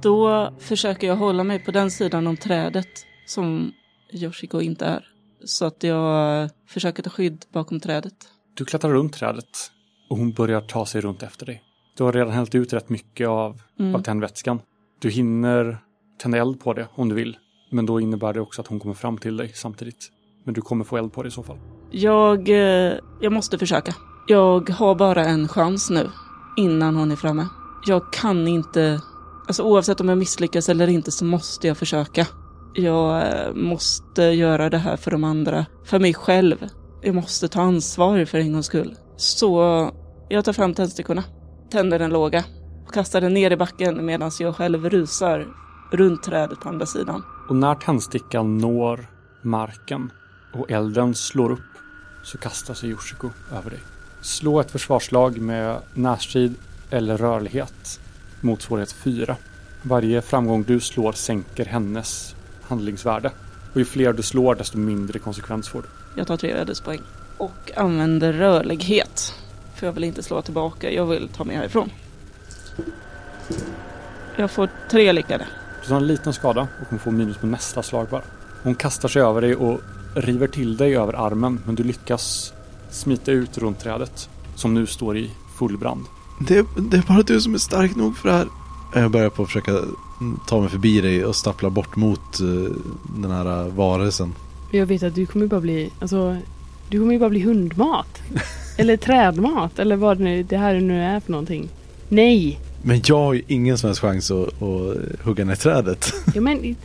Då 0.03 0.53
försöker 0.59 1.07
jag 1.07 1.15
hålla 1.15 1.43
mig 1.43 1.59
på 1.59 1.71
den 1.71 1.91
sidan 1.91 2.27
om 2.27 2.37
trädet 2.37 2.87
som 3.25 3.71
Yoshiko 4.13 4.61
inte 4.61 4.85
är. 4.85 5.05
Så 5.45 5.65
att 5.65 5.83
jag 5.83 6.49
försöker 6.67 7.03
ta 7.03 7.09
skydd 7.09 7.45
bakom 7.53 7.79
trädet. 7.79 8.13
Du 8.53 8.65
klättrar 8.65 8.91
runt 8.91 9.13
trädet 9.13 9.49
och 10.09 10.17
hon 10.17 10.33
börjar 10.33 10.61
ta 10.61 10.85
sig 10.85 11.01
runt 11.01 11.23
efter 11.23 11.45
dig. 11.45 11.63
Du 11.97 12.03
har 12.03 12.13
redan 12.13 12.33
hällt 12.33 12.55
ut 12.55 12.73
rätt 12.73 12.89
mycket 12.89 13.27
av, 13.27 13.61
Mm. 13.79 13.95
av 13.95 13.99
tändvätskan. 13.99 14.59
Du 15.01 15.09
hinner 15.09 15.77
tända 16.21 16.37
eld 16.37 16.59
på 16.59 16.73
det 16.73 16.87
om 16.95 17.09
du 17.09 17.15
vill. 17.15 17.37
Men 17.71 17.85
då 17.85 17.99
innebär 17.99 18.33
det 18.33 18.41
också 18.41 18.61
att 18.61 18.67
hon 18.67 18.79
kommer 18.79 18.95
fram 18.95 19.17
till 19.17 19.37
dig 19.37 19.51
samtidigt. 19.53 20.11
Men 20.45 20.53
du 20.53 20.61
kommer 20.61 20.85
få 20.85 20.97
eld 20.97 21.13
på 21.13 21.23
det 21.23 21.27
i 21.27 21.31
så 21.31 21.43
fall. 21.43 21.57
Jag, 21.91 22.49
eh, 22.49 22.93
jag 23.21 23.31
måste 23.31 23.57
försöka. 23.57 23.95
Jag 24.27 24.69
har 24.69 24.95
bara 24.95 25.25
en 25.25 25.47
chans 25.47 25.89
nu 25.89 26.09
innan 26.57 26.95
hon 26.95 27.11
är 27.11 27.15
framme. 27.15 27.47
Jag 27.87 28.13
kan 28.13 28.47
inte, 28.47 29.01
alltså 29.47 29.63
oavsett 29.63 30.01
om 30.01 30.09
jag 30.09 30.17
misslyckas 30.17 30.69
eller 30.69 30.87
inte 30.87 31.11
så 31.11 31.25
måste 31.25 31.67
jag 31.67 31.77
försöka. 31.77 32.27
Jag 32.73 33.27
eh, 33.27 33.53
måste 33.53 34.23
göra 34.23 34.69
det 34.69 34.77
här 34.77 34.97
för 34.97 35.11
de 35.11 35.23
andra, 35.23 35.65
för 35.85 35.99
mig 35.99 36.13
själv. 36.13 36.67
Jag 37.01 37.15
måste 37.15 37.47
ta 37.47 37.61
ansvar 37.61 38.25
för 38.25 38.37
en 38.37 38.53
gångs 38.53 38.65
skull. 38.65 38.95
Så 39.17 39.91
jag 40.29 40.45
tar 40.45 40.53
fram 40.53 40.73
tändstickorna, 40.73 41.23
tänder 41.71 41.99
en 41.99 42.09
låga 42.09 42.43
och 42.87 42.93
kastar 42.93 43.21
den 43.21 43.33
ner 43.33 43.51
i 43.51 43.57
backen 43.57 44.05
medan 44.05 44.31
jag 44.39 44.55
själv 44.55 44.89
rusar 44.89 45.47
runt 45.91 46.23
trädet 46.23 46.59
på 46.59 46.69
andra 46.69 46.85
sidan. 46.85 47.23
Och 47.49 47.55
när 47.55 47.75
tändstickan 47.75 48.57
når 48.57 49.07
marken 49.41 50.11
och 50.53 50.71
elden 50.71 51.15
slår 51.15 51.51
upp 51.51 51.59
så 52.23 52.37
kastar 52.37 52.73
sig 52.73 52.89
Yoshiko 52.89 53.29
över 53.51 53.69
dig. 53.69 53.79
Slå 54.21 54.59
ett 54.59 54.71
försvarslag 54.71 55.41
med 55.41 55.77
närstrid 55.93 56.55
eller 56.89 57.17
rörlighet 57.17 57.99
mot 58.43 58.61
svårighet 58.61 58.91
4. 58.91 59.35
Varje 59.81 60.21
framgång 60.21 60.63
du 60.63 60.79
slår 60.79 61.11
sänker 61.11 61.65
hennes 61.65 62.35
handlingsvärde. 62.61 63.31
Och 63.73 63.79
ju 63.79 63.85
fler 63.85 64.13
du 64.13 64.23
slår 64.23 64.55
desto 64.55 64.77
mindre 64.77 65.19
konsekvens 65.19 65.69
får 65.69 65.81
du. 65.81 65.87
Jag 66.15 66.27
tar 66.27 66.37
tre 66.37 66.51
ödespoäng. 66.51 67.01
Och 67.37 67.71
använder 67.75 68.33
rörlighet. 68.33 69.33
För 69.75 69.85
jag 69.85 69.93
vill 69.93 70.03
inte 70.03 70.23
slå 70.23 70.41
tillbaka, 70.41 70.91
jag 70.91 71.05
vill 71.05 71.29
ta 71.29 71.43
mig 71.43 71.55
härifrån. 71.55 71.89
Jag 74.35 74.51
får 74.51 74.69
tre 74.91 75.11
lyckade. 75.11 75.47
Du 75.81 75.87
tar 75.87 75.95
en 75.95 76.07
liten 76.07 76.33
skada 76.33 76.61
och 76.61 76.87
hon 76.89 76.99
får 76.99 77.11
minus 77.11 77.37
på 77.37 77.47
nästa 77.47 77.83
slag 77.83 78.07
bara. 78.07 78.23
Hon 78.63 78.75
kastar 78.75 79.09
sig 79.09 79.21
över 79.21 79.41
dig 79.41 79.55
och 79.55 79.81
river 80.15 80.47
till 80.47 80.77
dig 80.77 80.97
över 80.97 81.13
armen 81.13 81.61
men 81.65 81.75
du 81.75 81.83
lyckas 81.83 82.53
smita 82.89 83.31
ut 83.31 83.57
runt 83.57 83.79
trädet 83.79 84.29
som 84.55 84.73
nu 84.73 84.85
står 84.85 85.17
i 85.17 85.31
full 85.59 85.77
brand. 85.77 86.05
Det, 86.47 86.65
det 86.75 86.97
är 86.97 87.01
bara 87.07 87.21
du 87.21 87.41
som 87.41 87.53
är 87.53 87.57
stark 87.57 87.95
nog 87.95 88.17
för 88.17 88.29
det 88.29 88.35
här. 88.35 88.47
Jag 88.93 89.11
börjar 89.11 89.29
på 89.29 89.43
att 89.43 89.47
försöka 89.47 89.71
ta 90.47 90.61
mig 90.61 90.69
förbi 90.69 91.01
dig 91.01 91.25
och 91.25 91.35
stappla 91.35 91.69
bort 91.69 91.95
mot 91.95 92.39
eh, 92.39 92.71
den 93.15 93.31
här 93.31 93.69
varelsen. 93.69 94.33
Jag 94.71 94.85
vet 94.85 95.03
att 95.03 95.15
du 95.15 95.25
kommer 95.25 95.47
bara 95.47 95.61
bli, 95.61 95.89
alltså, 95.99 96.37
du 96.89 96.99
kommer 96.99 97.13
ju 97.13 97.19
bara 97.19 97.29
bli 97.29 97.41
hundmat. 97.41 98.21
eller 98.77 98.97
trädmat, 98.97 99.79
eller 99.79 99.95
vad 99.95 100.17
det, 100.17 100.23
nu, 100.23 100.43
det 100.43 100.57
här 100.57 100.79
nu 100.79 101.03
är 101.03 101.19
för 101.19 101.31
någonting. 101.31 101.69
Nej! 102.09 102.59
Men 102.81 103.01
jag 103.05 103.17
har 103.17 103.33
ju 103.33 103.41
ingen 103.47 103.77
som 103.77 103.87
helst 103.87 104.01
chans 104.01 104.31
att, 104.31 104.61
att 104.61 105.21
hugga 105.23 105.45
ner 105.45 105.55
trädet. 105.55 106.13
Ja 106.35 106.41
men, 106.41 106.75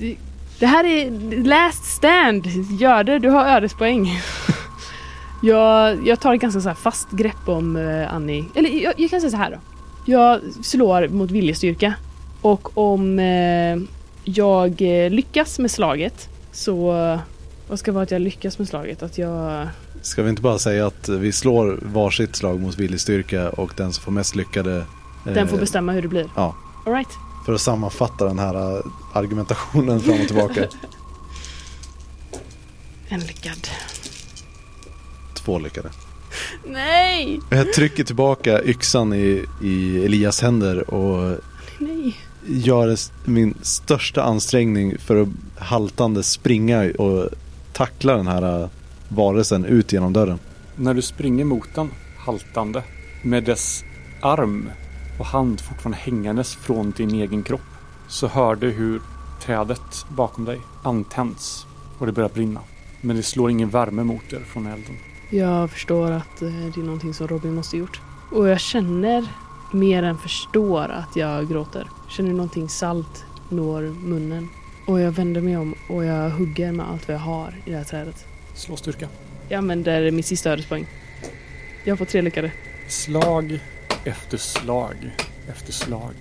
det 0.59 0.66
här 0.66 0.84
är 0.84 1.11
last 1.44 1.84
stand. 1.84 2.46
Gör 2.80 3.04
det, 3.04 3.18
du 3.18 3.28
har 3.28 3.46
ödespoäng. 3.46 4.20
Jag, 5.43 6.07
jag 6.07 6.20
tar 6.20 6.34
ett 6.34 6.41
ganska 6.41 6.61
så 6.61 6.74
fast 6.74 7.11
grepp 7.11 7.49
om 7.49 7.76
uh, 7.76 8.14
Annie. 8.14 8.45
Eller 8.55 8.70
jag, 8.70 8.95
jag, 8.97 9.11
kan 9.11 9.20
säga 9.20 9.30
så 9.30 9.36
här 9.36 9.51
då. 9.51 9.59
Jag 10.12 10.41
slår 10.62 11.09
mot 11.09 11.30
viljestyrka. 11.30 11.95
Och 12.41 12.78
om 12.78 13.18
uh, 13.18 13.82
jag 14.24 14.80
uh, 14.80 15.11
lyckas 15.11 15.59
med 15.59 15.70
slaget 15.70 16.28
så... 16.53 16.93
vad 17.68 17.78
ska 17.78 17.93
vara 17.93 18.03
att 18.03 18.11
jag 18.11 18.20
lyckas 18.20 18.59
med 18.59 18.68
slaget? 18.68 19.03
Att 19.03 19.18
jag... 19.18 19.68
Ska 20.03 20.22
vi 20.22 20.30
inte 20.30 20.43
bara 20.43 20.59
säga 20.59 20.86
att 20.86 21.09
vi 21.09 21.32
slår 21.32 21.78
varsitt 21.82 22.36
slag 22.36 22.61
mot 22.61 22.78
viljestyrka 22.78 23.51
och 23.51 23.72
den 23.76 23.93
som 23.93 24.05
får 24.05 24.12
mest 24.12 24.36
lyckade... 24.36 24.84
Den 25.24 25.49
får 25.49 25.59
bestämma 25.59 25.93
hur 25.93 26.03
det 26.03 26.09
blir? 26.09 26.30
Ja. 26.36 26.55
All 26.86 26.93
right. 26.93 27.09
För 27.47 27.53
att 27.53 27.61
sammanfatta 27.61 28.24
den 28.24 28.39
här 28.39 28.82
argumentationen 29.12 30.01
fram 30.01 30.20
och 30.20 30.26
tillbaka. 30.26 30.64
En 33.11 33.20
lyckad. 33.20 33.68
Två 35.49 35.59
lyckade. 35.59 35.88
Nej! 36.66 37.40
Jag 37.51 37.72
trycker 37.72 38.05
tillbaka 38.05 38.62
yxan 38.64 39.12
i, 39.12 39.44
i 39.62 40.05
Elias 40.05 40.42
händer 40.42 40.94
och 40.94 41.38
Nej. 41.78 42.16
gör 42.46 42.96
min 43.24 43.55
största 43.62 44.22
ansträngning 44.22 44.99
för 44.99 45.22
att 45.22 45.28
haltande 45.59 46.22
springa 46.22 46.92
och 46.99 47.28
tackla 47.72 48.16
den 48.16 48.26
här 48.26 48.68
varelsen 49.09 49.64
ut 49.64 49.92
genom 49.92 50.12
dörren. 50.12 50.38
När 50.76 50.94
du 50.94 51.03
springer 51.03 51.44
mot 51.44 51.74
den, 51.74 51.90
haltande, 52.18 52.82
med 53.22 53.44
dess 53.44 53.84
arm 54.20 54.70
och 55.18 55.26
hand 55.26 55.61
fortfarande 55.61 55.99
hängandes 55.99 56.57
från 56.57 56.90
din 56.90 57.11
egen 57.11 57.42
kropp 57.42 57.70
så 58.09 58.26
hör 58.26 58.57
du 58.57 58.70
hur 58.70 59.01
trädet 59.42 60.07
bakom 60.09 60.44
dig 60.44 60.61
antänds 60.82 61.66
och 61.99 62.07
det 62.07 62.12
börjar 62.12 62.30
brinna. 62.30 62.61
Men 63.01 63.16
det 63.16 63.22
slår 63.22 63.51
ingen 63.51 63.70
värme 63.70 64.05
mot 64.05 64.32
er 64.32 64.40
från 64.53 64.66
elden. 64.66 64.96
Jag 65.31 65.70
förstår 65.70 66.11
att 66.11 66.43
eh, 66.43 66.49
det 66.49 66.81
är 66.81 66.85
någonting 66.85 67.14
som 67.14 67.29
Robin 67.29 67.55
måste 67.55 67.76
gjort. 67.76 68.01
Och 68.31 68.49
jag 68.49 68.61
känner 68.61 69.26
mer 69.72 70.03
än 70.03 70.18
förstår 70.18 70.89
att 70.89 71.16
jag 71.16 71.49
gråter. 71.49 71.89
Känner 72.09 72.31
någonting 72.31 72.68
salt 72.68 73.24
når 73.49 73.83
munnen. 73.83 74.49
Och 74.87 75.01
jag 75.01 75.12
vänder 75.12 75.41
mig 75.41 75.57
om 75.57 75.74
och 75.89 76.05
jag 76.05 76.31
hugger 76.31 76.72
med 76.72 76.89
allt 76.89 77.09
vad 77.09 77.14
jag 77.14 77.20
har 77.20 77.55
i 77.64 77.70
det 77.70 77.76
här 77.76 77.85
trädet. 77.85 78.26
Slå 78.55 78.76
styrka. 78.76 79.09
Jag 79.49 79.59
använder 79.59 80.11
min 80.11 80.24
sista 80.24 80.51
ödespoäng. 80.51 80.87
Jag 81.85 81.99
får 81.99 82.05
tre 82.05 82.22
lyckade. 82.22 82.53
Slag 82.89 83.61
efter 84.05 84.39
slag 84.39 85.11
efter 85.49 85.72
slag. 85.72 86.14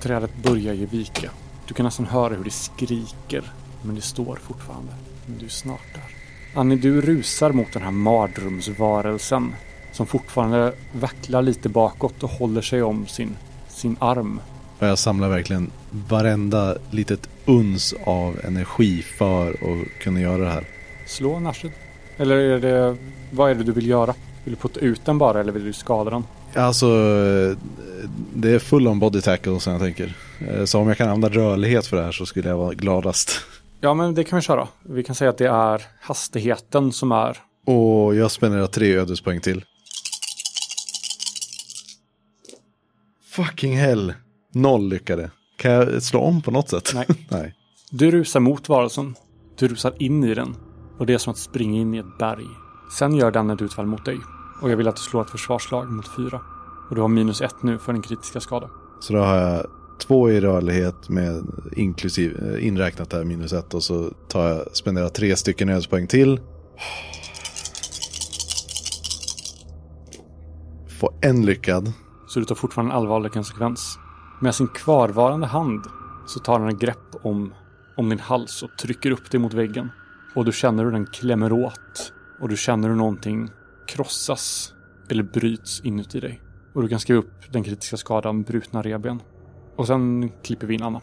Trädet 0.00 0.36
börjar 0.36 0.74
ge 0.74 0.86
vika. 0.86 1.30
Du 1.66 1.74
kan 1.74 1.84
nästan 1.84 2.06
höra 2.06 2.34
hur 2.34 2.44
det 2.44 2.50
skriker, 2.50 3.52
men 3.82 3.94
det 3.94 4.00
står 4.00 4.36
fortfarande. 4.36 4.92
Men 5.26 5.38
du 5.38 5.44
är 5.44 5.50
snart 5.50 5.94
där. 5.94 6.21
Annie, 6.54 6.76
du 6.76 7.00
rusar 7.00 7.52
mot 7.52 7.72
den 7.72 7.82
här 7.82 7.90
mardrömsvarelsen 7.90 9.54
som 9.92 10.06
fortfarande 10.06 10.72
vacklar 10.92 11.42
lite 11.42 11.68
bakåt 11.68 12.22
och 12.22 12.30
håller 12.30 12.62
sig 12.62 12.82
om 12.82 13.06
sin, 13.06 13.36
sin 13.68 13.96
arm. 14.00 14.40
Och 14.78 14.86
jag 14.86 14.98
samlar 14.98 15.28
verkligen 15.28 15.70
varenda 15.90 16.76
litet 16.90 17.28
uns 17.44 17.94
av 18.04 18.40
energi 18.44 19.02
för 19.02 19.50
att 19.50 20.02
kunna 20.02 20.20
göra 20.20 20.44
det 20.44 20.50
här. 20.50 20.64
Slå 21.06 21.40
Nashid. 21.40 21.72
Eller 22.16 22.36
är 22.36 22.60
det, 22.60 22.96
vad 23.30 23.50
är 23.50 23.54
det 23.54 23.64
du 23.64 23.72
vill 23.72 23.86
göra? 23.86 24.14
Vill 24.44 24.54
du 24.54 24.60
putta 24.60 24.80
ut 24.80 25.04
den 25.04 25.18
bara 25.18 25.40
eller 25.40 25.52
vill 25.52 25.64
du 25.64 25.72
skada 25.72 26.10
den? 26.10 26.24
Alltså, 26.54 26.86
det 28.34 28.50
är 28.50 28.58
full 28.58 28.88
on 28.88 28.98
body 28.98 29.20
tackle 29.20 29.60
som 29.60 29.72
jag 29.72 29.82
tänker. 29.82 30.16
Så 30.64 30.78
om 30.78 30.88
jag 30.88 30.96
kan 30.96 31.08
använda 31.08 31.38
rörlighet 31.38 31.86
för 31.86 31.96
det 31.96 32.02
här 32.02 32.12
så 32.12 32.26
skulle 32.26 32.48
jag 32.48 32.56
vara 32.56 32.74
gladast. 32.74 33.30
Ja, 33.84 33.94
men 33.94 34.14
det 34.14 34.24
kan 34.24 34.36
vi 34.36 34.42
köra. 34.42 34.68
Vi 34.82 35.04
kan 35.04 35.14
säga 35.14 35.30
att 35.30 35.38
det 35.38 35.48
är 35.48 35.82
hastigheten 36.00 36.92
som 36.92 37.12
är. 37.12 37.38
Och 37.66 38.14
jag 38.14 38.30
spenderar 38.30 38.66
tre 38.66 38.96
ödespoäng 38.96 39.40
till. 39.40 39.64
Fucking 43.30 43.76
hell. 43.76 44.14
Noll 44.52 44.88
lyckade. 44.88 45.30
Kan 45.56 45.72
jag 45.72 46.02
slå 46.02 46.20
om 46.20 46.42
på 46.42 46.50
något 46.50 46.68
sätt? 46.68 46.90
Nej. 46.94 47.06
Nej. 47.30 47.54
Du 47.90 48.10
rusar 48.10 48.40
mot 48.40 48.68
varelsen. 48.68 49.14
Du 49.58 49.68
rusar 49.68 50.02
in 50.02 50.24
i 50.24 50.34
den. 50.34 50.56
Och 50.98 51.06
det 51.06 51.14
är 51.14 51.18
som 51.18 51.30
att 51.30 51.38
springa 51.38 51.80
in 51.80 51.94
i 51.94 51.98
ett 51.98 52.18
berg. 52.18 52.46
Sen 52.98 53.14
gör 53.14 53.30
den 53.30 53.50
ett 53.50 53.62
utfall 53.62 53.86
mot 53.86 54.04
dig. 54.04 54.18
Och 54.62 54.70
jag 54.70 54.76
vill 54.76 54.88
att 54.88 54.96
du 54.96 55.02
slår 55.02 55.22
ett 55.22 55.30
försvarslag 55.30 55.90
mot 55.90 56.16
fyra. 56.16 56.40
Och 56.88 56.94
du 56.94 57.00
har 57.00 57.08
minus 57.08 57.40
ett 57.40 57.62
nu 57.62 57.78
för 57.78 57.92
den 57.92 58.02
kritiska 58.02 58.40
skada. 58.40 58.70
Så 59.00 59.12
då 59.12 59.18
har 59.18 59.36
jag 59.36 59.66
två 60.02 60.30
i 60.30 60.40
rörlighet 60.40 61.08
med 61.08 61.42
inklusive 61.76 62.54
eh, 62.54 62.66
inräknat 62.66 63.12
här 63.12 63.24
minus 63.24 63.52
ett 63.52 63.74
och 63.74 63.82
så 63.82 64.10
tar 64.28 64.48
jag, 64.48 64.76
spenderar 64.76 65.08
tre 65.08 65.36
stycken 65.36 65.68
ödespoäng 65.68 66.06
till. 66.06 66.40
Får 71.00 71.14
en 71.22 71.46
lyckad. 71.46 71.92
Så 72.28 72.38
du 72.38 72.44
tar 72.44 72.54
fortfarande 72.54 72.92
en 72.92 72.98
allvarlig 72.98 73.32
konsekvens. 73.32 73.98
Med 74.40 74.54
sin 74.54 74.68
kvarvarande 74.68 75.46
hand 75.46 75.84
så 76.26 76.40
tar 76.40 76.58
den 76.58 76.68
ett 76.68 76.80
grepp 76.80 77.16
om, 77.22 77.54
om 77.96 78.08
din 78.08 78.18
hals 78.18 78.62
och 78.62 78.70
trycker 78.78 79.10
upp 79.10 79.30
dig 79.30 79.40
mot 79.40 79.54
väggen. 79.54 79.88
Och 80.34 80.44
du 80.44 80.52
känner 80.52 80.84
hur 80.84 80.90
den 80.90 81.06
klämmer 81.06 81.52
åt. 81.52 82.12
Och 82.40 82.48
du 82.48 82.56
känner 82.56 82.88
hur 82.88 82.96
någonting 82.96 83.50
krossas 83.86 84.72
eller 85.10 85.22
bryts 85.22 85.80
inuti 85.80 86.20
dig. 86.20 86.40
Och 86.74 86.82
du 86.82 86.88
kan 86.88 87.00
skriva 87.00 87.20
upp 87.20 87.52
den 87.52 87.64
kritiska 87.64 87.96
skadan 87.96 88.42
brutna 88.42 88.82
reben. 88.82 89.20
Och 89.82 89.88
sen 89.88 90.30
klipper 90.42 90.66
vi 90.66 90.74
in 90.74 90.82
Anna. 90.82 91.00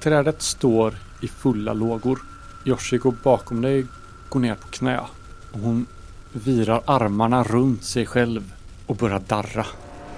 Trädet 0.00 0.42
står 0.42 0.94
i 1.20 1.28
fulla 1.28 1.72
lågor. 1.72 2.18
Yoshiko 2.64 3.10
bakom 3.22 3.62
dig 3.62 3.86
går 4.28 4.40
ner 4.40 4.54
på 4.54 4.68
knä. 4.68 5.00
Och 5.52 5.60
hon 5.60 5.86
virar 6.32 6.82
armarna 6.84 7.42
runt 7.42 7.84
sig 7.84 8.06
själv 8.06 8.52
och 8.86 8.96
börjar 8.96 9.22
darra 9.28 9.66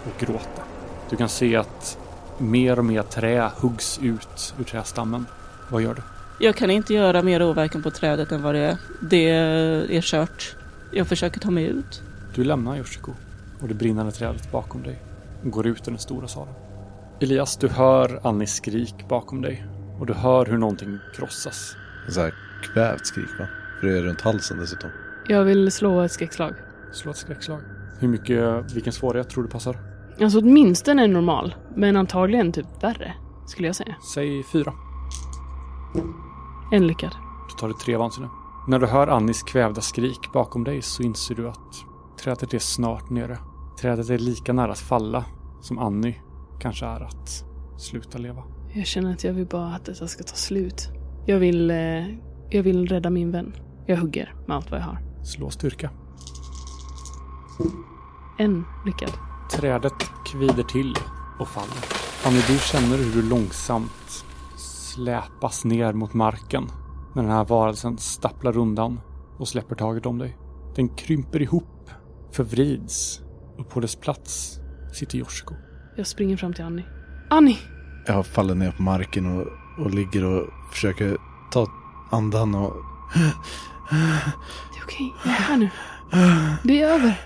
och 0.04 0.20
gråta. 0.20 0.62
Du 1.10 1.16
kan 1.16 1.28
se 1.28 1.56
att 1.56 1.98
mer 2.38 2.78
och 2.78 2.84
mer 2.84 3.02
trä 3.02 3.50
huggs 3.56 3.98
ut 4.02 4.54
ur 4.58 4.64
trästammen. 4.64 5.26
Vad 5.68 5.82
gör 5.82 5.94
du? 5.94 6.02
Jag 6.40 6.56
kan 6.56 6.70
inte 6.70 6.94
göra 6.94 7.22
mer 7.22 7.42
åverkan 7.42 7.82
på 7.82 7.90
trädet 7.90 8.32
än 8.32 8.42
vad 8.42 8.54
det 8.54 8.60
är. 8.60 8.76
Det 9.00 9.30
är 9.96 10.00
kört. 10.00 10.56
Jag 10.92 11.06
försöker 11.06 11.40
ta 11.40 11.50
mig 11.50 11.64
ut. 11.64 12.02
Du 12.34 12.44
lämnar 12.44 12.76
Yoshiko 12.76 13.12
och 13.60 13.68
det 13.68 13.74
brinnande 13.74 14.12
trädet 14.12 14.52
bakom 14.52 14.82
dig 14.82 14.98
och 15.44 15.50
går 15.50 15.66
ut 15.66 15.88
i 15.88 15.90
den 15.90 15.98
stora 15.98 16.28
salen. 16.28 16.54
Elias, 17.20 17.56
du 17.56 17.68
hör 17.68 18.20
Annis 18.26 18.54
skrik 18.54 18.94
bakom 19.08 19.42
dig 19.42 19.66
och 20.00 20.06
du 20.06 20.12
hör 20.14 20.46
hur 20.46 20.58
någonting 20.58 20.98
krossas. 21.14 21.76
Så 22.08 22.20
här 22.20 22.34
kvävt 22.62 23.06
skrik 23.06 23.28
va? 23.38 23.46
För 23.80 23.86
det 23.86 23.98
är 23.98 24.02
runt 24.02 24.20
halsen 24.20 24.58
dessutom. 24.58 24.90
Jag 25.28 25.44
vill 25.44 25.72
slå 25.72 26.00
ett 26.00 26.12
skräckslag. 26.12 26.54
Slå 26.92 27.10
ett 27.10 27.16
skräckslag. 27.16 27.60
Hur 28.00 28.08
mycket, 28.08 28.72
vilken 28.74 28.92
svårighet 28.92 29.30
tror 29.30 29.44
du 29.44 29.50
passar? 29.50 29.76
Alltså 30.20 30.38
åtminstone 30.38 31.04
en 31.04 31.12
normal, 31.12 31.54
men 31.76 31.96
antagligen 31.96 32.52
typ 32.52 32.82
värre, 32.82 33.14
skulle 33.46 33.68
jag 33.68 33.76
säga. 33.76 33.96
Säg 34.14 34.42
fyra. 34.52 34.72
En 36.72 36.86
lyckad. 36.86 37.12
Då 37.50 37.56
tar 37.60 37.68
du 37.68 37.74
tre 37.74 37.96
vansinne. 37.96 38.28
När 38.68 38.78
du 38.78 38.86
hör 38.86 39.06
Annis 39.06 39.42
kvävda 39.42 39.80
skrik 39.80 40.32
bakom 40.32 40.64
dig 40.64 40.82
så 40.82 41.02
inser 41.02 41.34
du 41.34 41.48
att 41.48 41.84
trädet 42.22 42.54
är 42.54 42.58
snart 42.58 43.10
nere. 43.10 43.38
Trädet 43.80 44.10
är 44.10 44.18
lika 44.18 44.52
nära 44.52 44.72
att 44.72 44.78
falla 44.78 45.24
som 45.60 45.78
Annie 45.78 46.20
kanske 46.58 46.86
är 46.86 47.00
att 47.00 47.44
sluta 47.76 48.18
leva. 48.18 48.42
Jag 48.74 48.86
känner 48.86 49.12
att 49.12 49.24
jag 49.24 49.32
vill 49.32 49.46
bara 49.46 49.74
att 49.74 49.84
detta 49.84 50.08
ska 50.08 50.22
ta 50.22 50.34
slut. 50.34 50.88
Jag 51.26 51.38
vill, 51.38 51.70
eh, 51.70 52.06
jag 52.50 52.62
vill 52.62 52.86
rädda 52.86 53.10
min 53.10 53.30
vän. 53.30 53.52
Jag 53.86 53.96
hugger 53.96 54.34
med 54.46 54.56
allt 54.56 54.70
vad 54.70 54.80
jag 54.80 54.84
har. 54.84 54.98
Slå 55.24 55.50
styrka. 55.50 55.90
En 58.38 58.64
lyckad. 58.86 59.12
Trädet 59.52 59.92
kvider 60.26 60.62
till 60.62 60.94
och 61.40 61.48
faller. 61.48 61.98
Fanny, 62.22 62.40
du 62.48 62.58
känner 62.58 62.96
hur 62.96 63.22
du 63.22 63.28
långsamt 63.28 64.24
släpas 64.56 65.64
ner 65.64 65.92
mot 65.92 66.14
marken 66.14 66.64
när 67.14 67.22
den 67.22 67.32
här 67.32 67.44
varelsen 67.44 67.98
stapplar 67.98 68.56
undan 68.56 69.00
och 69.38 69.48
släpper 69.48 69.74
taget 69.74 70.06
om 70.06 70.18
dig. 70.18 70.36
Den 70.74 70.88
krymper 70.88 71.42
ihop, 71.42 71.90
förvrids 72.32 73.20
och 73.58 73.68
på 73.68 73.80
dess 73.80 73.96
plats 73.96 74.60
sitter 74.92 75.18
Yoshiko. 75.18 75.54
Jag 75.98 76.06
springer 76.06 76.36
fram 76.36 76.52
till 76.52 76.64
Annie. 76.64 76.84
Annie! 77.30 77.58
Jag 78.06 78.26
faller 78.26 78.54
ner 78.54 78.70
på 78.70 78.82
marken 78.82 79.26
och, 79.26 79.46
och 79.78 79.90
ligger 79.90 80.24
och 80.24 80.48
försöker 80.72 81.16
ta 81.50 81.66
andan 82.10 82.54
och... 82.54 82.72
Det 83.14 84.78
är 84.78 84.84
okej, 84.84 85.12
jag 85.24 85.34
är 85.34 85.38
här 85.38 85.56
nu. 85.56 85.70
Det 86.62 86.82
är 86.82 86.88
över. 86.88 87.20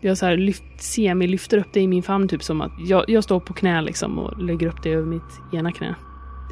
Jag 0.00 0.18
så 0.18 0.26
här 0.26 0.36
lyft, 0.36 0.62
semi 0.78 1.26
lyfter 1.26 1.58
upp 1.58 1.72
dig 1.72 1.82
i 1.82 1.88
min 1.88 2.02
famn 2.02 2.28
typ 2.28 2.42
som 2.42 2.60
att 2.60 2.72
jag, 2.78 3.04
jag 3.08 3.24
står 3.24 3.40
på 3.40 3.54
knä 3.54 3.82
liksom 3.82 4.18
och 4.18 4.42
lägger 4.42 4.66
upp 4.66 4.82
dig 4.82 4.94
över 4.94 5.06
mitt 5.06 5.40
ena 5.52 5.72
knä. 5.72 5.94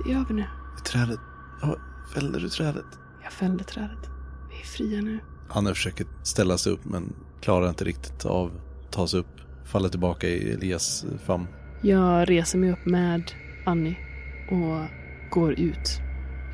Det 0.05 0.13
är 0.13 0.17
över 0.17 0.35
nu. 0.35 0.45
Trädet. 0.85 1.21
Ja, 1.63 1.77
fällde 2.15 2.39
du 2.41 2.49
trädet? 2.49 2.99
Jag 3.23 3.33
fällde 3.33 3.65
trädet. 3.65 4.11
Vi 4.51 4.61
är 4.61 4.67
fria 4.67 5.01
nu. 5.01 5.19
Anne 5.49 5.75
försöker 5.75 6.07
ställa 6.23 6.59
sig 6.59 6.73
upp 6.73 6.85
men 6.85 7.13
klarar 7.41 7.69
inte 7.69 7.85
riktigt 7.85 8.25
av 8.25 8.47
att 8.47 8.93
ta 8.93 9.07
sig 9.07 9.21
upp. 9.21 9.41
Faller 9.65 9.89
tillbaka 9.89 10.29
i 10.29 10.53
Elias 10.53 11.07
famn. 11.27 11.47
Jag 11.83 12.31
reser 12.31 12.59
mig 12.59 12.73
upp 12.73 12.87
med 12.87 13.33
Annie 13.67 13.97
och 14.51 14.89
går 15.31 15.53
ut 15.53 16.01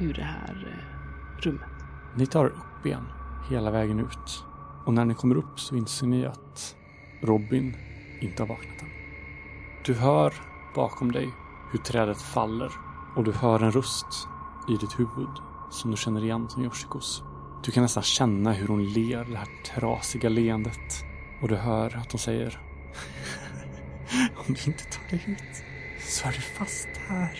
ur 0.01 0.15
det 0.15 0.23
här 0.23 0.69
eh, 0.73 1.43
rummet. 1.43 1.69
Ni 2.17 2.27
tar 2.27 2.47
upp 2.47 2.87
igen 2.87 3.05
hela 3.51 3.71
vägen 3.71 4.01
ut. 4.01 4.45
Och 4.87 4.95
när 4.95 5.05
ni 5.05 5.15
kommer 5.15 5.37
upp 5.37 5.61
så 5.61 5.77
inser 5.77 6.07
ni 6.07 6.27
att 6.27 6.77
Robin 7.23 7.77
inte 8.21 8.43
har 8.43 8.49
vaknat 8.49 8.83
än. 8.83 8.89
Du 9.85 9.95
hör 9.95 10.35
bakom 10.75 11.13
dig 11.13 11.29
hur 11.73 11.79
trädet 11.79 12.23
faller 12.23 12.71
och 13.17 13.25
du 13.25 13.33
hör 13.33 13.63
en 13.63 13.73
röst 13.73 14.29
i 14.69 14.73
ditt 14.73 14.99
huvud 14.99 15.37
som 15.71 15.91
du 15.91 15.97
känner 15.97 16.25
igen 16.25 16.49
som 16.49 16.65
Yoshikos. 16.65 17.23
Du 17.65 17.73
kan 17.73 17.83
nästan 17.83 18.03
känna 18.03 18.53
hur 18.53 18.69
hon 18.69 18.85
ler 18.85 19.25
det 19.25 19.37
här 19.37 19.49
trasiga 19.75 20.29
leendet. 20.29 21.05
Och 21.43 21.49
du 21.49 21.57
hör 21.57 21.97
att 21.97 22.13
hon 22.13 22.19
säger 22.19 22.70
Om 24.49 24.55
du 24.55 24.71
inte 24.71 24.85
tar 24.85 25.11
dig 25.11 25.19
hit 25.27 25.65
så 25.99 26.29
är 26.29 26.33
du 26.33 26.41
fast 26.41 26.89
här 27.09 27.39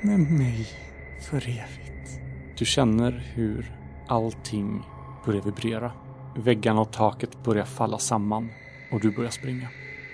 med 0.00 0.20
mig 0.20 0.66
för 1.20 1.48
evigt. 1.48 2.20
Du 2.58 2.64
känner 2.64 3.32
hur 3.34 3.72
allting 4.08 4.82
börjar 5.26 5.42
vibrera. 5.42 5.92
Väggarna 6.36 6.80
och 6.80 6.92
taket 6.92 7.44
börjar 7.44 7.64
falla 7.64 7.98
samman 7.98 8.50
och 8.90 9.00
du 9.00 9.10
börjar 9.10 9.30
springa. 9.30 9.68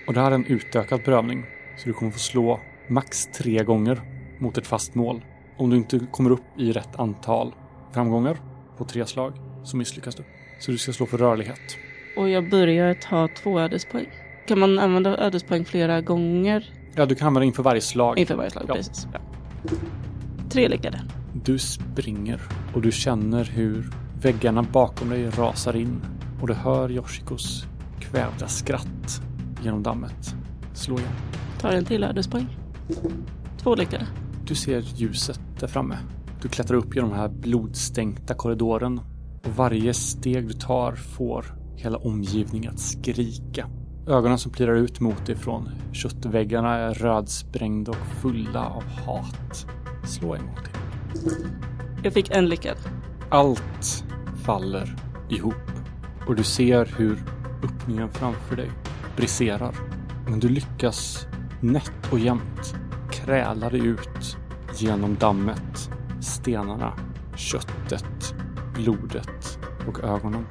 Och 0.07 0.15
det 0.15 0.21
här 0.21 0.31
är 0.31 0.35
en 0.35 0.47
utökad 0.47 1.05
prövning 1.05 1.45
så 1.77 1.89
du 1.89 1.93
kommer 1.93 2.13
få 2.13 2.19
slå 2.19 2.61
max 2.89 3.27
tre 3.27 3.65
gånger 3.65 4.01
mot 4.39 4.59
ett 4.59 4.67
fast 4.67 4.95
mål. 4.95 5.25
Om 5.57 5.71
du 5.71 5.77
inte 5.77 6.07
kommer 6.11 6.31
upp 6.31 6.59
i 6.59 6.73
rätt 6.73 6.97
antal 6.97 7.55
framgångar 7.93 8.39
på 8.79 8.85
tre 8.85 9.07
slag 9.07 9.33
så 9.65 9.77
misslyckas 9.77 10.15
du. 10.15 10.25
Så 10.61 10.71
du 10.71 10.79
ska 10.79 10.93
slå 10.93 11.07
för 11.07 11.19
rörlighet. 11.19 11.79
Och 12.17 12.31
jag 12.31 12.51
börjar 12.51 12.95
ta 12.95 13.29
två 13.29 13.61
ödespoäng. 13.61 14.30
Kan 14.51 14.59
man 14.59 14.79
använda 14.79 15.19
ödespoäng 15.19 15.65
flera 15.65 16.01
gånger 16.01 16.71
Ja, 16.95 17.07
du 17.07 17.15
kan 17.15 17.27
använda 17.27 17.45
inför 17.45 17.63
varje 17.63 17.81
slag. 17.81 18.19
inför 18.19 18.35
varje 18.35 18.51
slag? 18.51 18.65
Ja. 18.69 18.75
Precis. 18.75 19.09
Ja. 19.13 19.21
Tre 20.51 20.69
lyckade. 20.69 21.01
Du 21.45 21.59
springer 21.59 22.41
och 22.75 22.83
du 22.83 22.93
känner 22.93 23.45
hur 23.45 23.91
väggarna 24.23 24.63
bakom 24.63 25.11
dig 25.11 25.31
rasar 25.31 25.77
in 25.77 26.01
och 26.41 26.47
du 26.49 26.55
hör 26.55 26.91
Yoshikos 26.91 27.67
kvävda 28.01 28.49
skratt 28.49 29.23
genom 29.63 29.83
dammet. 29.83 30.35
Slå 30.75 30.99
igen. 30.99 31.13
Tar 31.61 31.73
en 31.73 31.85
till 31.85 32.05
ödespoäng. 32.05 32.47
Två 33.59 33.75
lyckade. 33.75 34.07
Du 34.47 34.55
ser 34.55 34.81
ljuset 34.81 35.41
där 35.61 35.67
framme. 35.67 35.99
Du 36.43 36.49
klättrar 36.49 36.77
upp 36.77 36.95
genom 36.95 37.11
den 37.11 37.19
här 37.19 37.29
blodstänkta 37.29 38.35
korridoren 38.35 39.01
och 39.45 39.57
varje 39.57 39.95
steg 39.95 40.49
du 40.49 40.55
tar 40.55 40.93
får 40.93 41.45
hela 41.77 41.99
omgivningen 41.99 42.73
att 42.73 42.81
skrika. 42.81 43.67
Ögonen 44.07 44.39
som 44.39 44.53
plirar 44.53 44.75
ut 44.75 45.01
mot 45.01 45.27
dig 45.27 45.37
från 45.37 45.69
köttväggarna 45.93 46.75
är 46.75 46.95
rödsprängda 46.95 47.91
och 47.91 48.07
fulla 48.23 48.67
av 48.67 48.83
hat. 48.83 49.67
Slå 50.05 50.29
gång 50.29 50.57
till. 50.63 51.31
Jag 52.03 52.13
fick 52.13 52.31
en 52.31 52.49
lyckad. 52.49 52.77
Allt 53.31 54.05
faller 54.45 54.97
ihop 55.29 55.55
och 56.27 56.37
du 56.37 56.45
ser 56.45 56.95
hur 56.97 57.19
öppningen 57.65 58.11
framför 58.11 58.57
dig 58.57 58.71
briserar. 59.17 59.75
Men 60.27 60.41
du 60.41 60.49
lyckas 60.49 61.27
nätt 61.63 62.13
och 62.13 62.19
jämnt 62.19 62.75
kräla 63.13 63.71
dig 63.71 63.87
ut 63.87 64.37
genom 64.79 65.15
dammet, 65.15 65.91
stenarna, 66.21 66.95
köttet, 67.37 68.35
blodet 68.75 69.59
och 69.89 70.05
ögonen. 70.05 70.47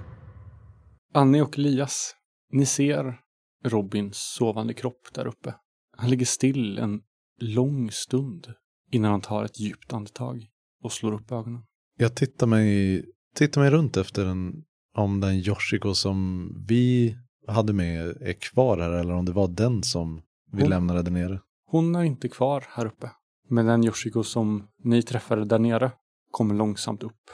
Annie 1.14 1.42
och 1.42 1.60
Elias, 1.60 2.16
ni 2.52 2.66
ser 2.66 3.20
Robins 3.64 4.18
sovande 4.18 4.74
kropp 4.74 5.14
där 5.14 5.28
uppe. 5.28 5.56
Han 5.98 6.10
ligger 6.10 6.26
still 6.26 6.78
en 6.80 7.02
lång 7.40 7.92
stund 7.92 8.54
innan 8.92 9.12
han 9.12 9.22
tar 9.22 9.44
ett 9.46 9.60
djupt 9.60 9.94
andetag 9.94 10.48
och 10.84 10.92
slår 10.92 11.14
upp 11.14 11.32
ögonen. 11.32 11.62
Jag 11.98 12.16
tittar 12.16 12.48
mig, 12.48 13.06
tittar 13.36 13.62
mig 13.62 13.70
runt 13.72 13.98
efter 13.98 14.26
en, 14.26 14.54
om 14.98 15.20
den 15.20 15.36
Yoshiko 15.36 15.94
som 15.94 16.50
vi 16.68 17.16
hade 17.48 17.74
med 17.74 18.08
är 18.22 18.34
kvar 18.34 18.78
här 18.78 18.92
eller 18.92 19.14
om 19.14 19.26
det 19.26 19.32
var 19.32 19.48
den 19.48 19.84
som 19.84 20.22
vi 20.52 20.62
Hon- 20.62 20.70
lämnade 20.70 21.02
där 21.02 21.12
nere. 21.12 21.42
Hon 21.66 21.96
är 21.96 22.04
inte 22.04 22.30
kvar 22.30 22.66
här 22.70 22.86
uppe. 22.86 23.12
Men 23.50 23.66
den 23.66 23.84
Yoshiko 23.84 24.24
som 24.24 24.68
ni 24.84 25.02
träffade 25.04 25.46
där 25.46 25.60
nere 25.60 25.92
kommer 26.32 26.56
långsamt 26.56 27.04
upp 27.04 27.30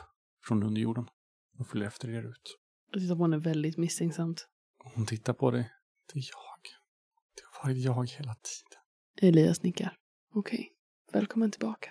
från 0.47 0.63
underjorden 0.63 1.05
och 1.59 1.67
följer 1.67 1.88
efter 1.88 2.09
er 2.09 2.23
ut. 2.30 2.57
Jag 2.91 3.01
tittar 3.01 3.15
på 3.15 3.21
henne 3.21 3.38
väldigt 3.38 3.78
misstänksamt. 3.78 4.47
Hon 4.95 5.05
tittar 5.05 5.34
på 5.34 5.51
dig. 5.51 5.69
Det 6.13 6.19
är 6.19 6.23
jag. 6.31 6.61
Det 7.35 7.41
har 7.51 7.69
varit 7.69 7.83
jag 7.83 8.09
hela 8.17 8.35
tiden. 8.35 8.81
Elias 9.21 9.63
nickar. 9.63 9.93
Okej, 10.33 10.71
välkommen 11.13 11.51
tillbaka. 11.51 11.89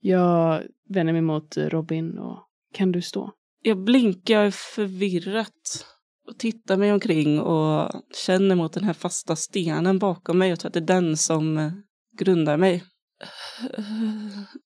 Jag 0.00 0.62
vänder 0.88 1.12
mig 1.12 1.22
mot 1.22 1.56
Robin 1.56 2.18
och 2.18 2.48
kan 2.72 2.92
du 2.92 3.02
stå? 3.02 3.32
Jag 3.62 3.84
blinkar 3.84 4.50
förvirrat 4.50 5.86
och 6.28 6.38
tittar 6.38 6.76
mig 6.76 6.92
omkring 6.92 7.40
och 7.40 7.92
känner 8.26 8.54
mot 8.54 8.72
den 8.72 8.84
här 8.84 8.92
fasta 8.92 9.36
stenen 9.36 9.98
bakom 9.98 10.38
mig 10.38 10.52
och 10.52 10.58
tror 10.58 10.68
att 10.68 10.74
det 10.74 10.80
är 10.80 11.00
den 11.00 11.16
som 11.16 11.58
eh, 11.58 11.72
grundar 12.18 12.56
mig. 12.56 12.84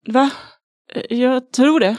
Va? 0.07 0.31
Jag 1.09 1.53
tror 1.53 1.81
det. 1.81 1.97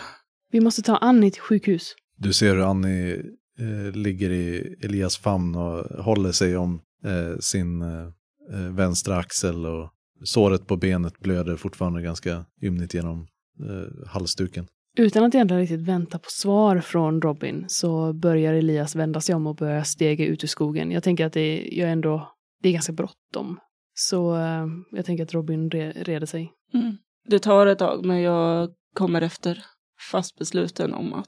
Vi 0.52 0.62
måste 0.62 0.82
ta 0.82 0.98
Annie 0.98 1.32
till 1.32 1.42
sjukhus. 1.42 1.96
Du 2.18 2.34
ser 2.34 2.56
hur 2.56 2.70
Annie 2.70 3.14
eh, 3.60 3.96
ligger 3.96 4.30
i 4.30 4.76
Elias 4.84 5.18
famn 5.18 5.56
och 5.56 6.04
håller 6.04 6.32
sig 6.32 6.58
om 6.58 6.82
eh, 7.06 7.38
sin 7.40 7.82
eh, 7.82 8.08
eh, 8.54 8.74
vänstra 8.74 9.18
axel 9.18 9.66
och 9.66 9.90
såret 10.24 10.68
på 10.68 10.78
benet 10.78 11.20
blöder 11.20 11.56
fortfarande 11.56 12.02
ganska 12.02 12.46
ymnigt 12.62 12.94
genom 12.94 13.28
eh, 13.60 14.08
halsduken. 14.08 14.68
Utan 14.98 15.24
att 15.24 15.36
egentligen 15.36 15.62
riktigt 15.62 15.82
vänta 15.82 16.20
på 16.20 16.30
svar 16.30 16.80
från 16.80 17.22
Robin 17.22 17.66
så 17.68 18.14
börjar 18.14 18.54
Elias 18.54 18.96
vända 18.96 19.22
sig 19.22 19.36
om 19.36 19.48
och 19.48 19.56
börja 19.56 19.84
stega 19.84 20.26
ut 20.26 20.44
ur 20.44 20.48
skogen. 20.48 20.92
Jag 20.92 21.04
tänker 21.04 21.26
att 21.26 21.34
det 21.34 21.42
är, 21.42 21.80
jag 21.80 21.92
ändå, 21.92 22.32
det 22.62 22.70
är 22.70 22.74
ganska 22.74 22.94
bråttom. 22.94 23.60
Så 23.94 24.36
eh, 24.36 24.68
jag 24.92 25.06
tänker 25.06 25.24
att 25.24 25.34
Robin 25.34 25.70
re, 25.70 25.92
reder 25.92 26.26
sig. 26.26 26.52
Mm. 26.74 26.98
Det 27.28 27.40
tar 27.40 27.68
ett 27.68 27.80
tag 27.80 28.06
men 28.06 28.22
jag 28.22 28.70
kommer 28.96 29.22
efter 29.22 29.64
fast 30.12 30.38
besluten 30.38 30.94
om 30.94 31.14
att 31.14 31.28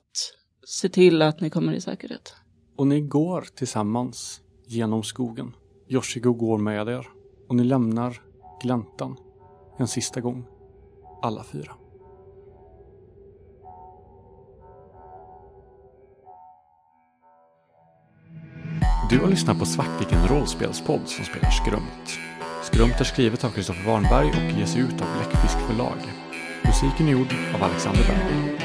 se 0.67 0.89
till 0.89 1.21
att 1.21 1.41
ni 1.41 1.49
kommer 1.49 1.73
i 1.73 1.81
säkerhet. 1.81 2.35
Och 2.77 2.87
ni 2.87 3.01
går 3.01 3.41
tillsammans 3.55 4.41
genom 4.67 5.03
skogen. 5.03 5.51
Yoshiko 5.93 6.33
går 6.33 6.57
med 6.57 6.87
er 6.87 7.07
och 7.49 7.55
ni 7.55 7.63
lämnar 7.63 8.21
gläntan 8.61 9.17
en 9.77 9.87
sista 9.87 10.21
gång. 10.21 10.45
Alla 11.21 11.43
fyra. 11.43 11.71
Du 19.09 19.19
har 19.19 19.27
lyssnat 19.27 19.59
på 19.59 19.65
Svartviken 19.65 20.27
rollspelspodd 20.27 21.07
som 21.07 21.25
spelar 21.25 21.49
Skrömt. 21.49 22.19
Skrömt 22.63 22.99
är 22.99 23.03
skrivet 23.03 23.43
av 23.43 23.49
Kristoffer 23.49 23.87
Warnberg 23.87 24.27
och 24.27 24.59
ges 24.59 24.75
ut 24.77 25.01
av 25.01 25.07
Bläckfisk 25.17 25.57
förlag. 25.57 25.97
Musiken 26.65 27.07
är 27.07 27.11
gjord 27.11 27.33
av 27.55 27.63
Alexander 27.63 28.03
Berg. 28.07 28.62